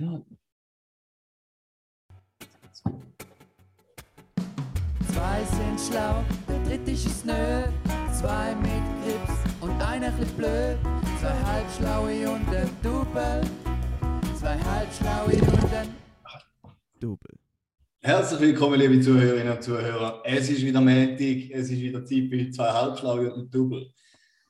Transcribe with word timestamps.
Ja. 0.00 0.24
Zwei 5.12 5.44
sind 5.44 5.78
schlau, 5.78 6.24
der 6.48 6.64
dritte 6.64 6.92
ist 6.92 7.04
es 7.04 7.24
nö. 7.26 7.64
Zwei 8.18 8.54
mit 8.54 8.82
Grips 9.04 9.34
und 9.60 9.78
einer 9.82 10.10
chli 10.16 10.24
blöd. 10.38 10.78
Zwei 11.20 11.36
halbschlaue 11.44 12.30
und 12.30 12.48
ein 12.48 12.70
Double. 12.82 13.42
Zwei 14.38 14.58
halbschlaue 14.58 15.34
und 15.34 15.74
ein 15.74 15.94
Double. 16.98 17.38
Herzlich 18.00 18.40
willkommen, 18.40 18.80
liebe 18.80 19.02
Zuhörerinnen 19.02 19.52
und 19.52 19.62
Zuhörer. 19.62 20.22
Es 20.24 20.48
ist 20.48 20.62
wieder 20.62 20.80
Montag, 20.80 21.50
es 21.50 21.70
ist 21.70 21.78
wieder 21.78 22.02
Zeit 22.06 22.30
für 22.30 22.50
zwei 22.50 22.72
Halbschlaue 22.72 23.34
und 23.34 23.40
ein 23.42 23.50
Double. 23.50 23.92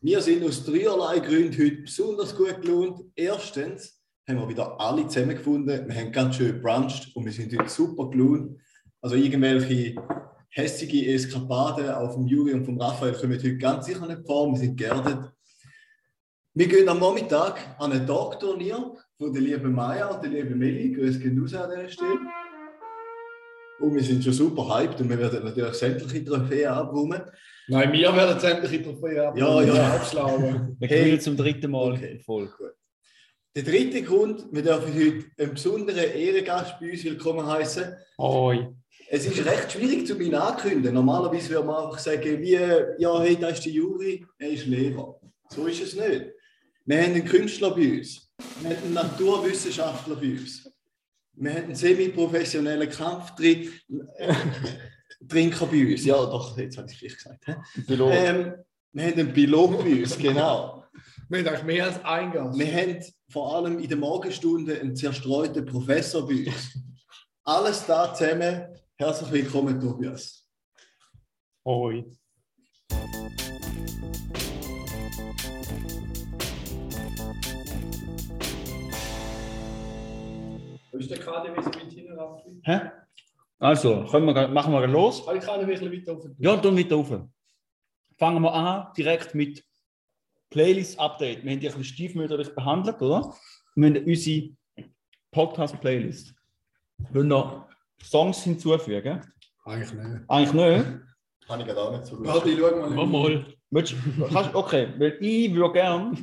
Wir 0.01 0.21
sind 0.21 0.45
aus 0.45 0.65
dreierlei 0.65 1.19
Gründen 1.19 1.61
heute 1.61 1.83
besonders 1.83 2.37
gut 2.37 2.63
gelohnt. 2.63 3.01
Erstens 3.17 4.00
haben 4.31 4.41
wir 4.41 4.49
wieder 4.49 4.81
alle 4.81 5.07
zusammengefunden. 5.07 5.89
Wir 5.89 5.95
haben 5.95 6.13
ganz 6.13 6.37
schön 6.37 6.61
bruncht 6.63 7.15
und 7.15 7.25
wir 7.25 7.33
sind 7.33 7.57
heute 7.59 7.69
super 7.69 8.09
gelohnt. 8.11 8.59
Also 9.03 9.17
irgendwelche 9.17 9.95
hässliche 10.51 11.13
Eskapaden 11.13 11.91
auf 11.91 12.15
dem 12.15 12.27
Juri 12.27 12.53
und 12.55 12.65
vom 12.65 12.81
Raphael 12.81 13.13
kommen 13.15 13.33
heute 13.35 13.57
ganz 13.59 13.87
sicher 13.87 14.07
nicht 14.07 14.27
vor. 14.27 14.51
Wir 14.53 14.59
sind 14.59 14.77
geerdet. 14.77 15.33
Wir 16.55 16.67
gehen 16.69 16.89
am 16.89 16.99
Nachmittag 16.99 17.59
an 17.79 17.93
ein 17.93 18.07
Talkturnier 18.07 18.95
von 19.17 19.33
der 19.33 19.43
lieben 19.43 19.73
Maya 19.73 20.09
und 20.09 20.23
der 20.23 20.31
lieben 20.31 20.59
Meli. 20.59 20.93
Grüß 20.93 21.21
gehen 21.21 21.39
raus 21.41 21.55
an 21.55 21.71
dieser 21.71 21.89
Stelle. 21.89 22.19
Und 23.81 23.95
wir 23.95 24.03
sind 24.03 24.23
schon 24.23 24.33
super 24.35 24.77
hyped 24.77 25.01
und 25.01 25.09
wir 25.09 25.19
werden 25.19 25.43
natürlich 25.45 25.75
sämtliche 25.75 26.25
Trophäen 26.25 26.69
abräumen. 26.71 27.23
Nein, 27.69 27.93
wir 27.93 28.15
werden 28.15 28.39
sämtliche 28.39 28.83
Trophäen 28.83 29.21
ab. 29.21 29.39
Ja, 29.39 29.63
ja. 29.63 29.95
Abschlagen. 29.95 30.77
Wir 30.79 30.89
Hey. 30.89 30.99
gewinnen 31.05 31.21
zum 31.21 31.37
dritten 31.37 31.71
Mal 31.71 31.93
Okay. 31.93 32.13
in 32.13 32.21
Folge. 32.21 32.53
Gut. 32.59 32.73
Der 33.57 33.65
dritte 33.65 34.03
Grund, 34.05 34.47
wir 34.53 34.63
dürfen 34.63 34.95
heute 34.95 35.25
einen 35.37 35.55
besonderen 35.55 36.13
Ehrengast 36.13 36.79
bei 36.79 36.93
uns 36.93 37.03
willkommen 37.03 37.45
heißen. 37.45 37.97
Oi. 38.19 38.69
Es 39.09 39.27
ist 39.27 39.45
recht 39.45 39.73
schwierig 39.73 40.07
zu 40.07 40.15
mir 40.15 40.41
ankündigen. 40.41 40.95
Normalerweise 40.95 41.51
würde 41.51 41.67
man 41.67 41.87
einfach 41.87 41.99
sagen, 41.99 42.41
wie, 42.41 42.53
ja, 42.53 43.21
hey, 43.21 43.37
da 43.37 43.49
ist 43.49 43.65
der 43.65 43.73
Juri, 43.73 44.25
er 44.39 44.51
ist 44.51 44.67
Lehrer. 44.67 45.21
So 45.49 45.67
ist 45.67 45.83
es 45.83 45.97
nicht. 45.97 46.27
Wir 46.85 47.03
haben 47.03 47.13
einen 47.13 47.25
Künstler 47.25 47.73
bei 47.73 47.99
uns. 47.99 48.31
Wir 48.61 48.71
haben 48.71 48.85
einen 48.85 48.95
Naturwissenschaftler 48.95 50.15
bei 50.15 50.31
uns. 50.31 50.73
Wir 51.33 51.51
haben 51.51 51.65
einen 51.65 51.75
semi-professionellen 51.75 52.89
Kampftrinker 52.89 53.73
bei 55.67 55.93
uns. 55.93 56.05
Ja, 56.05 56.25
doch, 56.25 56.57
jetzt 56.57 56.79
habe 56.79 56.87
ich 56.87 56.93
es 56.93 56.99
vielleicht 56.99 57.17
gesagt. 57.17 57.47
Pilot. 57.85 58.13
Ähm, 58.15 58.55
wir 58.93 59.07
haben 59.07 59.19
einen 59.19 59.33
Pilot 59.33 59.77
bei 59.77 60.03
uns, 60.03 60.17
genau. 60.17 60.77
Wir 61.29 61.39
haben 61.39 61.47
eigentlich 61.49 61.65
mehr 61.65 61.87
als 61.87 62.05
ein 62.05 62.33
Gast. 62.33 62.59
Wir 62.59 62.73
haben 62.73 63.01
vor 63.31 63.55
allem 63.55 63.79
in 63.79 63.89
der 63.89 63.97
Morgenstunde 63.97 64.81
einen 64.81 64.97
zerstreuten 64.97 65.65
Professor 65.65 66.27
bei 66.27 66.47
uns. 66.47 66.79
Alles 67.45 67.87
da 67.87 68.13
zusammen. 68.13 68.67
Herzlich 68.97 69.31
willkommen, 69.31 69.81
Tobias. 69.81 70.49
Oi. 71.65 72.05
Wo 80.91 80.99
ist 80.99 81.11
der 81.11 81.19
KDW 81.19 81.63
so 81.63 81.71
weit 81.71 81.93
hinten 81.93 82.19
rauf? 82.19 82.43
Hä? 82.65 82.81
Also, 83.61 84.07
können 84.07 84.27
wir, 84.27 84.49
machen 84.49 84.73
wir 84.73 84.87
los? 84.89 85.25
Kann 85.25 85.37
ich 85.37 85.45
KDW 85.45 85.61
ein 85.61 85.67
bisschen 85.69 85.93
weiter 85.93 86.13
auf? 86.15 86.25
Ja, 86.37 86.57
dann 86.57 86.77
weiter 86.77 86.97
rauf. 86.97 87.11
Fangen 88.19 88.43
wir 88.43 88.53
an 88.53 88.93
direkt 88.97 89.35
mit 89.37 89.65
Playlist-Update. 90.51 91.45
Wir 91.45 91.53
haben 91.53 91.61
die 91.61 91.69
ein 91.69 91.73
bisschen 91.73 91.85
stiefmütterlich 91.85 92.55
behandelt, 92.55 93.01
oder? 93.01 93.35
Wir 93.75 93.89
haben 93.89 94.05
unsere 94.05 94.51
Podcast-Playlist. 95.31 96.35
Wollen 97.13 97.29
wir 97.29 97.69
Songs 98.03 98.43
hinzufügen? 98.43 99.21
Eigentlich 99.65 99.93
nicht. 99.93 100.25
Eigentlich 100.29 100.53
nicht. 100.53 100.87
Kann 101.47 101.61
ich 101.61 101.67
gerade 101.67 101.81
auch 101.81 101.93
nicht 101.93 102.07
so 102.07 102.25
Warte, 102.25 102.51
ich 102.51 102.59
schau 102.59 102.89
mal. 102.89 103.07
mal. 103.07 103.47
Willst, 103.71 103.95
kannst, 104.33 104.55
okay, 104.55 104.89
weil 104.99 105.17
ich 105.21 105.55
würde 105.55 105.73
gerne 105.73 106.17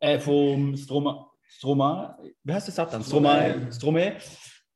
äh, 0.00 0.18
vom 0.18 0.74
Stroma, 0.76 1.30
Stroma, 1.46 2.18
wie 2.42 2.52
heißt 2.52 2.68
das 2.68 2.76
Satan? 2.76 3.02
Stromae, 3.02 3.70
Stromae, 3.70 4.16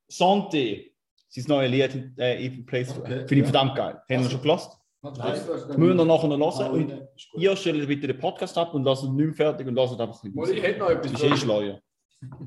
Santé, 0.09 0.91
sein 1.27 1.45
neues 1.47 1.71
Lied 1.71 2.19
äh, 2.19 2.45
in 2.45 2.65
Place. 2.65 2.95
Okay, 2.97 3.25
Finde 3.27 3.35
ich 3.35 3.39
ja. 3.39 3.45
verdammt 3.45 3.75
geil. 3.75 4.01
Haben 4.09 4.23
wir 4.23 4.29
schon 4.29 4.41
gelassen? 4.41 4.71
Das 5.01 5.77
Müssen 5.77 5.97
wir 5.97 6.05
nachher 6.05 6.27
noch 6.37 6.59
Ah, 6.59 6.69
hören. 6.71 6.91
Und 7.33 7.41
ihr 7.41 7.55
stellt 7.55 7.87
bitte 7.87 8.07
den 8.07 8.17
Podcast 8.19 8.57
ab 8.57 8.73
und 8.73 8.83
lasst 8.83 9.03
ihn 9.03 9.15
nicht 9.15 9.25
mehr 9.27 9.33
fertig 9.35 9.67
und 9.67 9.75
lasst 9.75 9.99
einfach 9.99 10.23
ein 10.23 10.33
Mal, 10.33 10.41
bisschen. 10.41 10.57
Ich 10.57 10.63
hätte 10.63 10.79
noch 10.79 10.89
etwas. 10.89 11.11
Ist 11.11 11.23
eh 11.23 11.37
schleuer. 11.37 11.79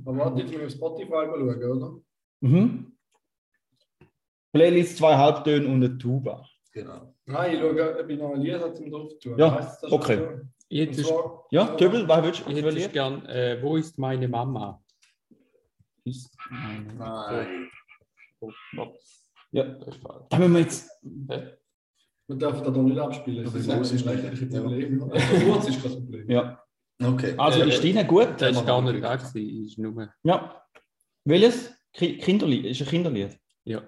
Aber 0.05 0.17
warte, 0.19 0.41
jetzt 0.41 0.49
müssen 0.49 0.61
wir 0.61 0.67
auf 0.67 0.73
Spotify 0.73 1.11
mal 1.11 1.27
schauen, 1.39 1.65
oder? 1.83 2.01
Mhm. 2.41 2.93
Playlist, 4.53 4.97
zwei 4.99 5.17
Halbtöne 5.17 5.67
und 5.69 5.75
eine 5.85 5.97
Tuba. 5.97 6.45
Genau. 6.73 7.15
Nein, 7.27 7.55
ich 7.55 7.61
schaue, 7.61 7.99
ob 8.01 8.11
ich 8.11 8.19
noch 8.19 8.35
ein 8.35 8.41
Lied 8.41 8.55
habe 8.61 8.75
zum 8.75 8.91
drauf 8.91 9.13
tun. 9.23 9.39
Ja, 9.39 9.55
Heisst 9.55 9.83
das 9.85 9.93
okay. 9.93 10.41
Jetzt 10.69 10.99
ist, 10.99 11.07
zwar- 11.09 11.47
Ja, 11.51 11.67
Töbel, 11.77 12.07
was 12.09 12.23
willst 12.25 12.41
du? 12.41 12.47
Was 12.51 12.55
ist 12.59 12.65
willst 12.65 12.93
gern, 12.93 13.27
äh, 13.27 13.61
wo 13.63 13.77
ist 13.77 13.97
meine 13.99 14.27
Mama? 14.29 14.83
du? 15.29 16.11
Ist- 16.11 16.37
Nein. 16.99 17.71
Ja, 19.53 19.65
Das 19.65 19.89
ist 19.89 19.97
falsch. 20.03 20.27
da 20.31 20.39
müssen 20.39 20.53
wir 20.55 20.61
jetzt. 20.61 20.91
Wir 22.31 22.37
dürfen 22.37 22.63
das 22.65 22.73
doch 22.73 22.83
nicht 22.83 22.99
abspielen. 22.99 23.45
Aber 23.47 23.59
Das 23.59 23.67
ist 23.67 23.71
ein 23.71 23.81
ist 23.83 23.93
nicht. 23.93 24.07
rechtliches 24.07 24.49
Problem. 24.51 25.03
Also 25.03 25.45
kurz 25.51 25.69
ist 25.69 25.83
kein 25.83 25.93
Problem. 25.93 26.31
Ja. 26.31 26.63
Okay. 27.03 27.35
Also, 27.37 27.61
Äh, 27.63 27.69
ist 27.71 27.83
deine 27.83 28.07
gut? 28.07 28.29
Das 28.39 28.53
ist 28.57 28.65
gar 28.67 28.81
nicht 28.83 29.03
da 29.03 29.17
gewesen, 29.17 29.65
ist 29.67 29.79
nur, 29.79 30.09
Ja. 30.23 30.63
Welches? 31.25 31.73
Ki- 31.93 32.19
Kinderlied. 32.19 32.67
Ist 32.67 32.81
ein 32.83 32.87
Kinderlied. 32.89 33.37
ja. 33.65 33.83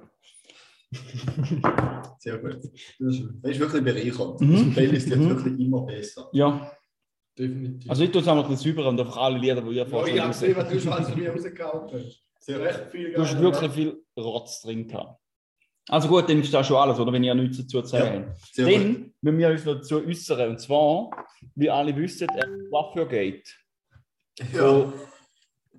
Sehr 2.19 2.39
gut. 2.39 2.59
Das 2.99 3.15
ist 3.45 3.61
wirklich 3.61 3.85
bereichernd. 3.85 4.41
Mhm. 4.41 4.57
Das 4.67 4.75
Playlist 4.75 5.11
wird 5.11 5.21
Mhm. 5.21 5.29
wirklich 5.31 5.61
immer 5.61 5.83
besser. 5.83 6.29
Ja. 6.33 6.71
Definitiv. 7.39 7.89
Also, 7.91 8.03
ich 8.05 8.11
tue 8.11 8.21
es 8.23 8.29
einfach 8.29 8.45
ein 8.45 8.51
bisschen 8.51 8.75
sauber 8.75 8.89
und 8.89 9.01
einfach 9.01 9.17
alle 9.17 9.39
Lieder, 9.39 9.61
die 9.63 9.69
ihr 9.69 9.75
ja, 9.77 9.83
ich 9.85 9.89
vorstellt. 9.89 10.21
habe 10.21 10.29
gesehen, 10.33 10.57
was 10.57 10.69
du 10.69 10.81
schon 10.81 10.93
alles 10.93 11.09
von 11.11 11.19
mir 11.21 11.31
rausgehauen 11.33 11.93
hast. 11.93 12.23
Sehr 12.41 12.61
Recht 12.61 12.91
viel 12.91 13.13
Du 13.13 13.23
hast 13.23 13.41
wirklich 13.41 13.73
viel 13.73 14.03
Rotz 14.19 14.63
drin 14.63 14.87
gehabt. 14.89 15.22
Also 15.89 16.09
gut, 16.09 16.29
dann 16.29 16.41
ist 16.41 16.55
das 16.55 16.67
schon 16.67 16.77
alles, 16.77 16.99
oder? 16.99 17.13
Wenn 17.13 17.25
ihr 17.25 17.35
nichts 17.35 17.59
dazu 17.59 17.83
zu 17.83 17.89
sagen 17.89 18.27
habt. 18.29 18.55
Sehr 18.55 18.67
gut. 18.67 18.75
Dann 18.75 19.13
müssen 19.21 19.39
wir 19.39 19.51
uns 19.51 19.65
noch 19.65 19.75
dazu 19.75 20.05
äußern. 20.05 20.51
Und 20.51 20.61
zwar, 20.61 21.11
wie 21.55 21.71
alle 21.71 21.97
wissen, 21.97 22.29
äh, 22.29 22.71
Waffelgate. 22.71 23.51
Ja. 24.53 24.59
So, 24.59 24.93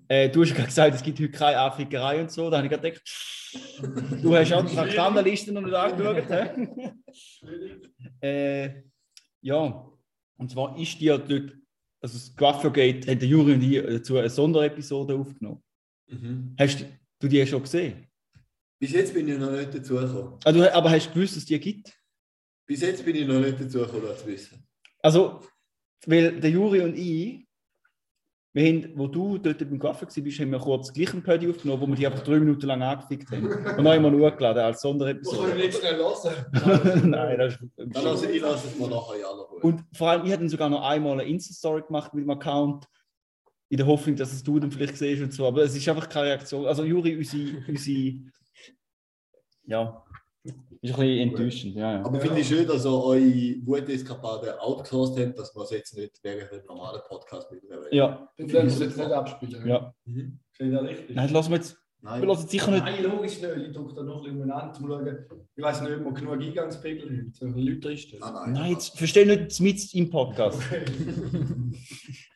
äh, 0.07 0.29
du 0.29 0.41
hast 0.41 0.49
ja 0.49 0.55
gerade 0.55 0.67
gesagt, 0.67 0.95
es 0.95 1.03
gibt 1.03 1.19
heute 1.19 1.31
keine 1.31 1.57
Afrikerei 1.59 2.21
und 2.21 2.31
so. 2.31 2.49
Da 2.49 2.57
habe 2.57 2.67
ich 2.67 2.71
gerade 2.71 2.91
gedacht, 2.91 4.21
du 4.21 4.35
hast 4.35 4.53
auch 4.53 4.65
die 4.65 4.75
Traktandenliste 4.75 5.51
noch 5.51 5.61
nicht 5.61 5.73
angeschaut. 5.73 6.29
äh, 8.21 8.83
ja, 9.41 9.89
und 10.37 10.51
zwar 10.51 10.77
ist 10.77 10.99
die 10.99 11.05
ja 11.05 11.17
dort, 11.17 11.53
also 12.01 12.17
das 12.17 12.33
Waffelgate, 12.37 13.11
hat 13.11 13.21
der 13.21 13.27
Juri 13.27 13.53
und 13.53 13.61
ich 13.61 13.81
dazu 13.81 14.17
eine 14.17 14.29
Sonderepisode 14.29 15.15
aufgenommen. 15.15 15.63
Mhm. 16.07 16.55
Hast 16.59 16.85
du 17.19 17.27
die 17.27 17.45
schon 17.47 17.61
gesehen? 17.61 18.07
Bis 18.83 18.91
jetzt 18.91 19.13
bin 19.13 19.29
ich 19.29 19.39
noch 19.39 19.49
nicht 19.49 19.73
dazu 19.73 19.95
gekommen. 19.95 20.37
Ah, 20.43 20.51
du, 20.51 20.75
aber 20.75 20.91
hast 20.91 21.07
du 21.07 21.13
gewusst, 21.13 21.37
dass 21.37 21.43
es 21.43 21.45
die 21.45 21.57
gibt? 21.57 21.97
Bis 22.65 22.81
jetzt 22.81 23.05
bin 23.05 23.15
ich 23.15 23.25
noch 23.25 23.39
nicht 23.39 23.57
dazu 23.57 23.79
gekommen, 23.79 24.03
das 24.05 24.19
zu 24.19 24.27
wissen. 24.27 24.67
Also, 25.01 25.39
weil 26.05 26.37
der 26.41 26.49
Juri 26.49 26.81
und 26.81 26.97
ich, 26.97 27.47
wir 28.51 28.67
haben, 28.67 28.91
wo 28.95 29.07
du 29.07 29.37
dort 29.37 29.59
beim 29.59 29.79
Kaffee 29.79 30.05
warst, 30.05 30.39
haben 30.41 30.51
wir 30.51 30.59
kurz 30.59 30.91
gleich 30.91 31.13
ein 31.13 31.23
Pödi 31.23 31.49
aufgenommen, 31.49 31.81
wo 31.81 31.87
wir 31.87 31.95
die 31.95 32.05
einfach 32.05 32.25
drei 32.25 32.39
Minuten 32.39 32.65
lang 32.65 32.81
angefickt 32.81 33.31
haben. 33.31 33.45
Und 33.45 33.85
wir 33.85 33.99
noch 34.01 34.31
hochgeladen 34.31 34.63
als 34.63 34.83
Muss 34.83 34.97
man 34.97 34.99
Sonderepisode. 34.99 35.55
nicht 35.55 35.77
schnell 35.77 35.95
hören. 35.95 37.09
Nein, 37.09 37.37
das 37.37 37.53
ist. 37.53 37.63
Dann 37.77 38.03
lasse 38.03 38.31
ich 38.31 38.41
lasse 38.41 38.67
es 38.67 38.77
mal 38.77 38.89
nachher 38.89 39.15
in 39.15 39.23
aller 39.23 39.43
Ruhe. 39.43 39.59
Und 39.61 39.85
vor 39.93 40.09
allem, 40.09 40.25
ich 40.25 40.31
habe 40.33 40.41
dann 40.41 40.49
sogar 40.49 40.69
noch 40.69 40.83
einmal 40.83 41.21
eine 41.21 41.23
Insta-Story 41.29 41.83
gemacht 41.87 42.13
mit 42.13 42.25
dem 42.25 42.31
Account, 42.31 42.85
in 43.69 43.77
der 43.77 43.87
Hoffnung, 43.87 44.17
dass 44.17 44.33
es 44.33 44.43
du 44.43 44.59
dann 44.59 44.73
vielleicht 44.73 44.97
siehst 44.97 45.23
und 45.23 45.33
so. 45.33 45.47
Aber 45.47 45.63
es 45.63 45.73
ist 45.73 45.87
einfach 45.87 46.09
keine 46.09 46.27
Reaktion. 46.27 46.65
Also, 46.65 46.83
Juri, 46.83 47.15
unsere. 47.15 47.63
unsere 47.65 48.33
ja, 49.65 50.03
ist 50.43 50.55
ein 50.55 50.99
bisschen 50.99 51.29
enttäuschend. 51.29 51.75
Ja, 51.75 51.91
ja. 51.93 52.05
Aber 52.05 52.19
finde 52.19 52.41
ich 52.41 52.47
schön, 52.47 52.67
dass 52.67 52.85
ihr 52.85 52.91
eure 52.91 53.21
Wuteskapaden 53.65 54.49
outgesourced 54.59 55.17
habt, 55.25 55.39
dass 55.39 55.55
wir 55.55 55.63
es 55.63 55.69
jetzt 55.71 55.97
nicht 55.97 56.19
während 56.21 56.51
dem 56.51 56.65
normalen 56.65 57.01
Podcast 57.07 57.49
mit 57.51 57.63
Ja, 57.91 58.27
Dann 58.37 58.51
werden 58.51 58.67
wir 58.67 58.73
es 58.73 58.79
jetzt 58.79 58.97
nicht 58.97 59.11
abspielen. 59.11 59.67
ja. 59.67 59.93
Mhm. 60.05 60.39
Das 60.59 60.83
richtig? 60.83 61.15
Nein, 61.15 61.29
lassen 61.29 61.49
wir 61.51 61.57
jetzt. 61.57 61.77
Wir 62.01 62.09
Nein. 62.09 62.23
lassen 62.23 62.47
sicher 62.49 62.69
nicht. 62.71 62.83
Nein, 62.83 63.01
logisch 63.01 63.41
nicht. 63.41 63.57
Ich 63.67 63.71
drücke 63.73 63.93
da 63.95 64.03
noch 64.03 64.17
ein 64.17 64.23
bisschen 64.23 64.41
umeinander, 64.41 64.67
um 64.67 64.73
zu 64.73 64.87
schauen. 64.87 65.25
Ich 65.55 65.63
weiß 65.63 65.81
nicht, 65.81 65.91
ob 65.93 66.03
wir 66.03 66.11
genug 66.11 66.41
Eingangspegel 66.41 67.09
haben. 67.09 67.33
So 67.33 67.45
ein 67.45 67.57
Leute 67.57 67.79
drinstehen. 67.79 68.19
Nein, 68.19 68.33
nein. 68.33 68.51
Nein, 68.51 68.71
jetzt 68.71 68.97
verstehe 68.97 69.25
nicht 69.25 69.59
mit 69.61 69.95
im 69.95 70.09
Podcast. 70.09 70.59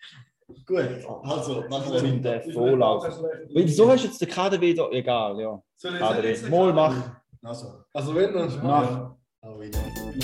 Gut, 0.67 0.79
also 1.23 1.63
machen 1.69 1.93
wir 1.93 2.01
Mit 2.01 2.23
weiter. 2.25 2.39
der 2.43 2.53
Vorlage. 2.53 3.47
Wieso 3.53 3.89
hast 3.89 4.03
du 4.03 4.07
jetzt 4.09 4.19
den 4.21 4.27
KDW 4.29 4.73
da? 4.73 4.89
Egal, 4.89 5.39
ja. 5.39 5.61
Soll 5.77 5.93
ich 5.93 5.99
KDW. 5.99 6.27
jetzt 6.27 6.49
Mal 6.49 6.73
machen. 6.73 7.03
Also, 7.41 7.67
Also 7.93 8.13
wenn 8.15 8.33
dann 8.33 8.51
schon. 8.51 8.63
Mach. 8.63 9.11
auch 9.43 9.59
wieder. 9.61 9.79
KDW, 9.79 10.19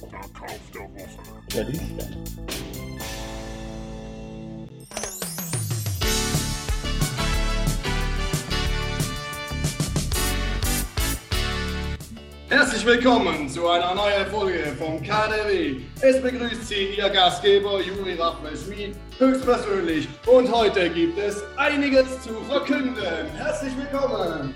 der 0.00 0.10
Kauf 0.32 0.60
der 0.72 0.82
Woche. 0.82 1.22
Wer 1.50 1.68
ist? 1.68 1.82
Herzlich 12.52 12.84
willkommen 12.84 13.48
zu 13.48 13.66
einer 13.66 13.94
neuen 13.94 14.26
Folge 14.26 14.76
vom 14.78 15.02
KDW. 15.02 15.80
Es 16.02 16.20
begrüßt 16.20 16.68
Sie 16.68 16.96
Ihr 16.98 17.08
Gastgeber 17.08 17.80
Juri 17.80 18.12
Raphael 18.12 18.54
Schmid 18.54 18.94
höchstpersönlich 19.18 20.06
und 20.26 20.52
heute 20.52 20.90
gibt 20.90 21.18
es 21.18 21.42
einiges 21.56 22.20
zu 22.20 22.34
verkünden. 22.50 23.26
Herzlich 23.38 23.72
willkommen! 23.74 24.54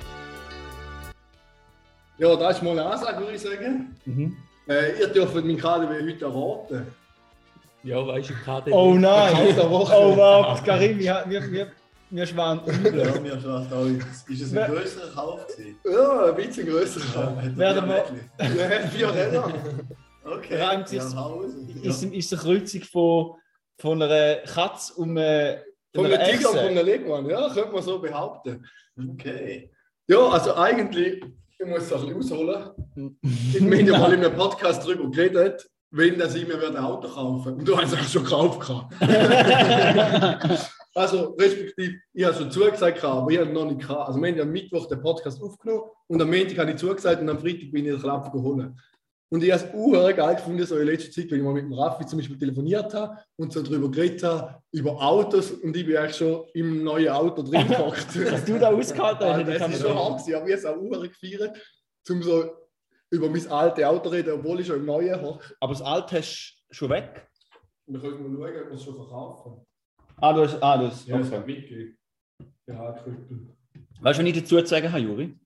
Ja, 2.18 2.36
da 2.36 2.50
ist 2.50 2.62
mal 2.62 2.72
eine 2.72 2.84
Ansage, 2.84 3.18
würde 3.18 3.34
ich 3.34 3.40
sagen. 3.40 3.96
Mhm. 4.04 4.36
Äh, 4.68 5.00
ihr 5.00 5.08
dürft 5.08 5.34
meinen 5.34 5.56
KDW 5.56 6.12
heute 6.12 6.24
erwarten. 6.26 6.86
Ja, 7.82 8.06
weißt 8.06 8.28
du, 8.28 8.34
KDW. 8.44 8.72
Oh 8.72 8.92
nein! 8.92 9.56
Oh 9.58 10.14
wow, 10.18 10.62
Karim, 10.62 10.98
wir, 10.98 11.24
wir, 11.28 11.50
wir, 11.50 11.72
wir 12.10 12.26
schwaren 12.26 12.60
Ja, 12.66 12.72
übel. 12.72 13.20
mir 13.20 13.40
schlägt 13.40 13.72
auch. 13.72 13.86
Ist 14.28 14.40
es 14.42 14.56
ein 14.56 14.70
größerer 14.72 15.10
Kauf 15.14 15.46
gewesen? 15.46 15.78
Ja, 15.84 16.24
ein 16.26 16.34
bisschen 16.36 16.66
größer. 16.68 17.00
Werden 17.56 17.88
wir- 17.88 18.56
Wir 18.56 18.64
haben 18.80 18.88
vier 18.90 19.12
Räder. 19.12 19.52
Okay. 20.24 20.56
Reimt 20.60 20.90
ja, 20.92 21.14
Haus. 21.14 21.46
Ist, 21.82 22.02
ist 22.02 22.32
eine 22.32 22.42
Kreuzung 22.42 22.82
von, 22.82 23.34
von 23.78 24.02
einer 24.02 24.36
Katze 24.38 24.92
um 24.94 25.10
eine, 25.10 25.62
Von 25.94 26.06
einer 26.06 26.18
einem 26.18 26.36
Tiger 26.36 26.50
und 26.50 26.56
von 26.58 26.66
einem 26.66 26.84
Leguan, 26.84 27.26
ja, 27.30 27.48
könnte 27.52 27.72
man 27.72 27.82
so 27.82 27.98
behaupten. 28.00 28.66
Okay. 29.12 29.70
Ja, 30.08 30.28
also 30.28 30.54
eigentlich, 30.56 31.22
ich 31.58 31.66
muss 31.66 31.82
es 31.84 31.92
ein 31.92 32.00
bisschen 32.00 32.16
ausholen. 32.38 32.70
Ich 33.52 33.60
habe 33.60 33.76
ja 33.82 33.98
mal 33.98 34.12
in 34.12 34.24
einem 34.24 34.34
Podcast 34.36 34.82
darüber 34.84 35.08
geredet, 35.10 35.68
wenn 35.90 36.18
das 36.18 36.34
ich 36.34 36.46
mir 36.46 36.60
ein 36.66 36.76
Auto 36.76 37.08
kaufen 37.08 37.54
Und 37.54 37.68
du 37.68 37.76
hast 37.78 37.92
es 37.92 37.98
auch 38.16 38.26
schon 38.26 38.50
gekauft. 38.58 38.94
also, 40.96 41.36
respektive, 41.38 41.96
ich 42.14 42.24
habe 42.24 42.34
schon 42.34 42.50
zugesagt, 42.50 43.04
aber 43.04 43.30
ich 43.30 43.38
habe 43.38 43.50
noch 43.50 43.66
nicht 43.66 43.80
gehabt. 43.80 44.08
Also, 44.08 44.20
wir 44.20 44.28
haben 44.28 44.36
ja 44.36 44.42
am 44.42 44.50
Mittwoch 44.50 44.88
den 44.88 45.00
Podcast 45.00 45.42
aufgenommen 45.42 45.82
und 46.06 46.22
am 46.22 46.30
Montag 46.30 46.58
habe 46.58 46.70
ich 46.70 46.76
zugesagt 46.76 47.20
und 47.20 47.28
am 47.28 47.38
Freitag 47.38 47.70
bin 47.70 47.84
ich 47.84 47.92
den 47.92 48.00
Klapp 48.00 48.32
geholt. 48.32 48.72
Und 49.28 49.42
ich 49.42 49.52
habe 49.52 49.64
es 49.64 49.74
uhr 49.74 50.12
geil 50.12 50.36
gefunden, 50.36 50.64
so 50.64 50.78
in 50.78 50.86
letzter 50.86 51.10
Zeit, 51.10 51.30
wenn 51.30 51.38
ich 51.38 51.44
mal 51.44 51.52
mit 51.52 51.64
dem 51.64 51.72
Raffi 51.72 52.06
zum 52.06 52.18
Beispiel 52.18 52.38
telefoniert 52.38 52.94
habe 52.94 53.18
und 53.36 53.52
so 53.52 53.60
darüber 53.60 53.90
geredet 53.90 54.22
habe, 54.22 54.62
über 54.70 54.92
Autos 54.92 55.50
und 55.50 55.76
ich 55.76 55.84
bin 55.84 55.96
eigentlich 55.96 56.16
schon 56.16 56.44
im 56.54 56.84
neuen 56.84 57.08
Auto 57.08 57.42
drin 57.42 57.66
gehockt. 57.68 58.06
Dass 58.14 58.44
du 58.44 58.58
da 58.58 58.68
ausgehalten 58.68 59.26
Ja, 59.26 59.36
hast, 59.36 59.48
das 59.48 59.74
ist 59.74 59.82
schon 59.82 59.98
hart 59.98 60.24
gewesen, 60.24 60.34
aber 60.36 60.46
ich 60.46 60.64
habe 60.64 60.76
es 60.78 60.94
auch 60.94 61.02
gefeiert, 61.02 61.58
um 62.08 62.22
so 62.22 62.50
über 63.10 63.28
mein 63.28 63.46
altes 63.48 63.84
Auto 63.84 64.08
reden, 64.10 64.32
obwohl 64.32 64.60
ich 64.60 64.66
schon 64.68 64.76
im 64.76 64.86
neuen 64.86 65.20
hocke. 65.20 65.54
Aber 65.60 65.72
das 65.72 65.82
Alte 65.82 66.18
hast 66.18 66.62
du 66.68 66.74
schon 66.74 66.90
weg? 66.90 67.28
Wir 67.86 68.00
können 68.00 68.32
mal 68.32 68.48
schauen, 68.48 68.62
ob 68.62 68.68
wir 68.68 68.74
es 68.74 68.84
schon 68.84 68.94
verkaufen. 68.94 69.66
Ah, 70.18 70.32
du 70.32 70.42
hast. 70.42 70.62
Ah, 70.62 70.78
du 70.78 70.86
hast 70.86 71.06
Ja, 71.06 71.18
das 71.18 71.30
okay. 71.32 71.46
mitgegeben. 71.46 71.98
Ja, 72.66 72.92
Krüppel. 72.92 73.54
Weißt 74.00 74.18
du, 74.18 74.22
was 74.22 74.28
ich 74.30 74.40
dazu 74.40 74.60
zu 74.60 74.66
sagen 74.66 74.90
habe, 74.90 75.02
Juri? 75.02 75.38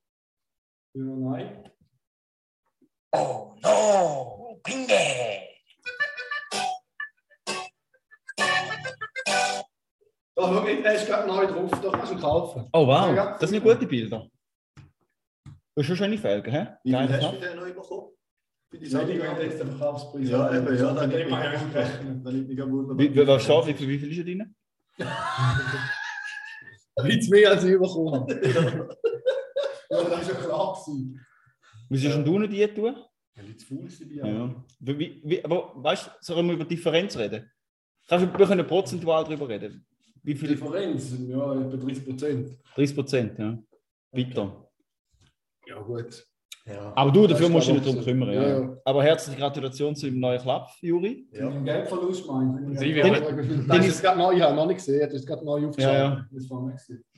Ja, 0.94 1.04
nein. 1.04 1.70
Oh 3.12 3.54
no, 3.62 4.60
Pinge! 4.62 5.48
Da, 10.36 10.46
schau, 10.46 10.64
er 10.64 10.94
ist 10.94 11.06
gerade 11.06 11.26
neu 11.28 11.46
drauf, 11.46 11.70
da 11.70 11.90
kannst 11.90 12.12
du 12.12 12.14
ihn 12.16 12.20
kaufen. 12.20 12.68
Oh 12.72 12.86
wow, 12.86 13.14
Ja, 13.14 13.36
das 13.38 13.50
sind 13.50 13.62
gute 13.62 13.86
Bilder. 13.86 14.28
Du 14.76 15.52
hast 15.82 15.86
schon 15.86 15.96
schöne 15.96 16.16
Felgen, 16.16 16.52
hä? 16.52 16.66
Wie 16.84 16.90
viel 16.90 16.98
Geile 16.98 17.22
hast 17.22 17.34
du 17.34 17.40
denn 17.40 17.56
noch 17.56 17.64
bekommen? 17.66 18.12
Für 18.70 18.78
die 18.78 18.86
Sache? 18.86 19.12
jetzt 19.12 19.60
den 19.60 19.68
Verkaufspreis. 19.68 20.28
Ja, 20.28 20.56
eben, 20.56 20.76
ja, 20.78 20.94
da 20.94 21.04
liegt 22.30 22.48
mich 22.48 22.56
gar 22.56 22.70
wunder. 22.70 22.96
Wie 22.96 23.08
viel 23.08 24.10
ist 24.12 24.18
er 24.18 24.24
drin? 24.24 24.54
Witz 27.02 27.28
mehr 27.28 27.50
als 27.50 27.64
ich 27.64 27.78
bekommen 27.78 28.14
habe. 28.14 28.96
Ja, 29.90 30.04
das 30.04 30.22
ist 30.22 30.28
ja 30.28 30.34
klar 30.34 30.74
gewesen. 30.74 31.26
Was 31.88 32.04
ist 32.04 32.14
denn 32.14 32.24
du 32.24 32.38
nicht 32.38 32.52
die 32.52 32.66
tun? 32.68 32.96
Ja, 33.34 33.42
zu 33.56 33.66
faul 33.66 33.90
sind 33.90 34.10
die 34.10 34.16
Ja. 34.16 34.64
Wie, 34.78 35.20
wie, 35.24 35.44
aber 35.44 35.72
weißt 35.74 36.06
du, 36.06 36.10
sollen 36.20 36.46
wir 36.46 36.54
über 36.54 36.64
Differenz 36.64 37.16
reden? 37.16 37.50
Kannst 38.08 38.26
du, 38.26 38.38
wir 38.38 38.46
können 38.46 38.66
prozentual 38.66 39.24
darüber 39.24 39.48
reden. 39.48 39.86
Wie 40.22 40.34
viel? 40.34 40.48
Differenz, 40.48 41.12
ja, 41.26 41.60
etwa 41.60 41.76
30 41.76 42.04
Prozent. 42.04 42.58
30 42.74 42.96
Prozent, 42.96 43.38
ja. 43.38 43.58
Bitter. 44.12 44.70
Ja, 45.66 45.80
gut. 45.80 46.26
Ja. 46.66 46.92
Aber 46.94 47.10
du, 47.10 47.26
dafür 47.26 47.48
musst 47.48 47.68
du 47.68 47.72
dich 47.72 47.82
drum 47.82 48.04
kümmern. 48.04 48.32
ja, 48.32 48.42
Ja. 48.42 48.60
ja. 48.60 48.76
Aber 48.84 49.02
herzliche 49.02 49.38
Gratulation 49.38 49.96
zu 49.96 50.06
dem 50.06 50.20
neuen 50.20 50.40
Club, 50.40 50.68
Juri. 50.80 51.26
Ja. 51.32 51.48
Ein 51.48 51.64
Geldverlust 51.64 52.28
Das 52.28 52.80
werden- 52.80 53.70
ist 53.80 53.86
jetzt 53.86 54.02
gerade 54.02 54.18
neu, 54.18 54.32
ich 54.34 54.42
habe 54.42 54.54
noch 54.54 54.66
nicht 54.66 54.76
gesehen, 54.76 55.00
das 55.00 55.14
ist 55.14 55.26
gerade 55.26 55.44
neu 55.44 55.66
aufgeschaut. 55.66 55.92
Ja, 55.92 55.98
ja. 55.98 56.26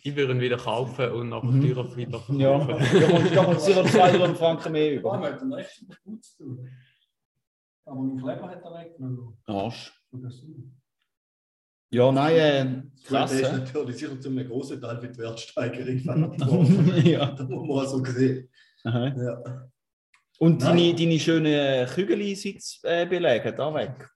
Ich 0.04 0.16
würde 0.16 0.32
ihn 0.32 0.40
wieder 0.40 0.56
kaufen 0.56 1.10
und 1.10 1.28
nachher 1.28 1.50
Mhm. 1.50 1.74
teurer 1.74 1.96
wieder 1.96 2.22
Ja. 2.30 2.60
verkaufen. 2.60 3.00
Da 3.00 3.06
kommt, 3.08 3.36
da 3.36 3.44
kommt 3.44 3.60
sicher 3.60 3.84
200 3.84 4.36
Franken 4.38 4.72
mehr 4.72 4.92
Ja, 4.94 5.00
über. 5.00 5.20
wir 5.20 5.32
hätten 5.32 5.52
recht 5.52 5.84
gut 6.04 6.24
zu 6.24 6.36
tun. 6.44 6.68
Aber 7.84 8.00
mein 8.00 8.16
Kleber 8.16 8.48
hat 8.48 8.62
er 8.64 8.78
weggenommen. 8.84 9.36
Arsch. 9.46 9.92
Ja, 11.90 12.10
nein, 12.10 12.34
äh, 12.36 12.82
krass. 13.06 13.32
Das 13.32 13.40
ist 13.40 13.52
natürlich 13.52 13.96
sicher 13.98 14.18
zu 14.18 14.30
einem 14.30 14.48
großen 14.48 14.80
Teil 14.80 14.98
für 14.98 15.08
die 15.08 15.18
Wertsteigerung 15.18 15.98
verantwortlich. 15.98 17.04
ja. 17.12 17.26
Da 17.32 17.44
muss 17.44 17.68
man 17.68 17.86
so 18.06 18.12
sehen. 18.12 18.48
Aha. 18.84 19.06
Ja. 19.16 19.68
Und 20.38 20.62
deine, 20.62 20.94
deine 20.94 21.18
schönen 21.20 21.86
Kügeli-Sitzbeläge, 21.86 23.48
äh, 23.50 23.56
da 23.56 23.72
weg. 23.74 24.08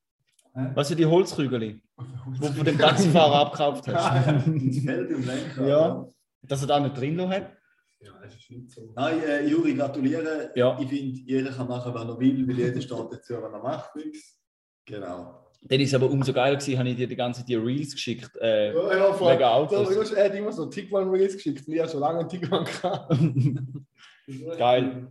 Hä? 0.55 0.71
Was 0.75 0.89
sind 0.89 0.99
die 0.99 1.07
Holzkügeli, 1.07 1.81
die 1.99 2.41
du 2.41 2.53
von 2.53 2.65
dem 2.65 2.79
Taxifahrer 2.79 3.35
abgekauft 3.47 3.87
hast? 3.95 4.47
Ins 4.47 4.85
Feld 4.85 5.11
im 5.11 5.25
Lenkrad. 5.25 5.69
Ja. 5.69 6.07
Dass 6.43 6.63
er 6.63 6.67
da 6.69 6.81
nicht 6.81 6.99
drin 6.99 7.15
noch 7.17 7.31
hat? 7.31 7.53
Ja, 8.01 8.13
das 8.23 8.35
ist 8.35 8.51
nicht 8.51 8.71
so. 8.71 8.93
Nein, 8.95 9.21
äh, 9.23 9.47
Juri, 9.47 9.75
gratuliere. 9.75 10.51
Ja. 10.55 10.77
Ich 10.81 10.89
finde, 10.89 11.21
jeder 11.21 11.51
kann 11.53 11.69
machen, 11.69 11.95
was 11.95 12.05
er 12.05 12.19
will, 12.19 12.47
weil 12.49 12.57
jeder 12.59 12.81
steht 12.81 12.99
dazu, 12.99 13.35
wenn 13.35 13.53
er 13.53 13.63
macht 13.63 13.95
nichts. 13.97 14.39
Genau. 14.85 15.43
Dann 15.63 15.81
ist 15.81 15.89
es 15.89 15.95
aber 15.95 16.11
umso 16.11 16.33
geiler 16.33 16.57
gewesen, 16.57 16.79
habe 16.79 16.89
ich 16.91 16.97
dir 16.97 17.09
die 17.09 17.17
ganze 17.17 17.45
die 17.45 17.55
Reels 17.57 17.93
geschickt. 17.93 18.31
Äh, 18.41 18.73
Ja, 18.75 18.97
ja, 18.97 19.13
vor 19.13 19.33
Wegen 19.33 19.43
allem. 19.43 19.67
Autos. 19.69 20.13
Er 20.13 20.27
hat 20.27 20.35
immer 20.35 20.53
so 20.53 20.67
Tiguan-Reels 20.67 21.35
geschickt. 21.35 21.67
und 21.67 21.75
Ich 21.75 21.81
habe 21.81 21.91
schon 21.91 22.01
lange 22.01 22.21
einen 22.21 22.29
Tiguan 22.29 22.65
gehabt. 22.65 23.17
Geil. 24.59 25.09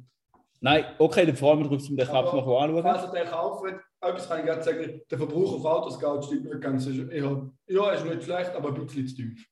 Nein, 0.61 0.85
okay, 0.97 1.25
dann 1.25 1.35
freuen 1.35 1.59
wir 1.59 1.71
uns, 1.71 1.89
um 1.89 1.95
den 1.95 2.07
Aber 2.07 2.33
noch 2.33 2.61
anschauen. 2.61 2.81
Falls 2.81 3.03
ihr 3.03 3.21
den 3.21 3.29
kauft, 3.29 3.65
etwas 4.01 4.27
kann 4.27 4.39
ich 4.39 4.45
gerade 4.45 4.63
sagen, 4.63 5.01
der 5.09 5.17
Verbrauch 5.17 5.53
auf 5.53 5.65
Autoscout 5.65 6.21
stimmt 6.23 6.45
nicht 6.45 6.61
ganz. 6.61 6.85
Ist 6.87 7.09
eher, 7.09 7.51
ja, 7.67 7.91
ist 7.91 8.05
nicht 8.05 8.23
schlecht, 8.23 8.55
aber 8.55 8.69
ein 8.69 8.85
bisschen 8.85 9.07
zu 9.07 9.15
tief. 9.15 9.47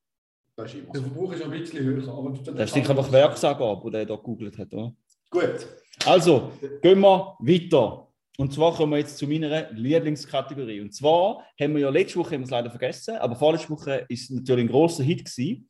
Der. 0.58 0.68
Verbrauch 0.68 1.32
ist 1.34 1.44
ein 1.44 1.52
bisschen 1.52 1.84
höher. 1.84 2.08
Aber 2.08 2.32
Das 2.32 2.76
ist 2.76 2.90
einfach 2.90 3.12
Werksangabe, 3.12 3.92
die 3.92 3.98
er 3.98 4.06
da 4.06 4.16
gegoogelt 4.16 4.58
hat. 4.58 4.74
Oder? 4.74 4.94
Gut. 5.30 5.68
Also, 6.06 6.52
gehen 6.82 7.00
wir 7.00 7.36
weiter. 7.40 8.08
Und 8.38 8.52
zwar 8.52 8.74
kommen 8.74 8.94
wir 8.94 9.00
jetzt 9.00 9.18
zu 9.18 9.28
meiner 9.28 9.72
Lieblingskategorie. 9.72 10.82
Und 10.82 10.94
zwar 10.94 11.44
haben 11.60 11.74
wir 11.74 11.82
ja 11.82 11.90
letzte 11.90 12.20
Woche 12.20 12.34
haben 12.34 12.42
wir 12.42 12.46
es 12.46 12.52
leider 12.52 12.70
vergessen, 12.70 13.16
aber 13.18 13.36
vorletzte 13.36 13.70
Woche 13.70 14.06
ist 14.10 14.24
es 14.24 14.30
natürlich 14.32 14.66
ein 14.66 14.72
großer 14.72 15.04
Hit 15.04 15.26
gewesen, 15.26 15.70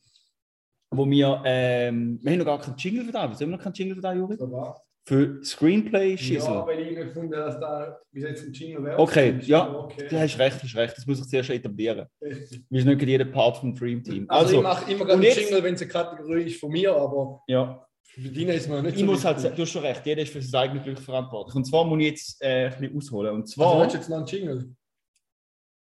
wo 0.96 1.10
wir, 1.10 1.42
ähm, 1.46 2.20
wir 2.22 2.32
haben 2.32 2.40
noch 2.40 2.46
gar 2.46 2.60
keinen 2.62 2.78
Jingle 2.78 3.06
für 3.06 3.12
da. 3.12 3.30
Wieso 3.30 3.42
haben 3.42 3.52
wir 3.52 3.58
noch 3.58 3.64
keinen 3.64 3.74
Jingle 3.74 3.96
für 3.96 4.02
da, 4.02 4.14
Juri? 4.14 4.38
So. 4.38 4.76
Für 5.06 5.44
Screenplay 5.44 6.18
Schissel. 6.18 6.54
Ja, 6.54 6.66
weil 6.66 6.80
ich 6.80 6.92
nicht 6.92 7.08
gefunden 7.08 7.32
dass 7.32 7.60
da 7.60 8.00
bis 8.12 8.24
jetzt 8.24 8.46
ein 8.46 8.54
Jingle 8.54 8.86
wäre. 8.86 9.00
Okay, 9.00 9.38
ja. 9.42 9.70
okay. 9.74 10.08
Du 10.10 10.18
hast 10.18 10.40
recht, 10.40 10.64
hast 10.64 10.76
recht. 10.76 10.98
Das 10.98 11.06
muss 11.06 11.20
ich 11.20 11.28
zuerst 11.28 11.50
etablieren. 11.50 12.08
Richtig. 12.22 12.64
Wir 12.70 12.82
sind 12.82 12.96
nicht 12.98 13.08
jeder 13.08 13.26
Part 13.26 13.58
vom 13.58 13.76
Dream 13.76 14.02
Team. 14.02 14.26
Also, 14.30 14.46
Also, 14.46 14.58
ich 14.58 14.64
mache 14.64 14.92
immer 14.92 15.06
gerne 15.06 15.28
einen 15.28 15.38
Jingle, 15.38 15.62
wenn 15.62 15.74
es 15.74 15.82
eine 15.82 15.92
Kategorie 15.92 16.44
ist 16.44 16.60
von 16.60 16.72
mir, 16.72 16.96
aber 16.96 17.42
ja, 17.48 17.86
für 18.02 18.22
die 18.30 18.46
ist 18.46 18.70
man 18.70 18.86
nicht 18.86 18.96
ich 18.96 19.04
muss 19.04 19.26
halt 19.26 19.44
du 19.44 19.62
hast 19.62 19.72
schon 19.72 19.82
recht, 19.82 20.06
jeder 20.06 20.22
ist 20.22 20.32
für 20.32 20.42
sein 20.42 20.70
eigenes 20.70 20.84
Glück 20.84 21.00
verantwortlich. 21.00 21.56
Und 21.56 21.66
zwar 21.66 21.84
muss 21.84 22.00
ich 22.00 22.06
jetzt 22.06 22.42
äh, 22.42 22.68
ein 22.68 22.80
bisschen 22.80 22.98
ausholen. 22.98 23.34
Und 23.34 23.42
Also, 23.42 23.56
zwar. 23.56 23.80
willst 23.82 23.96
du 23.96 23.98
jetzt 23.98 24.10
noch 24.10 24.18
einen 24.18 24.26
Jingle? 24.28 24.76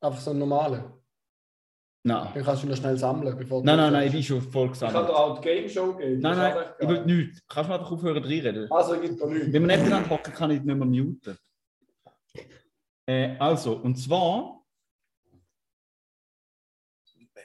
Einfach 0.01 0.21
so 0.21 0.31
einen 0.31 0.41
normalen. 0.41 0.85
Nein. 2.07 2.33
Den 2.35 2.45
kannst 2.45 2.63
du 2.63 2.67
noch 2.69 2.77
schnell 2.77 2.97
sammeln, 2.97 3.37
bevor 3.37 3.61
du- 3.61 3.67
nein, 3.67 3.77
nein, 3.77 3.93
nein, 3.93 4.07
ich 4.07 4.13
bin 4.13 4.23
schon 4.23 4.41
voll 4.41 4.71
Ich 4.73 4.79
kann 4.79 4.89
gesammelt. 4.91 5.09
dir 5.09 5.17
auch 5.17 5.39
die 5.41 5.49
Game 5.49 5.69
Show 5.69 5.93
geben. 5.95 6.21
Nein, 6.21 6.37
nein, 6.39 6.65
ich 6.81 6.89
will 6.89 7.05
nichts. 7.05 7.43
Kannst 7.49 7.69
du 7.69 7.73
mal 7.73 7.79
einfach 7.79 7.93
aufhören, 7.93 8.23
reinreden? 8.25 8.71
Also, 8.73 8.95
es 8.95 9.01
gibt 9.03 9.21
da 9.21 9.27
nichts. 9.27 9.53
Wenn 9.53 9.63
wir 9.63 9.77
nebeneinander 9.77 10.11
hocken, 10.11 10.33
kann 10.33 10.51
ich 10.51 10.63
nicht 10.63 10.77
mehr 10.77 10.87
muten. 10.87 11.37
Äh, 13.07 13.37
also, 13.39 13.77
und 13.77 13.97
zwar. 13.97 14.55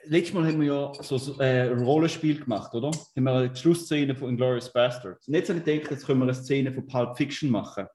Letztes 0.04 0.34
Mal 0.34 0.46
haben 0.46 0.60
wir 0.60 0.66
ja 0.66 0.92
so 1.02 1.38
äh, 1.40 1.70
ein 1.70 1.78
Rollenspiel 1.84 2.40
gemacht, 2.40 2.74
oder? 2.74 2.90
Haben 2.90 3.22
wir 3.24 3.48
die 3.48 3.60
Schlussszene 3.60 4.16
von 4.16 4.30
Inglourious 4.30 4.72
Bastards. 4.72 5.28
Und 5.28 5.34
jetzt 5.34 5.48
habe 5.48 5.60
ich 5.60 5.64
gedacht, 5.64 5.90
jetzt 5.92 6.06
können 6.06 6.18
wir 6.18 6.24
eine 6.24 6.34
Szene 6.34 6.72
von 6.72 6.86
Pulp 6.88 7.16
Fiction 7.16 7.50
machen. 7.50 7.86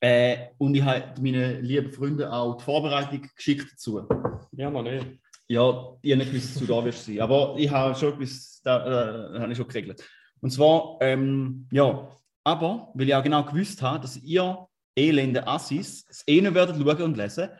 Äh, 0.00 0.48
und 0.58 0.74
ich 0.74 0.82
habe 0.82 1.18
meinen 1.22 1.62
lieben 1.64 1.90
Freunden 1.92 2.24
auch 2.24 2.56
die 2.58 2.64
Vorbereitung 2.64 3.26
geschickt 3.34 3.72
dazu. 3.72 4.06
Ja, 4.52 4.68
noch 4.68 4.82
nicht. 4.82 5.06
Ja, 5.52 5.98
ich 6.00 6.12
habe 6.12 6.18
nicht 6.18 6.32
gewusst, 6.32 6.54
dass 6.54 6.62
du 6.62 6.66
da 6.66 6.82
wirst 6.82 7.04
sein. 7.04 7.20
Aber 7.20 7.54
ich 7.58 7.70
habe 7.70 7.94
schon 7.94 8.12
gewusst, 8.12 8.62
da 8.64 9.34
äh, 9.34 9.38
habe 9.38 9.52
ich 9.52 9.58
schon 9.58 9.68
geregelt. 9.68 10.02
Und 10.40 10.50
zwar, 10.50 10.96
ähm, 11.02 11.68
ja, 11.70 12.08
aber 12.42 12.90
weil 12.94 13.08
ich 13.08 13.14
auch 13.14 13.22
genau 13.22 13.44
gewusst 13.44 13.82
habe, 13.82 14.00
dass 14.00 14.16
ihr 14.16 14.66
elende 14.96 15.46
Assis 15.46 16.06
es 16.08 16.24
eh 16.26 16.40
nicht 16.40 16.54
werdet 16.54 16.76
schauen 16.76 17.02
und 17.02 17.18
lesen. 17.18 17.50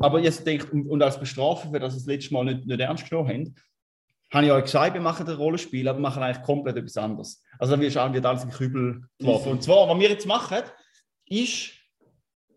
Aber 0.00 0.18
jetzt 0.18 0.44
denkt, 0.44 0.72
und, 0.72 0.88
und 0.88 1.00
als 1.00 1.20
Bestrafung, 1.20 1.70
für 1.70 1.78
das 1.78 1.94
ihr 1.94 1.98
das 1.98 2.06
letzte 2.06 2.34
Mal 2.34 2.44
nicht, 2.44 2.66
nicht 2.66 2.80
ernst 2.80 3.08
genommen 3.08 3.28
habt, 3.28 3.62
habe 4.34 4.46
ich 4.46 4.52
euch 4.52 4.64
gesagt, 4.64 4.94
wir 4.94 5.00
machen 5.00 5.28
ein 5.28 5.36
Rollenspiel, 5.36 5.86
aber 5.86 5.98
wir 5.98 6.02
machen 6.02 6.20
eigentlich 6.20 6.44
komplett 6.44 6.76
etwas 6.76 6.96
anderes. 6.96 7.40
Also 7.60 7.76
dann 7.76 7.80
wird 8.14 8.26
alles 8.26 8.42
in 8.42 8.50
Kübel 8.50 9.04
geworfen. 9.16 9.52
Und 9.52 9.62
zwar, 9.62 9.88
was 9.88 9.96
wir 9.96 10.08
jetzt 10.08 10.26
machen, 10.26 10.64
ist, 11.26 11.70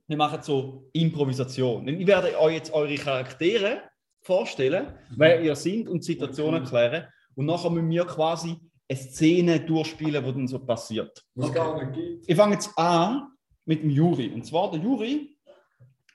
wir 0.08 0.18
machen 0.18 0.42
so 0.42 0.90
Improvisation. 0.92 1.88
Ich 1.88 2.08
werde 2.08 2.40
euch 2.40 2.56
jetzt 2.56 2.74
eure 2.74 2.96
Charaktere 2.96 3.91
vorstellen, 4.22 4.88
wer 5.16 5.42
ihr 5.42 5.56
seid 5.56 5.88
und 5.88 6.02
die 6.02 6.14
Situation 6.14 6.54
erklären. 6.54 7.06
Und 7.36 7.46
nachher 7.46 7.70
müssen 7.70 7.90
wir 7.90 8.06
quasi 8.06 8.58
eine 8.90 9.00
Szene 9.00 9.60
durchspielen, 9.60 10.24
die 10.24 10.32
dann 10.32 10.48
so 10.48 10.60
passiert. 10.60 11.24
Was 11.36 11.54
gar 11.54 11.82
nicht 11.82 11.94
gibt. 11.94 12.30
Ich 12.30 12.36
fange 12.36 12.54
jetzt 12.54 12.72
an 12.78 13.28
mit 13.66 13.84
dem 13.84 13.90
Juri. 13.90 14.30
Und 14.30 14.46
zwar, 14.46 14.72
der 14.72 14.82
Juri 14.82 15.36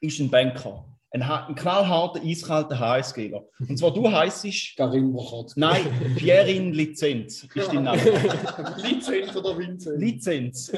ist 0.00 0.20
ein 0.20 0.30
Banker. 0.30 0.84
Ein, 1.10 1.22
ein 1.22 1.54
knallharter, 1.54 2.20
eiskalter 2.22 2.78
HSGler. 2.78 3.44
Und 3.58 3.78
zwar, 3.78 3.94
du 3.94 4.10
heisst. 4.10 4.76
Karim 4.76 5.12
Bochotz. 5.12 5.56
Nein, 5.56 5.86
Pierin 6.16 6.72
Lizenz 6.72 7.44
ist 7.44 7.68
dein 7.68 7.84
Name. 7.84 8.02
Lizenz 8.82 9.34
oder 9.34 9.56
Vincent? 9.56 9.98
Lizenz. 9.98 10.70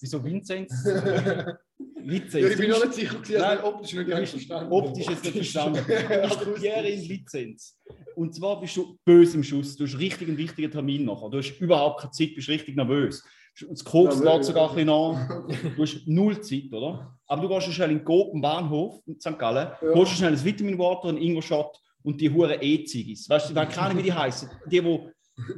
Wieso 0.00 0.24
Vinzenz? 0.24 0.72
Lizenz. 2.06 2.34
Ja, 2.44 2.48
ich 2.50 2.56
bin 2.56 2.68
bist- 2.68 2.84
nicht 2.84 2.94
sicher, 2.94 3.14
gewesen, 3.18 3.38
Nein, 3.40 3.58
also 3.58 3.64
optisch 3.66 3.92
nicht 3.94 4.08
ganz 4.08 4.30
verstanden. 4.30 4.72
Optisch 4.72 5.06
jetzt 5.08 5.24
nicht 5.24 5.34
verstanden. 5.36 5.84
Bist 5.86 6.40
der 6.40 6.50
Pierin 6.52 7.00
Lizenz. 7.02 7.78
Und 8.14 8.34
zwar 8.34 8.60
bist 8.60 8.76
du 8.76 8.98
böse 9.04 9.36
im 9.36 9.42
Schuss. 9.42 9.76
Du 9.76 9.84
hast 9.84 9.98
richtig 9.98 10.28
einen 10.28 10.38
wichtigen 10.38 10.70
Termin 10.70 11.04
nachher. 11.04 11.28
Du 11.28 11.38
hast 11.38 11.58
überhaupt 11.58 12.00
keine 12.00 12.12
Zeit, 12.12 12.34
bist 12.34 12.48
richtig 12.48 12.76
nervös. 12.76 13.22
Das 13.68 13.84
Koks 13.84 14.20
geht 14.22 14.44
sogar 14.44 14.70
ein 14.70 14.74
bisschen 14.76 14.90
an. 14.90 15.46
Du 15.76 15.82
hast 15.82 16.06
null 16.06 16.40
Zeit, 16.42 16.72
oder? 16.72 17.18
Aber 17.26 17.42
du 17.42 17.48
gehst 17.48 17.72
schnell 17.72 17.90
in 17.90 17.98
den 17.98 18.04
Coop, 18.04 18.32
im 18.34 18.40
Bahnhof 18.40 19.00
in 19.06 19.18
St. 19.20 19.38
Gallen, 19.38 19.68
Ja. 19.82 19.94
holst 19.94 20.12
schnell 20.12 20.32
ein 20.32 20.44
Vitamin 20.44 20.78
Water, 20.78 21.08
einen 21.08 21.18
Ingo-Shot 21.18 21.76
und 22.02 22.20
die 22.20 22.30
hure 22.30 22.62
E-Ziggis. 22.62 23.28
Weißt 23.28 23.46
du, 23.48 23.52
ich 23.52 23.56
weiß 23.56 23.74
gar 23.74 23.88
nicht, 23.88 23.98
wie 23.98 24.02
die 24.04 24.12
heißen. 24.12 24.48
Die, 24.70 24.84
wo 24.84 25.10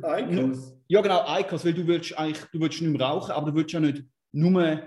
Einkaufs. 0.02 0.74
Ja, 0.88 1.00
genau, 1.00 1.24
Icos, 1.38 1.64
weil 1.64 1.74
du 1.74 1.86
willst 1.86 2.16
eigentlich, 2.18 2.44
du 2.52 2.60
willst 2.60 2.80
nicht 2.80 2.90
mehr 2.96 3.06
rauchen, 3.06 3.30
aber 3.32 3.50
du 3.50 3.56
willst 3.56 3.72
ja 3.72 3.80
nicht 3.80 4.02
nur 4.32 4.82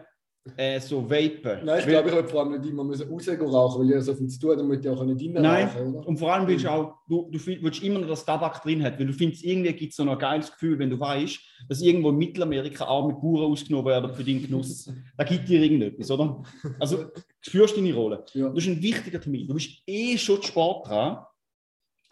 äh, 0.58 0.80
so 0.80 1.08
vapen. 1.08 1.66
Nein, 1.66 1.80
ich 1.80 1.86
glaube, 1.86 2.10
ich 2.10 2.16
wollte 2.16 2.30
vor 2.30 2.42
allem 2.42 2.60
nicht 2.60 2.70
immer 2.70 2.84
müssen 2.84 3.08
rausgehen 3.08 3.42
rauchen, 3.42 3.82
weil 3.82 3.94
ja 3.94 4.02
so 4.02 4.16
viel 4.16 4.28
zu 4.28 4.40
tun 4.40 4.50
habe, 4.52 4.62
damit 4.62 4.84
ich 4.84 4.90
auch 4.90 5.04
nicht 5.04 5.22
drinnen 5.22 5.44
Nein. 5.44 5.68
rauchen 5.68 5.96
oder? 5.96 6.08
Und 6.08 6.18
vor 6.18 6.34
allem 6.34 6.48
willst 6.48 6.66
du 6.66 6.72
auch, 6.72 6.96
du, 7.08 7.30
du 7.32 7.40
willst 7.46 7.84
immer 7.84 8.00
noch, 8.00 8.08
dass 8.08 8.26
Tabak 8.26 8.64
drin 8.64 8.84
hat, 8.84 9.00
weil 9.00 9.06
du 9.06 9.14
findest, 9.14 9.44
irgendwie 9.44 9.74
gibt 9.74 9.92
es 9.92 9.98
so 9.98 10.04
noch 10.04 10.14
ein 10.14 10.20
geiles 10.20 10.52
Gefühl, 10.52 10.80
wenn 10.80 10.90
du 10.90 11.00
weißt, 11.00 11.40
dass 11.70 11.82
irgendwo 11.82 12.10
in 12.10 12.18
Mittelamerika 12.18 12.86
auch 12.86 13.08
mit 13.08 13.22
Bauern 13.22 13.52
ausgenommen 13.52 13.86
werden 13.86 14.14
für 14.14 14.24
deinen 14.24 14.42
Genuss. 14.42 14.92
Da 15.18 15.24
gibt 15.24 15.48
dir 15.48 15.62
irgendetwas, 15.62 16.10
oder? 16.10 16.42
Also, 16.80 17.04
du 17.04 17.12
spürst 17.42 17.78
deine 17.78 17.94
Rolle. 17.94 18.24
Ja. 18.34 18.50
Das 18.50 18.66
ist 18.66 18.70
ein 18.70 18.82
wichtiger 18.82 19.22
Termin. 19.22 19.48
Du 19.48 19.54
bist 19.54 19.70
eh 19.86 20.18
schon 20.18 20.42
spät 20.42 20.76
dran, 20.86 21.20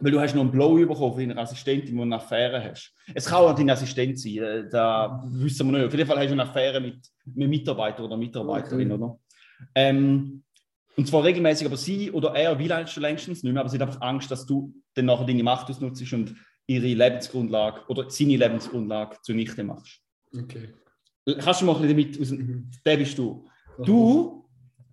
weil 0.02 0.12
du 0.12 0.20
hast 0.20 0.34
noch 0.36 0.42
einen 0.42 0.52
Blow 0.52 0.76
bekommen 0.76 1.14
von 1.14 1.20
deiner 1.28 1.42
Assistentin, 1.42 1.96
die 1.96 2.02
eine 2.02 2.16
Affäre 2.16 2.64
hast. 2.64 2.94
Es 3.14 3.26
kann 3.26 3.40
auch 3.44 3.56
deine 3.56 3.74
Assistent 3.74 4.20
sein, 4.20 4.38
äh, 4.38 4.70
da 4.70 5.22
wissen 5.28 5.70
wir 5.72 5.78
nicht. 5.78 5.88
Auf 5.88 5.94
jeden 5.94 6.08
Fall 6.08 6.18
hast 6.20 6.28
du 6.28 6.34
eine 6.34 6.44
Affäre 6.44 6.80
mit 6.80 7.00
einem 7.36 7.50
Mitarbeiter 7.50 8.04
oder 8.04 8.18
Mitarbeiterin, 8.18 8.92
Okay. 8.92 9.02
oder? 9.04 9.20
Ähm, 9.76 10.44
und 10.96 11.08
zwar 11.08 11.24
regelmäßig, 11.24 11.68
aber 11.68 11.78
sie 11.78 12.12
oder 12.12 12.34
er 12.36 12.58
will 12.60 12.72
eigentlich 12.72 12.92
schon 12.92 13.02
längstens 13.04 13.44
nicht 13.44 13.52
mehr, 13.54 13.62
aber 13.62 13.70
sie 13.70 13.78
hat 13.78 13.88
einfach 13.88 14.02
Angst, 14.02 14.30
dass 14.32 14.46
du 14.46 14.74
dann 14.94 15.06
nachher 15.06 15.26
deine 15.26 15.44
Macht 15.44 15.70
ausnutzt 15.70 16.14
und 16.14 16.36
ihre 16.68 16.88
Lebensgrundlage 16.88 17.82
oder 17.88 18.10
seine 18.10 18.38
Lebensgrundlage 18.38 19.18
zunichte 19.22 19.64
machst. 19.64 20.02
Okay. 20.38 20.70
Kannst 21.40 21.62
du 21.62 21.66
mal 21.66 21.76
ein 21.76 21.82
bisschen 21.82 21.98
damit 21.98 22.22
aus 22.22 22.30
dem, 22.30 22.38
Mhm. 22.40 22.72
der 22.86 22.98
bist 22.98 23.18
du. 23.18 23.48
Du 23.84 24.46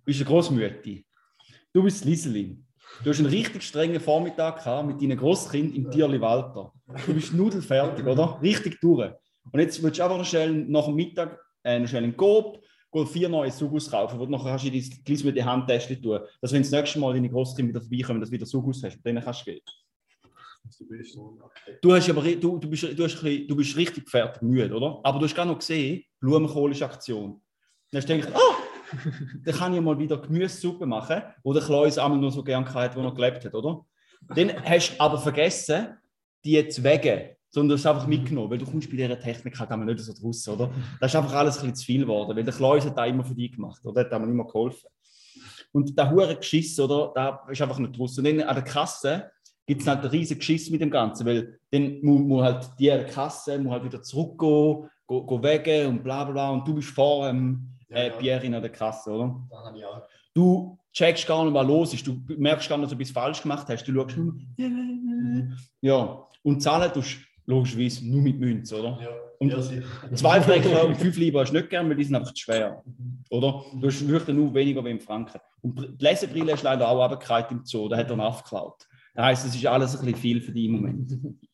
bist 0.05 0.19
eine 0.21 0.29
Großmütti. 0.29 1.05
Du 1.73 1.83
bist 1.83 2.05
Lieselin. 2.05 2.65
Du 3.03 3.09
hast 3.09 3.19
einen 3.19 3.29
richtig 3.29 3.63
strengen 3.63 3.99
Vormittag 3.99 4.57
gehabt 4.57 4.87
mit 4.87 5.01
deinen 5.01 5.17
Großkind 5.17 5.75
im 5.75 5.91
Tierli 5.91 6.19
Walter. 6.19 6.73
Du 7.05 7.13
bist 7.13 7.33
nudelfertig, 7.33 8.05
oder? 8.05 8.39
Richtig 8.41 8.79
durch. 8.81 9.11
Und 9.51 9.59
jetzt 9.59 9.81
willst 9.81 9.99
du 9.99 10.03
einfach 10.03 10.17
noch 10.17 10.25
schnell 10.25 10.51
nach 10.51 10.85
dem 10.85 10.95
Mittag 10.95 11.39
äh, 11.63 11.79
noch 11.79 11.87
schnell 11.87 12.03
in 12.03 12.11
den 12.11 12.17
Coop, 12.17 12.59
vier 13.11 13.29
neue 13.29 13.51
Sugus 13.51 13.91
kaufen, 13.91 14.17
wo 14.19 14.25
du 14.25 14.31
nachher 14.31 14.49
kannst 14.49 14.65
du 14.65 14.69
in 14.69 15.23
dein 15.23 15.35
der 15.35 15.45
Handtäschchen 15.45 16.01
tun, 16.01 16.19
dass 16.41 16.51
wenn 16.51 16.63
das 16.63 16.71
nächste 16.71 16.99
Mal 16.99 17.13
deine 17.13 17.29
Großkind 17.29 17.69
wieder 17.69 17.81
vorbeikommen, 17.81 18.19
dass 18.19 18.29
du 18.29 18.33
wieder 18.33 18.45
Sugus 18.45 18.81
hast, 18.83 18.95
mit 18.95 19.05
denen 19.05 19.23
kannst 19.23 19.41
du 19.41 19.51
gehen. 19.51 19.61
Du, 21.81 21.93
hast 21.93 22.09
aber, 22.09 22.23
du, 22.23 22.57
du, 22.57 22.69
bist, 22.69 22.83
du, 22.83 23.03
hast 23.03 23.21
bisschen, 23.21 23.47
du 23.47 23.55
bist 23.55 23.77
richtig 23.77 24.09
fertig 24.09 24.41
müde, 24.41 24.73
oder? 24.73 24.99
Aber 25.03 25.19
du 25.19 25.25
hast 25.25 25.35
gerade 25.35 25.49
noch 25.49 25.59
gesehen, 25.59 26.03
Blumenkohl 26.19 26.71
ist 26.71 26.81
Aktion. 26.81 27.41
Dann 27.91 28.01
hast 28.01 28.09
du 28.09 28.17
gedacht, 28.17 28.33
oh, 28.35 28.55
dann 29.43 29.55
kann 29.55 29.73
ich 29.73 29.81
mal 29.81 29.97
wieder 29.97 30.17
Gemüsesuppe 30.17 30.85
machen, 30.85 31.21
wo 31.43 31.53
der 31.53 31.61
Kleus 31.61 31.97
einmal 31.97 32.19
nur 32.19 32.31
so 32.31 32.43
gern 32.43 32.71
hatte, 32.73 32.95
wo 32.95 33.03
er 33.03 33.13
gelebt 33.13 33.45
hat, 33.45 33.53
oder? 33.53 33.85
Dann 34.35 34.51
hast 34.63 34.95
du 34.95 35.01
aber 35.01 35.17
vergessen, 35.17 35.97
die 36.43 36.67
zu 36.67 36.83
wägen, 36.83 37.35
sondern 37.49 37.69
du 37.69 37.73
hast 37.75 37.81
es 37.81 37.85
einfach 37.85 38.07
mitgenommen, 38.07 38.51
weil 38.51 38.57
du 38.57 38.65
kommst 38.65 38.89
bei 38.89 38.97
dieser 38.97 39.19
Technik 39.19 39.59
halt 39.59 39.71
einmal 39.71 39.87
nicht 39.87 39.99
so 39.99 40.13
draus, 40.13 40.47
oder? 40.47 40.71
Das 40.99 41.11
ist 41.11 41.15
einfach 41.15 41.33
alles 41.33 41.57
ein 41.57 41.61
bisschen 41.61 41.75
zu 41.75 41.85
viel 41.85 42.01
geworden, 42.01 42.35
weil 42.35 42.43
der 42.43 42.53
Kleus 42.53 42.85
hat 42.85 42.97
das 42.97 43.07
immer 43.07 43.23
für 43.23 43.35
dich 43.35 43.51
gemacht, 43.53 43.83
oder? 43.83 43.93
Der 43.93 44.05
hat 44.05 44.13
einmal 44.13 44.29
immer 44.29 44.45
geholfen. 44.45 44.89
Und 45.71 45.97
der 45.97 46.11
hure 46.11 46.35
Geschiss, 46.35 46.79
oder? 46.79 47.11
Da 47.13 47.45
ist 47.49 47.61
einfach 47.61 47.79
nicht 47.79 47.97
draus. 47.97 48.17
Und 48.17 48.23
dann 48.25 48.41
an 48.41 48.55
der 48.55 48.63
Kasse 48.63 49.31
gibt 49.65 49.81
es 49.81 49.87
halt 49.87 49.99
einen 49.99 50.09
riesigen 50.09 50.39
Geschiss 50.39 50.69
mit 50.69 50.81
dem 50.81 50.89
Ganzen, 50.89 51.25
weil 51.25 51.59
dann 51.71 51.99
muss, 52.01 52.21
muss 52.21 52.43
halt 52.43 52.69
die 52.79 53.05
Kasse 53.11 53.59
muss 53.59 53.73
halt 53.73 53.83
wieder 53.83 54.01
zurückgehen, 54.01 54.89
go, 55.05 55.25
go 55.25 55.43
wägen 55.43 55.87
und 55.87 56.03
bla 56.03 56.23
bla 56.23 56.33
bla. 56.33 56.49
Und 56.51 56.67
du 56.67 56.75
bist 56.75 56.89
vor 56.89 57.27
ähm, 57.27 57.76
äh, 57.89 58.11
Pierre 58.11 58.45
an 58.45 58.61
der 58.61 58.69
Kasse, 58.71 59.11
oder? 59.11 59.45
Das 59.49 59.59
habe 59.65 59.77
ich 59.77 59.85
auch. 59.85 60.01
du 60.33 60.77
checkst 60.93 61.27
gar 61.27 61.43
nicht, 61.45 61.53
was 61.53 61.67
los 61.67 61.93
ist. 61.93 62.05
Du 62.07 62.19
merkst 62.37 62.67
gar 62.69 62.77
nicht, 62.77 62.91
dass 62.91 62.97
du 62.97 63.01
etwas 63.01 63.11
falsch 63.11 63.41
gemacht 63.41 63.67
hast. 63.69 63.85
Du 63.85 63.93
schaust 63.93 64.17
nur, 64.17 64.35
ja, 65.81 66.27
und 66.43 66.61
zahlen 66.61 66.91
tust 66.91 67.17
du 67.45 67.53
logischerweise 67.53 68.05
nur 68.07 68.21
mit 68.21 68.39
Münze, 68.39 68.79
oder? 68.79 68.99
Ja, 69.01 69.09
Und- 69.39 69.51
ja. 69.51 70.15
Zwei 70.15 70.41
Franken 70.41 70.73
und 70.87 70.95
fünf 70.97 71.17
Lieber 71.17 71.41
hast 71.41 71.51
du 71.51 71.57
nicht 71.57 71.69
gern, 71.69 71.87
weil 71.89 71.95
die 71.95 72.03
sind 72.03 72.15
einfach 72.15 72.33
zu 72.33 72.43
schwer. 72.43 72.83
Oder? 73.29 73.63
Du 73.79 73.87
hast 73.87 74.07
wirklich 74.07 74.35
nur 74.35 74.53
weniger 74.53 74.83
wie 74.83 74.91
in 74.91 74.99
Franken. 74.99 75.39
Und 75.61 75.79
die 75.99 76.03
Lesebrille 76.03 76.53
ist 76.53 76.63
leider 76.63 76.87
auch 76.89 77.01
runtergefallen 77.01 77.45
im 77.51 77.61
Zoo, 77.65 77.87
da 77.87 77.97
hat 77.97 78.07
er 78.07 78.13
einen 78.13 78.21
aufgeklaut. 78.21 78.87
Das 79.13 79.25
heisst, 79.25 79.45
es 79.47 79.55
ist 79.55 79.65
alles 79.65 79.95
ein 79.97 80.05
bisschen 80.05 80.19
viel 80.21 80.41
für 80.41 80.51
dich 80.51 80.65
im 80.65 80.71
Moment. 80.73 81.13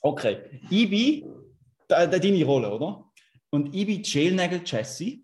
Okay, 0.00 0.38
ich 0.70 0.88
bin 0.88 1.28
da, 1.88 2.06
da 2.06 2.18
deine 2.20 2.44
Rolle, 2.44 2.72
oder? 2.72 3.04
Und 3.50 3.74
ich 3.74 3.86
bin 3.86 4.02
Jailnagel 4.02 4.60
Jesse. 4.64 5.20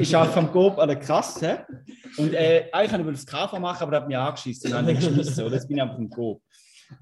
ich 0.00 0.16
arbeite 0.16 0.38
am 0.38 0.50
Coop 0.50 0.78
an 0.78 0.88
der 0.88 0.98
Kasse. 0.98 1.66
Und 2.16 2.32
äh, 2.32 2.68
eigentlich 2.72 3.04
wollte 3.04 3.18
ich 3.18 3.24
das 3.24 3.26
KV 3.26 3.58
machen, 3.58 3.82
aber 3.82 3.90
der 3.90 4.00
hat 4.00 4.08
mich 4.08 4.16
angeschissen. 4.16 4.70
Dann 4.70 4.82
habe 4.82 4.92
ich 4.92 5.00
geschmissen, 5.00 5.44
oder? 5.44 5.54
Jetzt 5.54 5.68
bin 5.68 5.76
ich 5.76 5.82
einfach 5.82 5.98
im 5.98 6.08
Coop. 6.08 6.42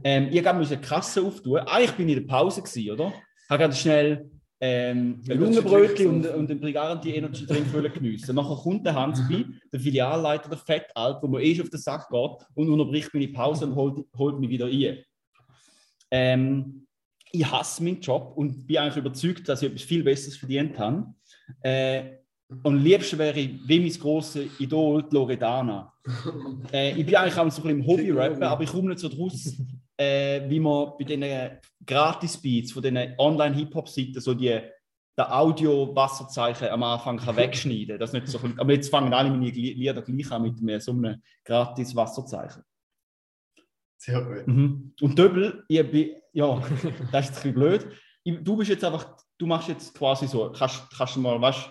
Ähm, 0.03 0.29
ich 0.33 0.53
musste 0.53 0.77
die 0.77 0.83
Kasse 0.83 1.23
auftun. 1.23 1.59
Eigentlich 1.59 1.93
bin 1.93 2.09
ich 2.09 2.17
in 2.17 2.27
der 2.27 2.33
Pause, 2.33 2.63
gewesen, 2.63 2.91
oder? 2.91 3.13
Habe 3.49 3.59
gerade 3.63 3.75
schnell 3.75 4.31
ähm, 4.61 5.21
ein 5.29 5.39
Lungenbrötchen 5.39 6.07
und, 6.09 6.27
und 6.27 6.51
den 6.51 6.61
Briganti 6.61 7.15
Energy 7.15 7.47
Drink 7.47 7.73
wollen 7.73 7.93
geniessen. 7.93 8.35
Nachher 8.35 8.57
kommt 8.57 8.87
der 8.87 8.95
Hans 8.95 9.21
bei, 9.29 9.45
der 9.73 9.81
Filialleiter, 9.81 10.49
der 10.49 10.59
Fettalt, 10.59 11.19
wo 11.21 11.29
mir 11.29 11.43
eh 11.43 11.55
schon 11.55 11.65
auf 11.65 11.71
den 11.71 11.81
Sack 11.81 12.09
geht 12.09 12.47
und 12.55 12.69
unterbricht 12.69 13.13
meine 13.13 13.29
Pause 13.29 13.67
und 13.67 13.75
holt, 13.75 14.07
holt 14.17 14.39
mich 14.39 14.51
wieder 14.51 14.67
ein. 14.67 14.99
Ähm, 16.13 16.87
ich 17.33 17.51
hasse 17.51 17.83
meinen 17.83 18.01
Job 18.01 18.35
und 18.37 18.67
bin 18.67 18.79
eigentlich 18.79 18.97
überzeugt, 18.97 19.49
dass 19.49 19.63
ich 19.63 19.69
etwas 19.69 19.83
viel 19.83 20.05
Besseres 20.05 20.37
verdient 20.37 20.79
habe. 20.79 21.07
Äh, 21.63 22.19
und 22.49 22.67
am 22.67 22.85
liebsten 22.85 23.19
wäre 23.19 23.39
ich 23.39 23.67
wie 23.67 23.81
mein 23.81 23.93
grosses 23.93 24.61
Idol, 24.61 25.05
Loredana. 25.11 25.93
äh, 26.73 26.91
ich 26.93 27.07
bin 27.07 27.17
eigentlich 27.17 27.39
auch 27.39 27.51
so 27.51 27.63
ein 27.63 27.69
bisschen 27.69 27.81
im 27.81 27.87
Hobby-Rappen, 27.87 28.43
aber 28.43 28.63
ich 28.63 28.71
komme 28.71 28.91
nicht 28.91 28.99
so 28.99 29.09
draus, 29.09 29.57
äh, 29.97 30.49
wie 30.49 30.61
man 30.61 30.93
bei 30.99 31.05
diesen 31.05 31.59
Gratis-Beats 31.87 32.73
von 32.73 32.83
diesen 32.83 33.15
Online-Hip-Hop-Seiten 33.19 34.21
so 34.21 34.35
die 34.35 34.61
der 35.17 35.35
Audio-Wasserzeichen 35.37 36.69
am 36.69 36.83
Anfang 36.83 37.19
kann 37.19 37.37
wegschneiden 37.37 37.99
das 37.99 38.13
nicht 38.13 38.29
so, 38.29 38.41
Aber 38.57 38.73
jetzt 38.73 38.91
fangen 38.91 39.13
alle 39.13 39.31
meine 39.31 39.51
Lieder 39.51 40.01
gleich 40.01 40.33
an 40.33 40.43
mit 40.43 40.59
einem, 40.59 40.81
so 40.81 40.93
einem 40.93 41.23
Gratis-Wasserzeichen. 41.45 42.63
Sehr 43.99 44.23
gut. 44.23 44.47
Mhm. 44.47 44.95
Und 45.01 45.19
Döbel, 45.19 45.65
ich 45.69 45.91
bin, 45.91 46.11
ja, 46.33 46.63
das 47.13 47.27
ist 47.31 47.31
ein 47.31 47.35
bisschen 47.35 47.55
blöd. 47.55 47.87
Du 48.25 48.57
bist 48.57 48.71
jetzt 48.71 48.85
einfach, 48.85 49.17
du 49.39 49.47
machst 49.47 49.69
jetzt 49.69 49.95
quasi 49.95 50.27
so, 50.29 50.51
kannst, 50.53 50.85
kannst 50.97 51.17
du 51.17 51.21
mal, 51.21 51.41
weißt 51.41 51.71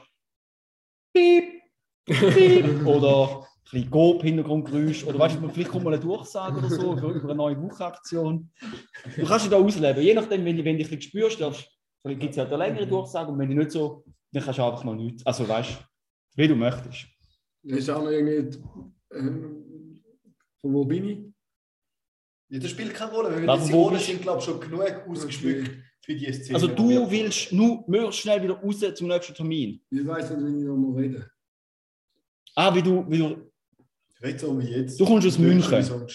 piep, 1.13 1.61
piep, 2.05 2.85
oder 2.85 3.41
ein 3.41 3.45
bisschen 3.71 3.89
Gob, 3.91 4.21
Hintergrundgeräusch, 4.23 5.05
oder 5.05 5.19
weißt 5.19 5.37
du, 5.41 5.47
vielleicht 5.49 5.69
kommt 5.71 5.85
mal 5.85 5.93
eine 5.93 6.01
Durchsage 6.01 6.57
oder 6.57 6.69
so 6.69 6.93
über 6.93 7.23
eine 7.23 7.35
neue 7.35 7.55
Buchaktion. 7.55 8.51
Du 9.15 9.25
kannst 9.25 9.45
dich 9.45 9.51
da 9.51 9.57
ausleben, 9.57 10.03
je 10.03 10.13
nachdem, 10.13 10.43
wenn, 10.45 10.57
du- 10.57 10.65
wenn 10.65 10.77
du 10.77 10.83
dich 10.83 11.03
spürst, 11.03 11.37
gibt 11.39 12.31
es 12.31 12.37
halt 12.37 12.51
eine 12.51 12.57
längere 12.57 12.87
Durchsage 12.87 13.31
und 13.31 13.39
wenn 13.39 13.49
du 13.49 13.55
nicht 13.55 13.71
so, 13.71 14.03
dann 14.31 14.43
kannst 14.43 14.59
du 14.59 14.63
einfach 14.63 14.83
mal 14.83 14.95
nichts, 14.95 15.25
also 15.25 15.47
weißt 15.47 15.71
du, 15.71 15.77
wie 16.41 16.47
du 16.47 16.55
möchtest. 16.55 17.05
Das 17.63 17.77
ist 17.79 17.89
auch 17.89 18.03
noch 18.03 18.09
irgendwie. 18.11 18.57
Ähm, 19.13 20.01
von 20.61 20.73
wo 20.73 20.83
bin 20.85 21.05
ich? 21.07 21.19
Ja, 22.51 22.59
das 22.59 22.69
spielt 22.71 22.93
keine 22.93 23.11
Rolle, 23.11 23.33
weil 23.33 23.49
Aber 23.49 23.63
die 23.65 23.71
bist- 23.93 24.05
sind, 24.07 24.21
glaube 24.21 24.39
ich, 24.39 24.45
schon 24.45 24.59
genug 24.59 24.83
ausgeschmückt 25.07 25.71
für 26.01 26.13
die 26.15 26.33
Szene. 26.33 26.55
Also 26.55 26.67
du 26.67 27.09
willst 27.09 27.53
nur 27.53 27.83
möglichst 27.87 28.19
schnell 28.19 28.43
wieder 28.43 28.55
raus 28.55 28.83
zum 28.93 29.07
nächsten 29.07 29.33
Termin. 29.33 29.81
Ich 29.89 30.05
weiß 30.05 30.31
nicht, 30.31 30.41
wie 30.45 30.59
ich 30.59 30.65
noch 30.65 30.75
mal 30.75 30.99
rede. 30.99 31.31
Ah, 32.55 32.75
wie 32.75 32.81
du, 32.81 33.05
wie 33.09 33.17
du 33.19 33.51
so 34.37 34.59
wie 34.59 34.65
jetzt. 34.65 34.99
Du 34.99 35.05
kommst 35.05 35.25
aus 35.27 35.39
München. 35.39 36.07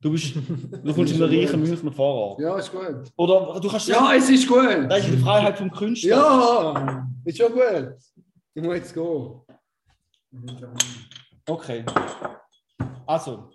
Du, 0.00 0.10
bist, 0.12 0.34
du 0.84 0.94
kommst 0.94 1.14
in 1.14 1.22
einem 1.22 1.38
reichen 1.40 1.60
Münchner 1.60 1.90
Vorort. 1.92 2.40
Ja, 2.40 2.56
ist 2.56 2.70
gut. 2.70 3.10
Oder 3.16 3.58
du 3.60 3.68
kannst 3.68 3.88
Ja, 3.88 4.14
es 4.14 4.30
ist 4.30 4.46
gut. 4.46 4.64
das 4.88 5.04
ist 5.04 5.14
die 5.14 5.18
Freiheit 5.18 5.58
vom 5.58 5.70
Künstler. 5.70 6.10
Ja, 6.10 7.08
ist 7.24 7.38
schon 7.38 7.52
gut. 7.52 7.94
Ich 8.54 8.62
muss 8.62 8.74
jetzt 8.76 8.94
gehen. 8.94 9.40
Okay. 11.48 11.84
Also, 13.06 13.50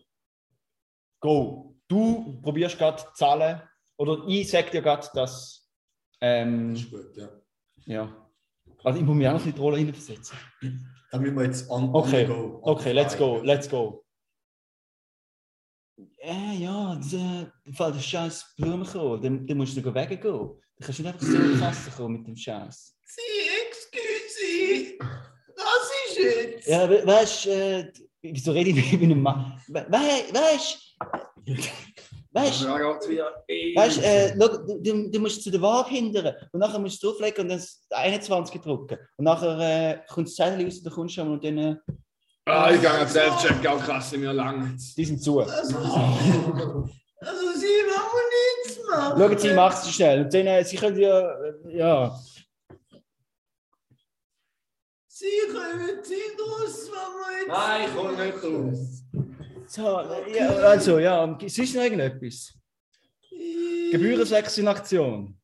go. 1.21 1.68
Du 1.89 2.39
probierst 2.41 2.77
gerade 2.77 3.03
zahlen. 3.15 3.61
Oder 3.97 4.23
ich 4.27 4.49
sag 4.49 4.71
dir 4.71 4.81
gerade, 4.81 5.05
dass. 5.13 5.67
Ähm, 6.21 6.75
Ist 6.75 6.89
gut, 6.89 7.17
ja. 7.17 7.29
ja. 7.85 8.29
Also, 8.83 8.99
ich 8.99 9.05
muss 9.05 9.15
mich 9.15 9.27
auch 9.27 9.33
noch 9.33 9.45
in 9.45 9.53
die 9.53 9.59
Rolle 9.59 9.77
hineinversetzen. 9.77 10.37
Dann 11.11 11.21
müssen 11.21 11.35
wir 11.35 11.43
jetzt 11.45 11.69
an, 11.69 11.89
Okay. 11.93 12.25
on 12.25 12.27
the 12.27 12.33
go. 12.33 12.59
Okay, 12.63 12.91
let's 12.93 13.17
go, 13.17 13.41
let's 13.43 13.69
go. 13.69 14.05
Äh, 16.21 16.55
ja, 16.57 16.95
der, 17.11 17.51
im 17.65 17.73
Fall 17.73 17.91
der 17.91 17.99
scheiß 17.99 18.53
Blumenkohl, 18.57 19.19
den, 19.19 19.45
den 19.47 19.57
musst 19.57 19.75
du 19.75 19.93
weggehen. 19.93 20.21
Du 20.21 20.59
kannst 20.79 20.99
nicht 20.99 21.07
einfach 21.07 21.25
so 21.25 21.35
in 21.35 21.53
die 21.53 21.59
Kasse 21.59 21.91
kommen 21.91 22.17
mit 22.19 22.27
dem 22.27 22.35
Scheiß. 22.35 22.95
Sie, 23.03 23.21
excuse, 23.67 24.97
das 25.57 25.91
ist 26.07 26.17
jetzt. 26.19 26.67
Ja, 26.67 26.89
we 26.89 27.05
weißt 27.05 27.45
du, 27.45 27.49
äh, 27.49 27.93
wieso 28.21 28.51
rede 28.51 28.69
ich 28.69 28.91
mit 28.93 29.03
einem 29.03 29.21
Mann? 29.21 29.59
We 29.67 29.85
weißt 29.89 30.95
du, 31.01 31.17
weißt 32.31 32.61
du. 32.61 32.67
Weißt 32.67 33.97
du, 33.97 34.01
äh, 34.01 34.37
du, 34.37 34.79
du, 34.81 35.09
du 35.11 35.19
musst 35.19 35.43
zu 35.43 35.51
der 35.51 35.61
Waage 35.61 35.89
hindern 35.89 36.35
und 36.51 36.59
nachher 36.59 36.79
musst 36.79 37.01
du 37.03 37.07
drauflegen 37.09 37.43
und 37.43 37.49
dann 37.49 37.57
das 37.57 37.81
21 37.91 38.61
drücken. 38.61 38.97
Und 39.17 39.25
nachher 39.25 39.59
äh, 39.59 39.99
kommt 40.07 40.27
das 40.27 40.35
Zettel 40.35 40.65
raus, 40.65 40.81
du 40.81 40.89
kommst 40.89 41.15
schon 41.15 41.31
und 41.31 41.43
dann. 41.43 41.57
Äh, 41.57 41.75
Ah, 42.45 42.71
ich 42.71 42.81
gehe 42.81 42.89
auf 42.89 43.09
Self-Check-Out-Kasse, 43.09 44.17
mir 44.17 44.33
lang. 44.33 44.75
die 44.97 45.05
sind 45.05 45.21
zu. 45.21 45.39
Also, 45.39 45.77
also 45.77 45.77
Sie 47.55 47.67
wollen 47.85 48.65
nichts 48.65 48.79
machen. 48.89 49.19
Schauen 49.19 49.37
Sie, 49.37 49.53
macht 49.53 49.83
es 49.83 49.91
schnell. 49.91 50.23
Und 50.23 50.33
dann, 50.33 50.47
äh, 50.47 50.63
Sie 50.65 50.77
können 50.77 50.97
ja. 50.99 51.29
Äh, 51.29 51.77
ja. 51.77 52.19
Sie 55.07 55.25
kommen 55.51 55.85
nicht 55.85 56.39
raus, 56.41 56.89
wenn 56.89 57.11
wir 57.19 57.39
jetzt. 57.39 57.47
Nein, 57.49 57.81
ich 57.85 57.95
komme 57.95 58.25
nicht 58.25 58.43
raus. 58.43 59.03
So, 59.71 59.81
ja, 60.33 60.49
also, 60.49 60.97
ja, 60.97 61.37
sonst 61.47 61.75
noch 61.75 61.83
irgendetwas? 61.83 62.53
Gebührensex 63.91 64.57
in 64.57 64.67
Aktion. 64.67 65.39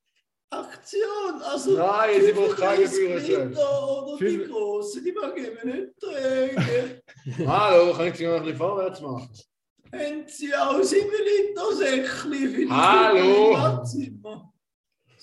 Aktion, 0.49 1.41
also. 1.43 1.77
Nein, 1.77 2.21
sie 2.25 2.31
braucht 2.31 2.57
keine 2.57 2.87
35 2.87 2.99
Gebührensex. 2.99 3.49
Liter 3.49 3.87
Oder 4.03 4.17
die 4.17 4.23
Fünf- 4.37 4.51
grossen, 4.51 5.03
die 5.05 5.11
mag 5.11 5.37
ich 5.37 5.63
mir 5.63 5.73
nicht 5.75 5.99
tragen. 5.99 7.47
Hallo, 7.47 7.93
kann 7.93 8.07
ich 8.07 8.15
Sie 8.15 8.25
noch 8.25 8.33
ein 8.35 8.41
bisschen 8.43 8.57
vorwärts 8.57 9.01
machen? 9.01 9.29
Haben 9.93 10.23
Sie 10.27 10.55
auch 10.55 10.81
7 10.81 11.07
Liter 11.07 11.75
Säckchen 11.75 12.33
für 12.33 12.65
die 12.65 12.69
Hallo. 12.69 13.83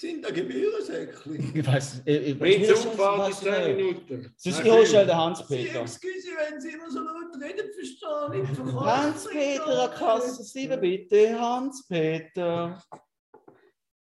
Sind 0.03 0.25
da 0.25 0.31
Gebührensäckchen? 0.33 1.53
Ich 1.55 1.65
weiß 1.65 2.03
äh, 2.07 2.17
ich, 2.17 2.41
Mein 2.41 2.51
ich, 2.51 2.75
Zugfahrt 2.75 3.31
ist 3.31 3.39
10 3.39 3.77
Minuten. 3.77 4.35
Sonst 4.37 4.59
ich 4.59 4.65
schnell 4.65 5.07
den 5.07 5.07
Sie, 5.07 5.15
Hans-Peter. 5.15 5.83
excuse, 5.83 6.29
wenn 6.37 6.61
Sie 6.61 6.71
immer 6.71 6.91
so 6.91 6.99
laut 6.99 7.33
reden, 7.41 7.71
verstehe 7.73 8.43
ich 8.43 8.49
Verkäuferin 8.49 8.81
Hans-Peter, 8.81 9.93
an 9.93 9.97
Kasse 9.97 10.43
7 10.43 10.81
bitte. 10.81 11.39
Hans-Peter. 11.39 12.83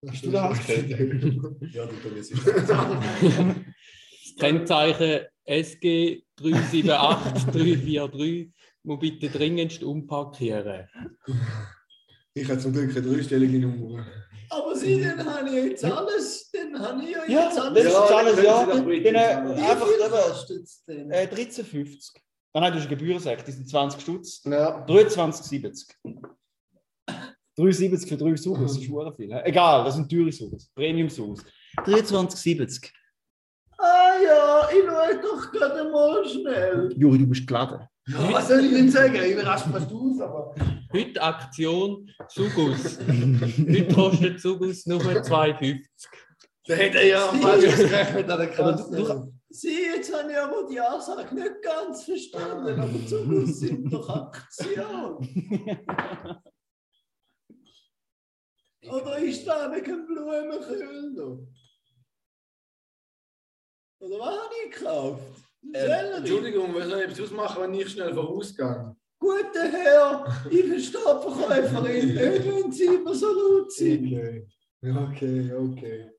Bist 0.01 0.24
du 0.24 0.30
der 0.30 0.44
Hans-Peter? 0.44 1.00
Ja, 1.74 1.88
du 1.88 1.96
es 2.20 2.30
Das 2.30 4.36
Kennzeichen 4.39 5.22
SG 5.46 6.22
378343 6.36 8.51
muss 8.84 9.00
bitte 9.00 9.30
dringendst 9.30 9.82
umparkieren. 9.82 10.88
Ich 12.41 12.50
habe 12.50 12.60
zum 12.60 12.72
Glück 12.74 12.91
eine 12.96 13.01
dreistellige 13.01 13.60
Nummer. 13.60 14.06
Aber 14.50 14.75
Sie, 14.75 15.01
dann 15.01 15.25
habe 15.25 15.50
ich 15.50 15.56
jetzt 15.56 15.84
alles. 15.86 16.50
Dann 16.51 16.79
habe 16.79 17.03
ich 17.03 17.10
ja 17.12 17.24
Ja, 17.27 17.44
jetzt 17.46 17.58
das 17.58 17.65
alles. 17.65 17.86
ist 17.86 17.91
Ja, 17.93 18.00
alles, 18.17 18.43
ja. 18.43 18.65
Dann, 18.65 18.89
äh, 18.89 19.62
einfach 19.62 19.88
eben, 20.88 21.12
äh, 21.12 21.28
13,50. 21.28 22.13
Ah 22.54 22.62
nein, 22.62 22.71
du 22.71 22.80
hast 22.80 22.88
eine 22.88 22.95
Gebührensack, 22.97 23.43
die 23.45 23.52
sind 23.52 23.69
20 23.69 24.02
Stutz. 24.02 24.41
Ja. 24.45 24.86
23,70. 24.86 25.86
3,70 27.58 28.08
für 28.08 28.17
drei 28.17 28.36
Suchers, 28.36 28.73
das 28.73 28.78
ist 28.82 28.86
schon 28.86 29.15
viel. 29.15 29.34
hä? 29.34 29.41
Egal, 29.45 29.84
das 29.84 29.95
sind 29.95 30.10
teure 30.10 30.32
Suchers. 30.32 30.69
Premium-Suchers. 30.76 31.43
23,70. 31.78 32.91
Ah 33.80 33.84
ja, 34.23 34.69
ich 34.71 34.86
schaue 34.86 35.21
doch 35.21 35.52
gerade 35.52 35.91
mal 35.91 36.26
schnell. 36.28 36.93
Juri, 36.97 37.17
du 37.19 37.28
bist 37.28 37.45
geladen. 37.45 37.88
Ja, 38.08 38.32
was 38.32 38.48
soll 38.48 38.63
ich 38.63 38.72
denn 38.72 38.89
sagen? 38.89 39.15
Ich 39.15 39.34
überrasche 39.34 39.67
mich 39.67 39.84
aus, 39.84 40.22
aber. 40.22 40.56
Heute 40.93 41.22
Aktion 41.22 42.10
Zugus. 42.30 43.00
Heute 43.00 43.88
kostet 43.93 44.39
Zugus 44.39 44.86
nur 44.86 45.02
2,50. 45.02 45.84
Da 46.65 46.74
hätte 46.74 47.00
er 47.00 47.08
ja 47.08 47.28
falsch 47.28 47.76
gerechnet 47.76 48.30
an 48.30 48.39
der 48.39 48.50
Kasse. 48.50 49.34
Sie, 49.50 49.84
jetzt 49.93 50.13
habe 50.13 50.32
ich 50.32 50.38
aber 50.38 50.67
die 50.70 50.80
Ansage 50.80 51.36
nicht 51.36 51.62
ganz 51.62 52.06
verstanden. 52.06 52.80
Aber 52.80 53.06
zum 53.08 53.46
sind 53.46 53.91
doch 53.91 54.10
Aktion. 54.10 55.17
Oder 58.89 59.17
ist 59.17 59.46
da 59.46 59.70
wegen 59.72 60.06
Blumenkühl 60.06 61.12
noch? 61.13 61.46
Oder 64.00 64.20
was 64.20 64.43
habe 64.43 64.54
ich 64.65 64.72
gekauft? 64.76 65.47
Äh. 65.74 66.17
Entschuldigung, 66.17 66.74
was 66.74 66.88
soll 66.88 67.08
ich 67.12 67.22
ausmachen, 67.22 67.63
wenn 67.63 67.74
ich 67.74 67.89
schnell 67.89 68.13
vorausgehe? 68.13 68.96
Guter 69.20 69.67
Herr, 69.72 70.26
ich 70.50 70.65
verstehe 70.65 71.02
die 71.02 71.32
Verkäuferin 71.34 72.08
nicht, 72.15 72.46
wenn 72.48 72.72
Sie 72.72 72.86
immer 72.86 73.13
so 73.15 73.28
laut 73.34 73.72
sind. 73.72 74.13
Okay, 74.84 75.52
okay. 75.54 76.12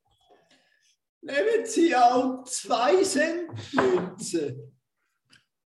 Nehmen 1.21 1.65
Sie 1.65 1.95
auch 1.95 2.43
zwei 2.45 3.03
Cent 3.03 3.49
Münzen. 3.73 4.73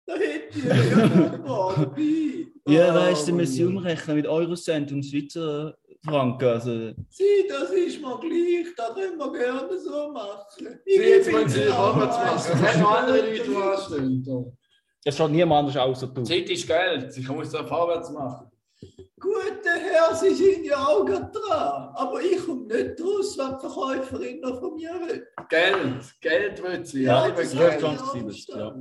Da 0.06 0.16
hätte 0.16 0.58
ich 0.58 0.66
ja 0.66 1.30
dabei. 1.30 2.48
Ja, 2.68 2.92
Ah, 2.92 2.96
weißt 2.96 3.28
du, 3.28 3.32
Mann, 3.32 3.38
müssen 3.42 3.54
sie 3.54 3.62
ja. 3.62 3.68
umrechnen 3.68 4.16
mit 4.18 4.26
Eurocent 4.28 4.92
und 4.92 5.04
Schweizer 5.04 5.78
Franken. 6.06 6.46
Also, 6.48 6.92
Sie, 7.10 7.48
das 7.50 7.72
ist 7.72 8.02
mir 8.02 8.18
gleich, 8.20 8.74
das 8.76 8.94
können 8.96 9.18
wir 9.18 9.32
gerne 9.34 9.78
so 9.80 10.12
machen. 10.12 10.40
Sie, 10.86 10.96
jetzt 10.96 11.26
gebe 11.26 11.38
wollen 11.38 11.50
Sie 11.50 11.64
vorwärts 11.66 12.18
machen. 12.18 12.36
Es 12.38 12.62
hat 12.74 12.80
noch 12.82 12.92
andere 13.00 13.18
Leute, 13.18 13.44
die 13.44 13.56
anstehen. 13.56 14.58
es 15.06 15.18
schaut 15.18 15.32
niemand 15.32 15.60
anders 15.60 15.78
aus 15.78 16.04
als 16.04 16.14
du. 16.14 16.24
Zeit 16.24 16.50
ist 16.50 16.68
Geld. 16.68 17.18
Ich 17.18 17.28
muss 17.28 17.50
da 17.52 17.66
vorwärts 17.66 18.10
machen. 18.12 18.50
Guter 19.20 19.74
Herr, 19.76 20.16
Sie 20.16 20.34
sind 20.34 20.64
ja 20.66 20.78
auch 20.78 21.04
dran. 21.06 21.90
Aber 21.96 22.22
ich 22.22 22.46
komme 22.46 22.66
nicht 22.68 23.02
raus, 23.02 23.38
was 23.38 23.62
die 23.62 23.68
Verkäuferin 23.68 24.40
noch 24.40 24.60
von 24.62 24.76
mir 24.76 24.92
will. 24.94 25.28
Geld. 25.50 26.14
Geld 26.22 26.64
will 26.64 26.86
sie. 26.86 27.04
Ja, 27.04 27.28
Ja, 27.28 27.28
ich 27.28 27.34
das 27.36 27.58
will 27.58 27.66
habe 27.66 27.76
ich 27.76 27.82
Geld. 27.82 27.98
20, 28.00 28.02
auch 28.08 28.14
70, 28.14 28.48
ja. 28.56 28.76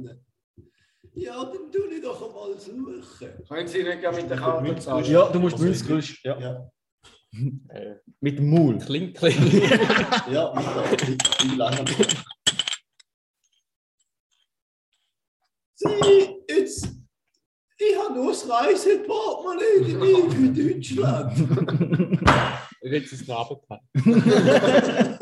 Ja, 1.15 1.45
dann 1.45 1.73
tue 1.73 1.95
ich 1.95 2.01
doch 2.03 2.25
einmal 2.29 2.57
suchen. 2.61 3.03
Können 3.49 3.67
Sie 3.67 3.83
nicht 3.83 4.01
gerne 4.01 4.17
mit 4.19 4.31
der 4.31 4.37
Karte 4.37 4.77
zahlen? 4.77 5.05
Ja, 5.07 5.29
du 5.29 5.41
musst 5.41 5.55
Also, 5.55 5.65
Münz 5.65 5.85
grüßt. 5.85 6.19
Ja. 6.25 6.39
Ja, 6.39 6.71
Äh, 7.69 7.97
Mit 8.21 8.39
dem 8.39 8.51
Maul. 8.51 8.79
klingt, 8.79 9.17
klingt. 9.17 9.53
ja 10.33 10.53
ich, 10.93 11.45
ich 11.45 11.57
lange. 11.57 11.85
Sie, 15.75 16.45
jetzt. 16.49 16.89
Ich 17.81 17.97
habe 17.97 18.15
nur 18.15 18.33
das 18.33 18.49
Reiseportemonnaie 18.49 19.93
dabei 19.93 20.31
für 20.35 20.49
Deutschland. 20.49 21.33
Jetzt 22.83 23.13
ist 23.13 23.23
es 23.23 23.29
runtergefallen. 23.29 23.83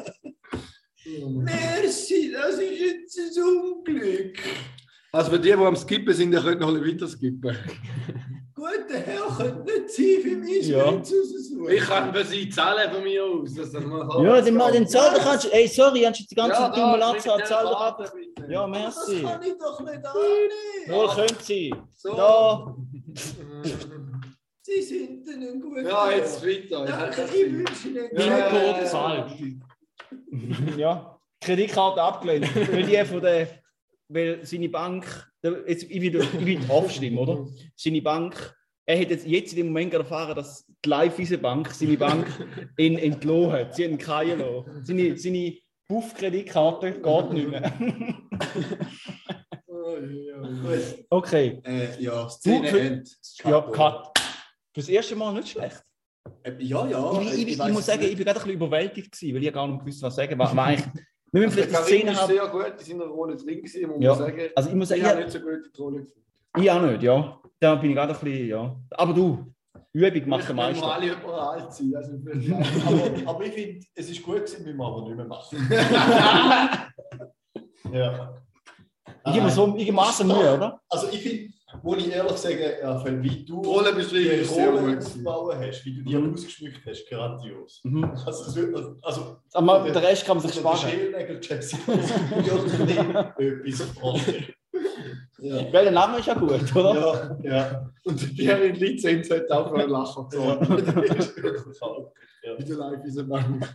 Merci, 1.45 2.33
das 2.33 2.59
ist 2.59 2.81
jetzt 2.81 3.19
ein 3.19 3.43
Unglück. 3.45 4.39
Also 5.13 5.31
für 5.31 5.39
die, 5.39 5.49
die 5.49 5.55
am 5.55 5.77
Skippen 5.77 6.15
sind, 6.15 6.33
die 6.33 6.39
können 6.39 6.61
noch 6.61 6.69
ein 6.69 6.81
bisschen 6.81 7.01
weiter 7.01 7.09
skippen. 7.09 7.57
Guter 8.55 8.99
Herr, 9.05 9.37
könnte 9.37 9.66
für 10.03 10.37
mich 10.37 10.69
Ja. 10.69 11.01
Ich 11.69 11.81
kann 11.81 12.15
für 12.15 12.25
Sie 12.25 12.49
zahlen 12.49 12.91
von 12.93 13.03
mir 13.03 13.25
aus. 13.25 13.55
Dass 13.55 13.73
das 13.73 13.83
mal 13.85 14.25
Ja, 14.25 14.41
den, 14.41 14.55
Ma- 14.55 14.71
den 14.71 14.87
Zahl, 14.87 15.17
kannst 15.19 15.47
du. 15.47 15.49
Ey, 15.53 15.67
sorry, 15.67 16.01
hast 16.03 16.21
du 16.21 16.25
die 16.31 16.35
ganze 16.35 16.61
Ja, 16.61 16.69
dumme 16.69 16.97
Latze 16.99 17.29
Zahl 17.45 17.65
doch 17.65 17.81
ab. 17.81 18.13
Ja, 18.49 18.63
Aber 18.65 18.73
das 18.79 18.97
merci. 19.09 19.23
kann 19.23 19.43
ich 19.43 19.55
doch 19.59 19.81
nicht 19.81 20.05
annehmen. 20.05 20.89
Wohl 20.89 21.09
können 21.15 21.37
sie. 21.43 21.75
So. 21.95 22.15
Da. 22.15 22.77
Sie 24.63 24.83
sind 24.83 25.29
ein 25.29 25.61
guter 25.61 25.83
Ja, 25.83 26.11
jetzt 26.11 26.45
weiter. 26.45 26.87
Hab 26.99 27.35
ich 27.35 27.53
wünsche 27.53 27.89
Ihnen 27.89 28.09
Ja, 28.13 28.27
ja, 28.27 28.39
ja, 28.39 28.49
Code 28.51 28.81
ja. 28.83 28.87
falsch. 28.87 29.33
Ja. 30.77 31.19
Kreditkarte 31.41 32.03
abgelehnt. 32.03 32.49
Weil 32.73 32.83
die 32.83 33.05
von 33.05 33.21
der. 33.21 33.49
Weil 34.09 34.45
seine 34.45 34.69
Bank. 34.69 35.05
Jetzt, 35.67 35.85
ich 35.85 36.01
will, 36.01 36.17
ich 36.17 36.47
will 36.47 37.19
oder? 37.19 37.47
Seine 37.77 38.03
Bank. 38.03 38.55
Er 38.89 39.01
hat 39.01 39.11
jetzt, 39.11 39.27
jetzt 39.27 39.53
in 39.53 39.57
dem 39.59 39.67
Moment 39.69 39.91
gerade 39.91 40.05
erfahren, 40.05 40.37
dass 40.37 40.65
die 40.85 40.89
Live 40.89 41.17
Bank 41.43 41.71
seine 41.73 41.97
Bank 41.99 42.27
in, 42.77 42.97
entlohnt 42.99 43.53
hat. 43.53 43.75
Sie 43.75 43.85
haben 43.85 43.99
keinen 43.99 44.39
lassen. 44.39 44.85
Seine, 44.85 45.19
seine 45.19 45.55
Buff-Kreditkarte 45.89 46.93
geht 47.01 47.33
nicht 47.33 47.49
mehr. 47.49 47.73
Gut. 49.67 51.05
Okay. 51.11 51.61
Äh, 51.65 52.01
ja, 52.03 52.29
Szene 52.29 52.71
Du- 52.71 52.79
End. 52.79 53.17
Ja, 53.45 53.61
Cut. 53.61 54.13
Fürs 54.75 54.89
erste 54.89 55.17
Mal 55.17 55.33
nicht 55.35 55.49
schlecht. 55.49 55.83
Äh, 56.43 56.53
Ja, 56.59 56.87
ja. 56.87 57.21
ich, 57.23 57.33
ich, 57.35 57.49
ich, 57.49 57.59
weiss 57.59 57.71
muss 57.71 57.81
es 57.81 57.87
sagen, 57.87 58.01
nicht. 58.01 58.11
ich 58.11 58.17
bin 58.17 58.25
gerade 58.27 58.41
ein 58.41 58.45
bisschen 58.47 58.57
überwältigt 58.61 59.13
gewesen, 59.13 59.35
weil 59.37 59.45
ich 59.45 59.53
gar 59.53 59.67
nicht 59.69 59.81
gewusst, 59.81 60.03
was 60.03 60.15
sagen. 60.17 60.39
War, 60.39 60.55
war 60.57 60.67
eigentlich, 60.67 60.87
wir 61.33 61.41
müssen 61.43 61.57
Der 61.57 61.65
vielleicht 61.69 61.89
die 61.89 61.93
Karim 61.93 62.01
Szene 62.01 62.17
haben. 62.21 62.33
sehr 62.33 62.47
gut 62.49 62.73
in 62.81 62.85
seiner 62.99 63.05
Rolle 63.11 63.37
drin 63.37 63.57
gewesen, 63.59 63.89
muss 63.89 64.05
Ja. 64.05 64.15
sagen. 64.15 64.41
Also 64.55 64.69
ich 64.69 64.75
muss 64.75 64.89
sagen, 64.89 65.01
Ich 65.01 65.07
habe 65.07 65.19
ich, 65.21 65.27
nicht 65.27 65.33
so 65.33 65.41
gut 65.41 65.53
in 65.67 65.73
die 65.73 65.81
Rolle 65.81 65.99
gefunden. 66.03 66.63
ich 66.63 66.71
auch 66.71 66.83
nicht, 66.83 67.03
ja. 67.03 67.41
Da 67.61 67.75
bin 67.77 67.91
ich 67.91 67.97
gerade 67.97 68.13
ein 68.15 68.21
bisschen, 68.21 68.49
ja. 68.49 68.77
Aber 68.91 69.13
du, 69.15 69.47
Übung 69.93 70.29
macht 70.29 70.43
den 70.49 70.57
Wir 70.57 70.63
Meister. 70.63 70.93
alle 70.95 71.13
überall 71.13 71.61
alt 71.61 71.73
sein. 71.73 71.93
Also 71.97 72.13
aber, 72.13 73.31
aber 73.31 73.45
ich 73.47 73.53
finde, 73.53 73.87
es 73.95 74.11
ist 74.11 74.23
gut 74.23 74.37
gewesen, 74.37 74.65
müssen 74.65 74.77
wir 74.79 74.87
aber 74.87 75.03
nicht 75.03 75.17
mehr 75.17 75.25
machen. 75.27 75.69
ja. 77.93 78.35
Ich 79.27 79.33
gebe 79.33 79.45
mir 79.45 79.51
so 79.51 79.65
einigermaßen 79.65 80.27
Mühe, 80.27 80.55
oder? 80.55 80.81
Also 80.89 81.09
ich 81.11 81.21
finde, 81.21 81.53
wo 81.83 81.95
ich 81.97 82.11
ehrlich 82.13 82.37
sage, 82.37 82.79
ja, 82.81 82.97
für 82.99 83.21
wie 83.23 83.45
du 83.45 83.61
Die 83.63 83.69
Rolle 83.69 83.93
gut. 83.93 84.99
aufgebaut 84.99 85.57
hast, 85.59 85.85
wie 85.85 85.95
du 85.97 86.03
die 86.03 86.17
ausgeschmückt 86.17 86.81
hast, 86.87 87.09
grandios. 87.09 87.81
Mhm. 87.85 88.05
Also, 88.05 88.55
wird- 88.55 88.97
also 89.03 89.39
Aber 89.53 89.81
den 89.85 89.97
Rest 89.97 90.25
kann 90.27 90.37
man 90.39 90.47
sich 90.47 90.57
also 90.65 90.69
der 90.69 90.77
sparen. 90.77 90.91
Schälnägel 90.93 91.41
Jessica, 91.43 91.93
etwas 93.39 93.83
vorstellen. 93.99 94.45
Ja. 95.49 95.73
Weil 95.73 95.85
der 95.85 95.93
Name 95.93 96.19
ist 96.19 96.27
ja 96.27 96.35
gut, 96.35 96.75
oder? 96.77 97.39
Ja, 97.43 97.51
ja. 97.51 97.91
Und 98.05 98.39
die 98.39 98.45
in 98.47 98.75
Lizenz 98.75 99.31
hat 99.31 99.51
auch 99.51 99.77
ja. 99.77 99.87
Das 99.87 101.29
ist 101.29 101.43
wirklich 101.43 101.83
auch. 101.83 102.13
Ja. 102.43 102.59
Wieder 102.59 102.77
live 102.77 103.05
in 103.05 103.15
der 103.15 103.23
Bank. 103.25 103.75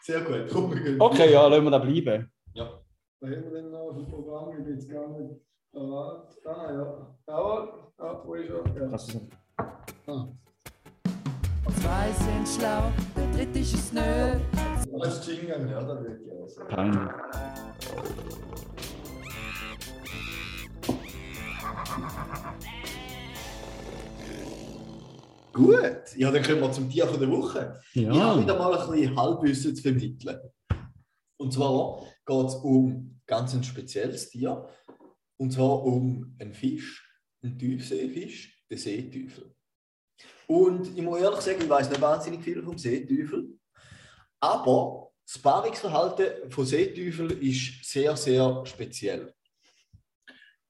Sehr 0.00 0.20
gut. 0.20 0.46
Komm. 0.52 0.72
Okay, 0.98 1.32
ja, 1.32 1.46
lassen 1.48 1.64
wir 1.64 1.70
da 1.70 1.78
bleiben. 1.78 2.30
Ja. 2.54 2.80
Was 3.20 3.30
haben 3.30 3.44
wir 3.44 3.50
denn 3.50 3.70
noch 3.70 3.92
für 3.94 4.04
Programm? 4.04 4.50
Ich 4.58 4.64
bin 4.64 4.74
jetzt 4.74 4.90
gar 4.90 5.08
nicht. 5.08 5.40
Ah, 5.74 6.72
ja. 6.72 7.16
Jawohl. 7.26 7.68
Ja, 7.98 8.22
wo 8.24 8.34
ist 8.34 8.50
er? 8.50 8.82
Ja. 8.82 8.88
Das 8.88 9.08
ist 9.08 9.20
Ah. 10.06 10.28
Zwei 11.80 12.12
sind 12.12 12.48
schlau, 12.48 12.92
der 13.16 13.26
dritte 13.32 13.58
ist 13.58 13.74
es 13.74 13.92
nö. 13.92 14.00
Als 15.00 15.26
Jingle, 15.26 15.68
ja, 15.68 15.82
da 15.82 16.00
ich 16.00 16.32
auch 16.32 16.48
sagen. 16.48 16.68
peinlich. 16.68 18.45
Gut, 25.52 26.02
ja, 26.16 26.30
dann 26.30 26.42
kommen 26.42 26.60
wir 26.60 26.72
zum 26.72 26.90
Tier 26.90 27.06
von 27.06 27.18
der 27.18 27.30
Woche. 27.30 27.80
Ich 27.94 28.06
habe 28.06 28.16
Ja. 28.18 28.40
wieder 28.40 28.58
mal 28.58 28.74
ein 28.78 28.90
bisschen 28.90 29.16
Halbwissen 29.16 29.74
zu 29.74 29.82
vermitteln. 29.82 30.38
Und 31.38 31.52
zwar 31.52 32.02
geht 32.26 32.46
es 32.46 32.54
um 32.56 33.20
ganz 33.26 33.54
ein 33.54 33.64
spezielles 33.64 34.28
Tier. 34.30 34.68
Und 35.38 35.52
zwar 35.52 35.82
um 35.82 36.36
einen 36.38 36.52
Fisch, 36.52 37.10
einen 37.42 37.58
Tiefseefisch, 37.58 38.64
den 38.70 38.78
Seeteufel. 38.78 39.54
Und 40.46 40.96
ich 40.96 41.02
muss 41.02 41.20
ehrlich 41.20 41.40
sagen, 41.40 41.58
ich 41.62 41.68
weiß 41.68 41.88
nicht 41.88 42.00
wahnsinnig 42.00 42.42
viel 42.42 42.62
vom 42.62 42.76
Seeteufel. 42.78 43.58
Aber 44.40 45.10
das 45.26 45.38
Paarungsverhalten 45.38 46.50
von 46.50 46.66
Seeteufeln 46.66 47.40
ist 47.40 47.82
sehr, 47.84 48.14
sehr 48.16 48.62
speziell. 48.66 49.34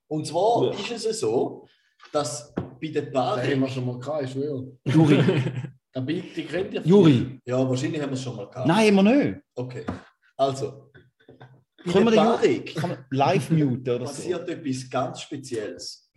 Und 0.09 0.27
zwar 0.27 0.65
Ja. 0.65 0.71
ist 0.95 1.07
es 1.07 1.21
so, 1.21 1.67
dass 2.13 2.55
bei 2.81 2.89
der 2.89 3.03
Den 3.03 3.13
Paarung. 3.13 3.43
haben 3.45 3.61
wir 3.61 3.69
schon 3.69 3.87
mal 3.87 3.99
gehabt, 3.99 4.25
ich 4.25 4.31
schwöre. 4.33 4.77
Juri. 4.85 5.23
Bild, 6.07 6.37
die 6.37 6.45
kennt 6.45 6.75
ihr. 6.75 6.83
Juri. 6.83 7.41
Ja, 7.47 7.67
wahrscheinlich 7.69 8.03
haben 8.03 8.11
wir 8.11 8.15
es 8.15 8.23
schon 8.23 8.37
mal 8.37 8.47
gehabt. 8.49 8.67
Nein, 8.69 8.89
immer 8.89 9.03
nicht. 9.03 9.39
Okay. 9.55 9.85
Also. 10.37 10.91
Bei 11.85 11.93
Können 11.93 12.05
wir 12.07 12.11
der 12.13 12.37
den 12.39 12.67
Juri 12.67 12.97
live 13.11 13.51
muten 13.51 13.89
oder 13.91 13.99
so? 14.01 14.05
passiert 14.13 14.49
etwas 14.49 14.91
ganz 14.91 15.21
Spezielles. 15.23 16.11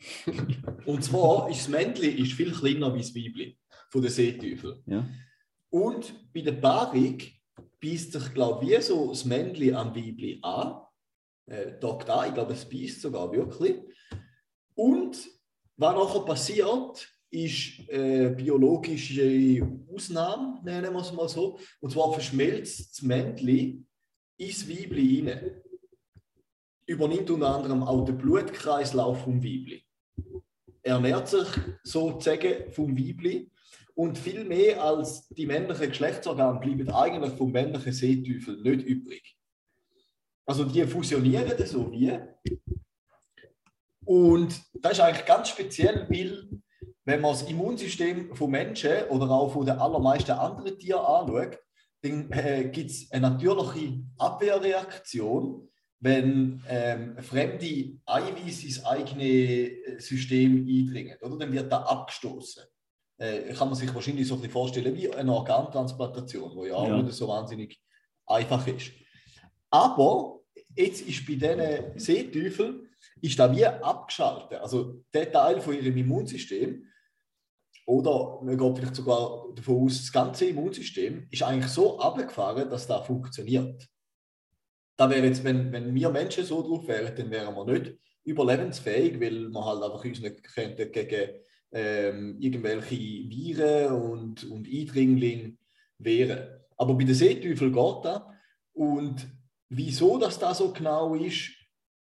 Und 0.85 1.03
zwar 1.03 1.49
ist 1.49 1.59
das 1.61 1.67
Männchen 1.69 2.17
ist 2.17 2.33
viel 2.33 2.51
kleiner 2.51 2.93
wie 2.93 2.99
das 2.99 3.15
Weibli 3.15 3.57
von 3.89 4.01
den 4.01 4.11
Seeteufel. 4.11 4.81
Ja. 4.85 5.07
Und 5.69 6.13
bei 6.33 6.41
der 6.41 6.53
Paarung 6.53 7.17
beißt 7.81 8.11
sich, 8.13 8.33
glaube 8.33 8.65
ich, 8.65 8.71
wie 8.77 8.81
so 8.81 9.09
das 9.09 9.23
Männchen 9.25 9.75
am 9.75 9.95
Weibli 9.95 10.39
an. 10.41 10.81
Äh, 11.49 11.79
dockt 11.79 12.09
an, 12.09 12.27
ich 12.27 12.33
glaube, 12.35 12.53
es 12.53 12.69
beißt 12.69 13.01
sogar 13.01 13.31
wirklich. 13.31 13.75
Und 14.75 15.17
was 15.77 15.95
nachher 15.95 16.21
passiert, 16.21 17.09
ist 17.31 17.89
äh, 17.89 18.33
biologische 18.35 19.67
Ausnahme, 19.93 20.61
nennen 20.63 20.93
wir 20.93 21.01
es 21.01 21.13
mal 21.13 21.27
so. 21.27 21.59
Und 21.79 21.91
zwar 21.91 22.13
verschmelzt 22.13 22.91
das 22.91 23.01
Männchen 23.01 23.87
ins 24.37 24.69
Weibli 24.69 25.29
rein. 25.29 25.61
Übernimmt 26.85 27.29
unter 27.29 27.55
anderem 27.55 27.83
auch 27.83 28.05
den 28.05 28.17
Blutkreislauf 28.17 29.23
vom 29.23 29.43
Weibli. 29.43 29.83
Ernährt 30.81 31.27
sich 31.27 31.47
sozusagen 31.83 32.71
vom 32.71 32.97
Weibli. 32.97 33.51
Und 33.93 34.17
viel 34.17 34.45
mehr 34.45 34.81
als 34.83 35.27
die 35.29 35.45
männlichen 35.45 35.89
Geschlechtsorgane 35.89 36.59
bleiben 36.59 36.89
eigentlich 36.89 37.33
vom 37.33 37.51
männlichen 37.51 37.91
Seeteufel 37.91 38.61
nicht 38.61 38.85
übrig. 38.85 39.38
Also 40.49 40.63
die 40.63 40.83
fusionieren 40.87 41.63
so 41.63 41.91
wie. 41.91 42.11
Und 44.03 44.59
das 44.73 44.93
ist 44.93 44.99
eigentlich 44.99 45.25
ganz 45.27 45.49
speziell, 45.49 46.07
weil 46.09 46.49
wenn 47.05 47.21
man 47.21 47.33
das 47.33 47.43
Immunsystem 47.43 48.35
von 48.35 48.49
Menschen 48.49 49.03
oder 49.09 49.29
auch 49.29 49.53
von 49.53 49.63
den 49.63 49.77
allermeisten 49.77 50.31
anderen 50.31 50.75
Tieren 50.79 51.05
anschaut, 51.05 51.59
dann 52.01 52.31
äh, 52.31 52.67
gibt 52.73 52.89
es 52.89 53.11
eine 53.11 53.29
natürliche 53.29 53.99
Abwehrreaktion, 54.17 55.69
wenn 55.99 56.63
ähm, 56.67 57.19
fremde 57.19 57.99
Eiweiß 58.07 58.63
ins 58.63 58.83
eigene 58.83 59.23
äh, 59.25 59.99
System 59.99 60.65
eindringen. 60.67 61.15
Oder? 61.21 61.37
Dann 61.37 61.51
wird 61.51 61.71
da 61.71 61.83
abgestoßen. 61.83 62.63
Äh, 63.19 63.53
kann 63.53 63.67
man 63.67 63.75
sich 63.75 63.93
wahrscheinlich 63.93 64.27
so 64.27 64.33
ein 64.33 64.39
bisschen 64.41 64.53
vorstellen 64.53 64.95
wie 64.95 65.13
eine 65.13 65.31
Organtransplantation, 65.31 66.55
wo 66.55 66.65
ja 66.65 66.73
auch 66.73 66.87
Ja. 66.87 66.99
nicht 67.03 67.13
so 67.13 67.27
wahnsinnig 67.27 67.79
einfach 68.25 68.65
ist. 68.65 68.93
Aber 69.69 70.38
jetzt 70.75 71.01
ist 71.01 71.25
bei 71.25 71.35
diesen 71.35 71.99
Seeteufeln 71.99 72.89
ist 73.21 73.39
da 73.39 73.55
wie 73.55 73.65
abgeschaltet. 73.65 74.59
Also 74.59 75.03
der 75.13 75.31
Teil 75.31 75.61
von 75.61 75.75
ihrem 75.75 75.97
Immunsystem 75.97 76.85
oder 77.85 78.39
man 78.43 78.57
geht 78.57 78.77
vielleicht 78.77 78.95
sogar 78.95 79.47
davon 79.55 79.85
aus, 79.85 79.97
das 79.97 80.11
ganze 80.11 80.45
Immunsystem 80.45 81.27
ist 81.31 81.43
eigentlich 81.43 81.71
so 81.71 81.99
abgefahren, 81.99 82.69
dass 82.69 82.87
das 82.87 83.05
funktioniert. 83.07 83.87
Da 84.95 85.09
wäre 85.09 85.25
jetzt, 85.25 85.43
wenn, 85.43 85.71
wenn 85.71 85.95
wir 85.95 86.09
Menschen 86.09 86.43
so 86.43 86.61
drauf 86.61 86.87
wären, 86.87 87.15
dann 87.15 87.31
wären 87.31 87.55
wir 87.55 87.65
nicht 87.65 87.97
überlebensfähig, 88.25 89.19
weil 89.19 89.49
wir 89.49 89.65
halt 89.65 89.81
einfach 89.81 90.05
uns 90.05 90.19
nicht 90.19 90.93
gegen 90.93 91.29
ähm, 91.71 92.37
irgendwelche 92.39 92.95
Viren 92.95 93.93
und, 93.93 94.43
und 94.43 94.67
Eindringlinge 94.67 95.57
wehren. 95.97 96.59
Aber 96.77 96.95
bei 96.95 97.05
den 97.05 97.15
Seeteufeln 97.15 97.73
geht 97.73 98.05
das. 98.05 98.21
Und 98.73 99.27
wieso 99.69 100.17
das 100.17 100.39
da 100.39 100.53
so 100.53 100.71
genau 100.73 101.15
ist, 101.15 101.51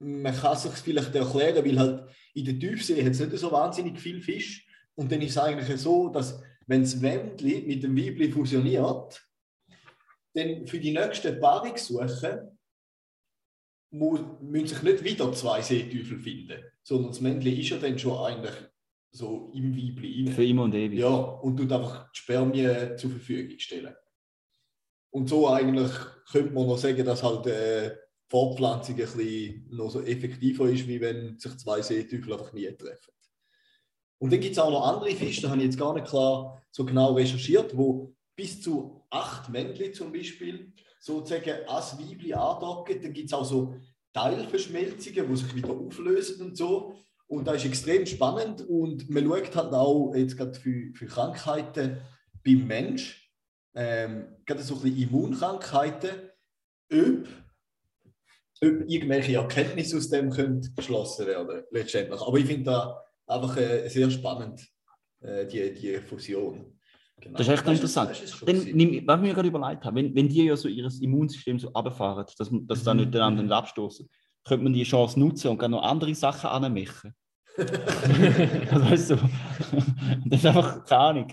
man 0.01 0.35
kann 0.35 0.57
sich 0.57 0.73
vielleicht 0.73 1.15
erklären, 1.15 1.65
weil 1.65 1.79
halt 1.79 2.09
in 2.35 2.45
der 2.45 2.59
Tiefsee 2.59 3.03
hat 3.05 3.13
es 3.13 3.21
nicht 3.21 3.39
so 3.39 3.51
wahnsinnig 3.51 3.99
viel 3.99 4.21
Fisch. 4.21 4.67
Und 4.97 5.11
dann 5.11 5.23
ist 5.23 5.31
es 5.31 5.39
eigentlich 5.39 5.81
so, 5.81 6.09
dass 6.09 6.43
wenn 6.67 6.83
das 6.83 7.01
Wendli 7.01 7.63
mit 7.67 7.83
dem 7.83 7.97
Weibli 7.97 8.31
fusioniert, 8.31 9.25
dann 10.35 10.67
für 10.67 10.79
die 10.79 10.93
nächste 10.93 11.33
Paarungssuche 11.35 12.53
müssen 13.91 14.67
sich 14.67 14.83
nicht 14.83 15.05
wieder 15.05 15.33
zwei 15.33 15.63
Seeteufel 15.63 16.19
finden, 16.19 16.61
sondern 16.83 17.13
das 17.13 17.21
Männchen 17.21 17.57
ist 17.57 17.69
ja 17.69 17.77
dann 17.79 17.99
schon 17.99 18.19
eigentlich 18.19 18.55
so 19.13 19.53
im 19.55 19.77
Weibli 19.77 20.25
rein. 20.25 20.35
Für 20.35 20.45
immer 20.45 20.65
und 20.65 20.75
ewig. 20.75 20.99
Ja, 20.99 21.15
und 21.15 21.57
tut 21.57 21.71
einfach 21.71 22.11
die 22.11 22.19
Spermien 22.19 22.99
zur 22.99 23.11
Verfügung 23.11 23.59
stellen. 23.59 23.95
Und 25.15 25.29
so 25.29 25.49
eigentlich 25.49 25.93
könnte 26.33 26.53
man 26.53 26.67
noch 26.67 26.77
sagen, 26.77 27.05
dass 27.05 27.23
halt 27.23 27.47
äh, 27.47 27.97
Fortpflanzung 28.29 28.97
ein 28.97 29.01
bisschen 29.01 29.65
noch 29.71 29.89
so 29.89 30.03
effektiver 30.03 30.69
ist, 30.69 30.89
wie 30.89 31.01
wenn 31.01 31.39
sich 31.39 31.57
zwei 31.57 31.81
Seeteufel 31.83 32.33
einfach 32.33 32.53
nie 32.53 32.67
treffen. 32.73 33.13
Und 34.19 34.33
dann 34.33 34.41
gibt 34.41 34.57
es 34.57 34.59
auch 34.59 34.73
noch 34.73 34.85
andere 34.85 35.15
Fische, 35.15 35.43
da 35.43 35.51
habe 35.51 35.59
ich 35.59 35.67
jetzt 35.67 35.79
gar 35.79 35.95
nicht 35.95 36.09
klar 36.09 36.61
so 36.73 36.85
genau 36.85 37.13
recherchiert, 37.13 37.77
wo 37.77 38.13
bis 38.35 38.61
zu 38.61 39.07
acht 39.09 39.49
Männchen 39.51 39.95
zum 39.95 40.13
Beispiel 40.13 40.73
sozusagen 40.99 41.69
als 41.69 41.97
Weibli 41.97 42.35
andocken. 42.35 43.01
Dann 43.01 43.13
gibt 43.13 43.29
es 43.29 43.35
auch 43.35 43.45
so 43.45 43.77
Teilverschmelzungen, 44.13 45.29
die 45.29 45.37
sich 45.37 45.55
wieder 45.55 45.71
auflösen 45.71 46.45
und 46.45 46.57
so. 46.57 46.97
Und 47.29 47.47
das 47.47 47.59
ist 47.59 47.67
extrem 47.67 48.05
spannend 48.05 48.63
und 48.69 49.09
man 49.09 49.27
schaut 49.27 49.55
halt 49.55 49.75
auch 49.75 50.13
jetzt 50.17 50.37
gerade 50.37 50.59
für, 50.59 50.93
für 50.93 51.07
Krankheiten 51.07 51.99
beim 52.45 52.67
Mensch, 52.67 53.24
ähm, 53.75 54.27
gerade 54.47 54.63
so 54.63 54.77
ein 54.77 54.83
bisschen 54.83 55.09
Immunkrankheiten, 55.09 56.11
ob, 56.93 57.29
ob 58.63 58.89
irgendwelche 58.89 59.37
Erkenntnisse 59.37 59.97
aus 59.97 60.09
dem 60.11 60.31
können 60.31 60.75
geschlossen 60.77 61.27
werden 61.27 61.65
letztendlich. 61.71 62.21
Aber 62.21 62.39
ich 62.39 62.47
finde 62.47 62.65
da 62.65 63.03
einfach 63.27 63.57
äh, 63.57 63.89
sehr 63.89 64.11
spannend, 64.11 64.67
äh, 65.21 65.47
die, 65.47 65.75
die 65.75 65.97
Fusion. 65.99 66.79
Genau. 67.21 67.39
Das 67.39 67.47
ist 67.47 67.55
echt 67.55 67.67
interessant. 67.67 68.11
das 68.11 68.23
ist 68.23 68.35
schon 68.35 68.47
Dann, 68.47 68.65
nimm, 68.73 69.07
was 69.07 69.17
ich 69.21 69.23
mir 69.23 69.35
gerade 69.35 69.49
überlegt 69.49 69.85
habe, 69.85 69.97
wenn, 69.97 70.15
wenn 70.15 70.29
die 70.29 70.45
ja 70.45 70.57
so 70.57 70.69
ihr 70.69 70.89
Immunsystem 71.01 71.59
so 71.59 71.69
runterfahren, 71.69 72.27
dass, 72.39 72.51
dass 72.67 72.85
da 72.85 72.93
Mhm. 72.93 73.01
nicht 73.01 73.17
einander 73.17 73.43
nicht 73.43 73.53
abstoßen, 73.53 74.09
könnte 74.45 74.65
man 74.65 74.73
die 74.73 74.83
Chance 74.85 75.19
nutzen 75.19 75.49
und 75.49 75.71
noch 75.71 75.83
andere 75.83 76.15
Sachen 76.15 76.51
anmachen. 76.51 77.15
Also, 78.71 78.91
weißt 78.91 79.11
du, 79.11 79.17
das 80.27 80.41
ist 80.41 80.47
einfach 80.47 80.85
keine 80.85 81.01
Ahnung. 81.01 81.33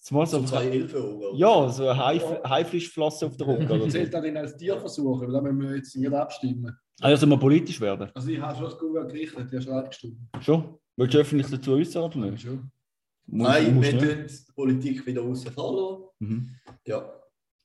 Zumal 0.00 0.26
so, 0.26 0.38
So 0.40 0.46
zwei 0.46 0.66
Elfenaugen. 0.66 1.36
ja, 1.36 1.68
so 1.68 1.86
eine 1.88 1.98
Haif- 2.04 2.42
Haifischflosse 2.42 3.26
auf 3.26 3.36
der 3.36 3.46
Rücken 3.46 3.68
so. 3.68 3.86
Zählt 3.88 4.12
das 4.14 4.22
denn 4.22 4.36
als 4.36 4.56
Tierversuch? 4.56 5.20
Weil 5.20 5.30
da 5.32 5.40
müssen 5.42 5.60
wir 5.60 5.76
jetzt 5.76 5.94
nicht 5.94 6.12
abstimmen. 6.12 6.74
Also 7.02 7.26
mal 7.26 7.38
politisch 7.38 7.80
werden. 7.80 8.10
Also 8.14 8.28
ich 8.30 8.40
habe 8.40 8.54
schon 8.56 8.64
das 8.64 8.78
Google 8.78 9.06
gerichtet, 9.06 9.50
die 9.52 9.56
hast 9.56 9.64
schon 9.64 9.74
abgestimmt. 9.74 10.16
Schon? 10.40 10.78
Willst 10.96 11.14
du 11.14 11.18
öffentlich 11.18 11.48
dazu 11.50 11.72
äußern 11.72 12.04
oder 12.04 12.16
nicht? 12.30 12.42
Schon. 12.42 12.70
Muss- 13.26 13.48
Nein, 13.48 13.80
wir 13.80 13.90
tun 13.98 14.26
die 14.26 14.52
Politik 14.54 15.06
wieder 15.06 15.22
außen 15.22 15.52
vor. 15.52 16.12
Mhm. 16.18 16.56
Ja. 16.86 17.12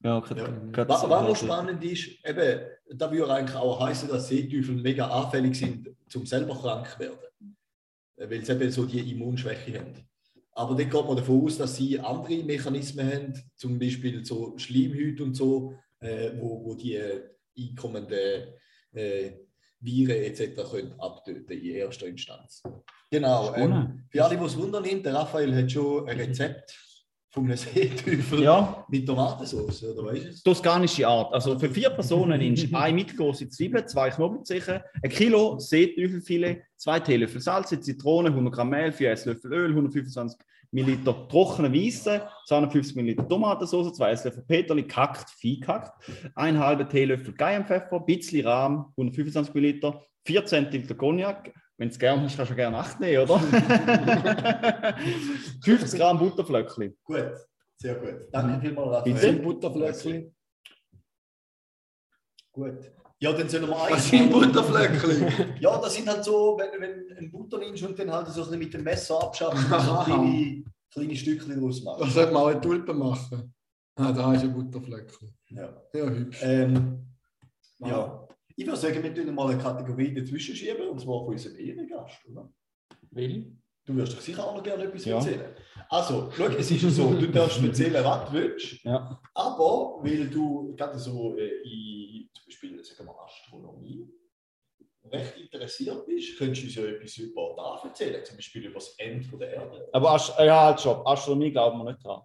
Ja, 0.04 0.20
gerade, 0.20 0.42
Ja. 0.42 0.88
Was, 0.90 1.10
was 1.10 1.28
noch 1.28 1.36
spannend 1.36 1.84
ist, 1.84 2.10
eben, 2.26 2.60
da 2.94 3.12
würde 3.12 3.34
eigentlich 3.34 3.56
auch 3.58 3.80
heißen, 3.80 4.08
dass 4.10 4.28
Seeteufel 4.28 4.76
mega 4.76 5.08
anfällig 5.08 5.56
sind, 5.56 5.90
zum 6.10 6.26
selber 6.26 6.54
krank 6.54 6.88
zu 6.92 7.00
werden. 7.00 7.18
Äh, 8.18 8.30
Weil 8.30 8.46
sie 8.46 8.52
eben 8.52 8.70
so 8.72 8.86
die 8.86 9.00
Immunschwäche 9.12 9.80
haben. 9.80 9.94
Aber 10.58 10.74
dann 10.74 10.90
geht 10.90 11.06
man 11.06 11.18
davon 11.18 11.44
aus, 11.44 11.58
dass 11.58 11.76
sie 11.76 12.00
andere 12.00 12.44
Mechanismen 12.44 13.12
haben, 13.12 13.34
zum 13.56 13.78
Beispiel 13.78 14.24
so 14.26 14.58
Schleimhäute 14.58 15.24
und 15.24 15.36
so, 15.36 15.76
äh, 16.00 16.32
wo, 16.40 16.64
wo 16.64 16.74
die 16.76 16.96
äh, 16.96 17.24
einkommenden 17.58 18.54
äh, 18.94 19.32
Viren 19.82 20.16
etc. 20.24 20.56
können 20.72 21.00
abtöten 21.00 21.58
in 21.58 21.76
erster 21.76 22.08
Instanz. 22.08 22.64
Genau. 23.12 23.54
Ähm, 23.54 24.06
für 24.10 24.24
alle, 24.24 24.38
die 24.38 24.46
es 24.46 24.58
wundern, 24.58 25.04
der 25.04 25.14
Raphael 25.14 25.54
hat 25.56 25.72
schon 25.72 26.08
ein 26.08 26.18
Rezept 26.18 26.74
von 27.36 27.46
einem 27.46 27.58
Seeteufel 27.58 28.44
Ja, 28.44 28.86
mit 28.90 29.06
Tomatensauce, 29.06 29.84
oder 29.84 30.06
weißt 30.06 30.26
du 30.26 30.30
es? 30.30 30.44
toskanische 30.44 31.08
Art. 31.08 31.34
Also 31.34 31.60
für 31.60 31.70
vier 31.70 31.90
Personen 31.90 32.40
nimmst 32.40 32.72
du 32.72 32.76
eine 32.76 32.96
mittelgroße 32.96 33.50
Zwiebel, 33.50 33.86
zwei 33.86 34.10
Knoblauchzehen, 34.10 34.82
ein 35.04 35.10
Kilo 35.10 35.60
Seeteufelfilet, 35.60 36.64
zwei 36.78 37.00
Teelöffel 37.02 37.42
Salz, 37.42 37.70
Zitrone, 37.70 38.30
100 38.30 38.54
Gramm 38.54 38.70
Mehl, 38.70 38.92
4 38.92 39.12
Esslöffel 39.12 39.52
Öl, 39.54 39.70
125 39.72 40.40
Milliliter 40.72 41.28
trockene 41.28 41.72
Weisse, 41.74 42.28
250 42.48 42.96
Milliliter 42.96 43.28
Tomatensauce, 43.28 43.94
zwei 43.94 44.12
Esslöffel 44.12 44.44
Peterli, 44.48 44.84
kackt, 44.84 45.30
fein 45.30 45.60
kackt, 45.60 45.92
ein 46.36 46.58
halber 46.58 46.88
Teelöffel 46.88 47.34
Cayennepfeffer, 47.34 47.98
ein 47.98 48.06
bisschen 48.06 48.48
Rahm, 48.48 48.86
125 48.98 49.54
Milliliter, 49.54 50.02
4 50.24 50.46
Zentiliter 50.46 50.96
Cognac. 50.96 51.54
Wenn 51.78 51.90
du 51.90 51.94
es 51.94 52.00
gerne 52.00 52.22
hast, 52.22 52.38
kannst 52.38 52.52
du 52.52 52.56
gerne 52.56 52.78
8 52.78 53.00
nehmen, 53.02 53.24
oder? 53.24 53.40
50 55.64 56.00
Gramm 56.00 56.20
Butterflöckchen. 56.20 56.98
Gut, 57.04 57.32
sehr 57.76 57.96
gut. 57.96 58.28
Danke 58.32 58.62
vielmals, 58.62 59.04
Bitte? 59.04 59.18
Raphael. 59.18 59.40
Butterflöckchen. 59.42 60.36
Gut. 62.54 62.92
Ja, 63.20 63.34
dann 63.34 63.50
sollen 63.50 63.68
wir 63.68 63.76
Was 63.90 64.10
sind. 64.10 64.32
Butterflöckchen? 64.32 65.56
Ja, 65.60 65.78
das 65.82 65.96
sind 65.96 66.08
halt 66.08 66.24
so, 66.24 66.58
wenn, 66.58 66.80
wenn 66.82 67.18
ein 67.18 67.32
Butter 67.32 67.58
nimmst 67.58 67.84
und 67.84 67.98
dann 68.00 68.12
halt 68.12 68.28
so 68.28 68.42
ein 68.44 68.46
bisschen 68.46 68.60
mit 68.60 68.74
dem 68.74 68.84
Messer 68.84 69.22
abschaffst 69.22 69.64
und 69.72 69.82
so 69.82 69.98
kleine, 70.04 70.64
kleine 70.92 71.16
Stückchen 71.16 71.60
draus 71.60 71.84
machst. 71.84 72.14
sollte 72.14 72.32
man 72.32 72.44
auch 72.44 72.48
eine 72.48 72.62
Tulpe 72.62 72.94
machen. 72.94 73.54
Ah, 73.96 74.12
da 74.14 74.34
ist 74.34 74.44
ein 74.44 74.54
Butterflöckchen. 74.54 75.34
Ja. 75.48 75.82
Ja, 75.94 76.06
hübsch. 76.10 76.40
Ähm, 76.42 77.06
ja. 77.80 78.25
Ich 78.58 78.66
würde 78.66 78.78
sagen, 78.80 79.04
wir 79.04 79.14
tun 79.14 79.34
mal 79.36 79.52
eine 79.52 79.62
Kategorie 79.62 80.14
dazwischen 80.14 80.56
schieben, 80.56 80.88
und 80.90 81.00
zwar 81.00 81.20
von 81.26 81.34
unserem 81.34 81.58
Ehrengast, 81.58 82.26
oder? 82.30 82.50
Will? 83.12 83.58
Du 83.86 83.96
wirst 83.96 84.14
doch 84.14 84.22
sicher 84.22 84.44
auch 84.48 84.56
noch 84.56 84.64
gerne 84.64 84.86
etwas 84.86 85.06
Ja. 85.06 85.18
erzählen. 85.18 85.56
Also, 85.90 86.32
schau, 86.36 86.46
es 86.46 86.72
ist 86.72 86.82
so, 86.96 87.14
du 87.14 87.28
darfst 87.28 87.62
erzählen, 87.64 88.04
was 88.04 88.28
du 88.30 88.34
willst. 88.34 88.84
Ja. 88.84 89.22
Aber 89.34 90.00
weil 90.02 90.28
du 90.28 90.74
gerade 90.76 90.98
so 90.98 91.38
äh, 91.38 91.62
in 91.64 92.30
zum 92.34 92.46
Beispiel 92.48 92.84
sagen 92.84 93.08
wir, 93.08 93.22
Astronomie 93.24 94.10
recht 95.12 95.38
interessiert 95.38 96.06
bist, 96.08 96.38
könntest 96.38 96.64
du 96.64 96.66
uns 96.68 96.76
ja 96.76 96.84
etwas 96.86 97.18
über 97.18 97.54
da 97.56 97.88
erzählen, 97.88 98.26
zum 98.26 98.38
Beispiel 98.38 98.66
über 98.66 98.76
das 98.76 98.96
Ende 98.98 99.24
von 99.28 99.38
der 99.40 99.54
Erde. 99.54 99.88
Aber 99.94 100.12
Ast 100.12 100.34
ja, 100.40 100.66
halt 100.66 100.80
stopp. 100.80 101.06
Astronomie 101.08 101.52
glauben 101.52 101.78
wir 101.78 101.92
nicht 101.92 102.04
dran. 102.04 102.22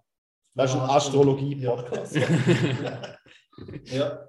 Das 0.55 0.71
ist 0.73 0.79
ein 0.79 0.89
Astrologie-Podcast. 0.89 2.15
Ja. 2.15 2.27
ja, 3.85 4.27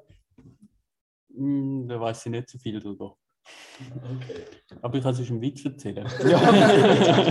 Hm, 1.35 1.87
da 1.89 2.01
weiß 2.01 2.27
ich 2.27 2.33
nicht 2.33 2.49
so 2.49 2.59
viel 2.59 2.81
drüber. 2.81 3.17
okay. 3.81 4.45
Aber 4.81 4.97
ich 4.97 5.03
kann 5.03 5.15
es 5.15 5.31
einen 5.31 5.41
Witz 5.41 5.65
erzählen. 5.65 6.07
Ja. 6.25 6.39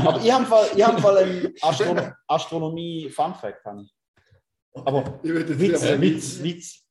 Aber 0.07 0.21
ich 0.21 0.31
habe 0.31 0.45
Fall, 0.45 0.67
ich 0.75 0.83
hab 0.83 0.99
Fall 0.99 1.17
einen 1.17 1.53
Astro 1.61 1.95
Astronomie-Fun-Fact. 2.27 3.65
Aber 4.73 5.19
Ich 5.23 5.29
würde 5.29 5.53
jetzt 5.53 5.83
Witz, 5.83 6.01
Witz, 6.01 6.43
Witz. 6.43 6.87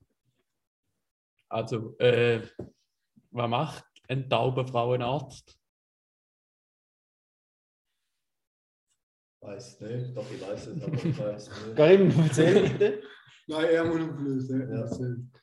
Also, 1.48 1.96
äh, 1.98 2.42
was 3.30 3.48
macht 3.50 3.84
ein 4.08 4.28
tauber 4.28 4.66
Frauenarzt? 4.66 5.56
Weiß 9.42 9.80
nicht, 9.80 10.14
doch 10.14 10.30
ich 10.30 10.40
weiß 10.40 10.66
es, 10.66 10.82
aber 10.82 10.92
ich 10.92 11.18
weiß 11.18 11.48
nicht. 11.48 11.76
Karim, 11.76 12.12
erzähl 12.24 12.68
bitte. 12.68 13.02
Nein, 13.46 13.64
er 13.64 13.84
muss 13.84 14.10
auflösen. 14.10 14.70
Ja. 14.70 15.39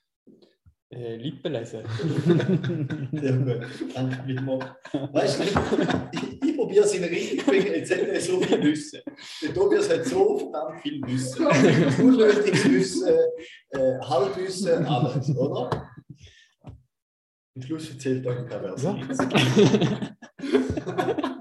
Ja. 0.91 0.97
Äh, 0.97 1.17
Lippen 1.17 1.51
lesen. 1.51 1.81
Sehr 3.11 3.33
gut, 3.33 3.67
danke 3.93 4.23
vielmals. 4.25 4.65
Weißt 4.93 5.39
du, 5.39 5.43
ich, 6.11 6.43
ich 6.43 6.55
probiere 6.55 6.85
es 6.85 6.93
in 6.93 7.03
eine 7.03 7.11
Richtung 7.11 7.39
zu 7.39 7.45
bringen, 7.45 7.67
jetzt 7.67 7.91
hat 7.91 7.99
er 7.99 8.21
so 8.21 8.41
viel 8.41 8.63
Wissen. 8.63 9.01
Der 9.41 9.53
Tobias 9.53 9.89
hat 9.89 10.05
so 10.05 10.37
verdammt 10.37 10.81
viel 10.81 11.01
Wissen. 11.03 11.45
Unlösungswissen, 12.05 13.07
äh, 13.71 13.99
Halbwissen, 14.01 14.85
alles, 14.85 15.29
oder? 15.35 15.89
Am 16.63 17.61
Schluss 17.61 17.89
erzählt 17.89 18.25
euch 18.25 18.47
keiner, 18.47 18.73
es 18.73 18.83
ist. 18.83 19.27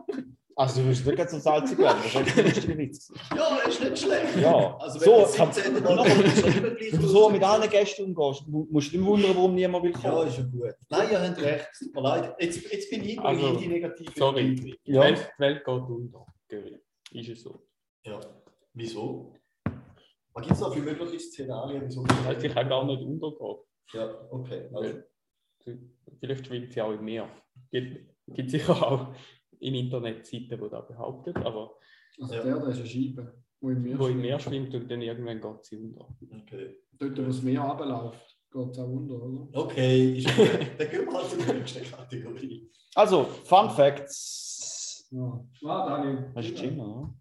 Also, 0.58 0.80
du 0.80 0.88
bist 0.88 1.04
wirklich 1.04 1.28
so 1.28 1.38
salzig 1.38 1.76
werden. 1.78 1.98
Das 2.02 2.14
ist 2.14 2.36
lustiger 2.44 2.78
Witz. 2.78 3.12
Ja, 3.36 3.56
ist 3.68 3.78
nicht 3.78 3.98
schlecht. 3.98 4.36
Ja, 4.40 4.74
Also, 4.78 5.00
wenn 5.00 5.04
so, 5.04 5.20
das 5.20 5.54
17. 5.54 5.82
Mal 5.82 5.96
kommt, 5.96 6.24
ist 6.24 6.40
schon 6.40 6.52
immer 6.54 6.70
gleich 6.70 6.92
Wenn 6.94 7.00
du 7.02 7.06
so 7.08 7.28
mit 7.28 7.42
allen 7.42 7.68
Gästen 7.70 8.04
umgehst, 8.04 8.48
mu- 8.48 8.66
musst 8.70 8.90
du 8.92 8.96
nicht 8.96 9.06
wundern, 9.06 9.36
warum 9.36 9.54
niemand 9.54 9.84
will 9.84 9.92
Ja, 10.02 10.10
kommen. 10.10 10.28
ist 10.28 10.38
ja 10.38 10.44
gut. 10.44 10.74
Nein, 10.88 11.08
ihr 11.10 11.20
habt 11.28 11.42
recht, 11.42 11.68
es 11.72 11.78
tut 11.80 11.94
mir 11.94 12.00
leid. 12.00 12.34
Jetzt, 12.40 12.72
jetzt 12.72 12.90
bin 12.90 13.04
ich 13.04 13.18
Also, 13.20 13.48
in 13.48 13.58
die 13.58 13.68
negative 13.68 14.12
sorry. 14.16 14.40
Entwicklung. 14.48 14.78
Die 14.86 14.92
Ja. 14.92 15.00
Welt, 15.02 15.30
die 15.36 15.40
Welt 15.42 15.64
geht 15.64 15.74
unter. 15.74 16.26
Göri. 16.48 16.78
Ist 17.12 17.28
es 17.28 17.42
so. 17.42 17.62
Ja. 18.04 18.18
Wieso? 18.72 19.34
Was 20.32 20.42
gibt 20.42 20.52
es 20.54 20.60
da 20.60 20.70
für 20.70 20.80
mögliche 20.80 21.20
Szenarien? 21.20 21.82
Wieso? 21.84 22.02
Weil 22.24 22.40
sie 22.40 22.48
kann 22.48 22.66
gar 22.68 22.82
nicht 22.84 23.02
untergehen. 23.02 23.56
Ja, 23.92 24.26
okay. 24.30 24.68
Also, 24.72 25.00
Vielleicht 26.20 26.46
schwimmt 26.46 26.72
sie 26.72 26.80
auch 26.80 26.92
im 26.92 27.04
Meer. 27.04 27.28
Gibt, 27.70 28.08
gibt 28.28 28.50
sicher 28.50 28.72
auch 28.90 29.08
im 29.60 29.74
Internet 29.74 30.26
Seiten, 30.26 30.48
die 30.50 30.68
das 30.70 30.86
behaupten, 30.86 31.36
aber 31.38 31.74
Also 32.20 32.34
Ja. 32.34 32.42
der, 32.42 32.58
der 32.60 32.68
ist 32.68 32.78
eine 32.78 32.86
Scheibe, 32.86 33.34
wo 33.60 33.70
im 33.70 33.82
Meer 33.82 33.98
wo 33.98 34.06
im 34.06 34.20
Meer 34.20 34.38
schwimmt 34.38 34.74
und 34.74 34.90
dann 34.90 35.02
irgendwann 35.02 35.40
geht 35.40 35.64
sie 35.64 35.76
unter. 35.76 36.06
okay. 36.42 36.76
Dort, 36.98 37.18
wo 37.18 37.22
das 37.22 37.42
Meer 37.42 37.60
runterläuft, 37.60 38.36
geht 38.50 38.70
es 38.70 38.78
auch 38.78 38.88
unter, 38.88 39.14
oder? 39.22 39.48
Okay, 39.52 40.18
ist. 40.18 40.28
Dann 40.78 40.90
gehen 40.90 41.04
wir 41.06 41.12
halt 41.12 41.28
zur 41.30 41.54
nächsten 41.54 41.84
Kategorie. 41.90 42.70
Also, 42.94 43.24
Fun 43.44 43.68
Facts. 43.70 45.06
Ja. 45.10 45.44
Ah, 45.66 45.86
Daniel. 45.86 46.30
Das 46.34 46.46
ist 46.46 46.58
Jingle, 46.58 46.80
oder? 46.80 47.14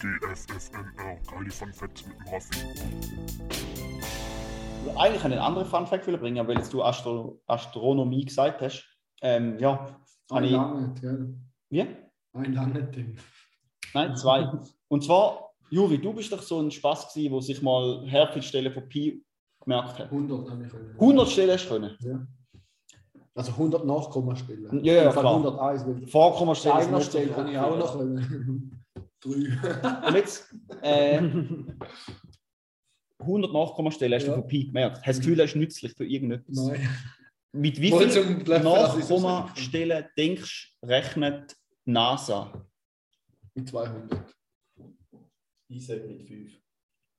GFFNR, 0.00 1.18
geile 1.30 1.50
Fun 1.50 1.72
Facts 1.72 2.06
mit 2.06 2.16
dem 2.16 2.32
Raffi. 2.32 2.58
Eigentlich 4.96 5.24
einen 5.24 5.38
anderen 5.38 5.66
Fun 5.66 5.86
Fact 5.86 6.06
bringen, 6.06 6.46
weil 6.46 6.56
jetzt 6.58 6.72
du 6.72 6.82
Astro 6.82 7.40
Astronomie 7.46 8.24
gesagt 8.24 8.60
hast. 8.60 8.84
Ähm, 9.22 9.58
ja, 9.58 9.96
Ein 10.30 10.44
langes, 10.44 11.00
gell? 11.00 11.34
Wie? 11.70 11.86
Ein 12.32 12.52
langes 12.54 12.90
Ding. 12.90 13.16
Nein, 13.94 14.16
zwei. 14.16 14.50
Und 14.88 15.04
zwar, 15.04 15.52
Juri, 15.70 15.98
du 15.98 16.12
bist 16.12 16.32
doch 16.32 16.42
so 16.42 16.60
ein 16.60 16.70
Spaß 16.70 17.12
gewesen, 17.14 17.32
wo 17.32 17.40
sich 17.40 17.62
mal 17.62 18.02
Herkunftsstellen 18.06 18.72
von 18.72 18.88
Pi 18.88 19.22
gemerkt 19.60 19.98
hat. 19.98 20.10
100 20.10 20.50
habe 20.50 20.64
ich 20.64 20.70
können. 20.70 20.90
100 20.92 21.28
Stellen 21.28 21.50
hast 21.52 21.66
du 21.66 21.78
können. 21.78 22.28
Also 23.36 23.50
100 23.52 23.84
Nachkommastellen. 23.84 24.84
Ja, 24.84 24.94
ja, 24.94 25.12
klar. 25.12 25.34
101, 25.36 25.86
weil 25.86 26.06
Vorkommastellen 26.06 26.76
Einer 26.76 27.00
Stelle 27.00 27.36
habe 27.36 27.50
ich 27.50 27.58
auch 27.58 27.76
noch 27.78 27.98
können. 27.98 28.84
Drei. 29.20 30.06
Und 30.08 30.14
jetzt, 30.14 30.54
äh, 30.82 31.20
100 33.18 33.52
Nachkommastellen 33.52 34.14
hast 34.14 34.26
du 34.26 34.30
Ja. 34.32 34.36
von 34.36 34.46
Pi 34.46 34.66
gemerkt. 34.66 34.98
Hast 34.98 35.06
du 35.06 35.10
das 35.10 35.18
Gefühl, 35.20 35.36
das 35.36 35.50
ist 35.50 35.56
nützlich 35.56 35.94
für 35.94 36.04
irgendetwas? 36.04 36.56
Nein. 36.56 36.88
Mit 37.54 37.80
wie 37.80 37.90
vielen 37.92 38.40
es 38.40 38.64
Nachkommastellen 38.64 40.06
denkst 40.18 40.76
du, 40.80 40.86
rechnet 40.88 41.56
NASA? 41.84 42.66
Mit 43.54 43.68
200. 43.68 44.34
Ich 45.68 45.86
sage 45.86 46.02
mit 46.02 46.22
5. 46.26 46.52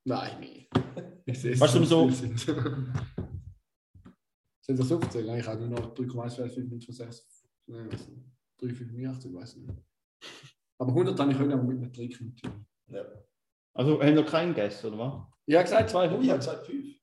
Nein, 0.06 0.68
es. 1.26 1.60
Weißt 1.60 1.76
du, 1.76 1.86
so- 1.86 2.10
sind. 2.10 2.46
Das 4.68 4.92
aufzählen? 4.92 5.28
Nein, 5.28 5.40
Ich 5.40 5.48
habe 5.48 5.62
nur 5.68 5.80
noch 5.80 5.94
3,145 5.94 6.86
von 6.86 6.96
6. 6.96 7.48
Nein, 7.68 7.88
was 7.92 8.08
nicht. 8.10 8.26
3,85, 8.62 9.28
ich 9.30 9.34
weiß 9.34 9.56
nicht. 9.56 9.74
Aber 10.78 10.90
100 10.92 11.18
habe 11.18 11.32
ich 11.32 11.38
können, 11.38 11.52
aber 11.54 11.64
mit 11.64 11.78
einem 11.78 11.94
Trick 11.94 12.20
natürlich. 12.20 12.60
Ja. 12.88 13.06
Also 13.74 14.02
haben 14.04 14.16
wir 14.16 14.26
keinen 14.26 14.54
Guess, 14.54 14.84
oder 14.84 14.98
was? 14.98 15.14
Ich 15.46 15.56
habe 15.56 15.64
gesagt 15.64 15.90
Ich 15.90 15.96
habe 15.96 16.10
200. 16.10 16.38
gesagt 16.40 16.66
5. 16.66 16.96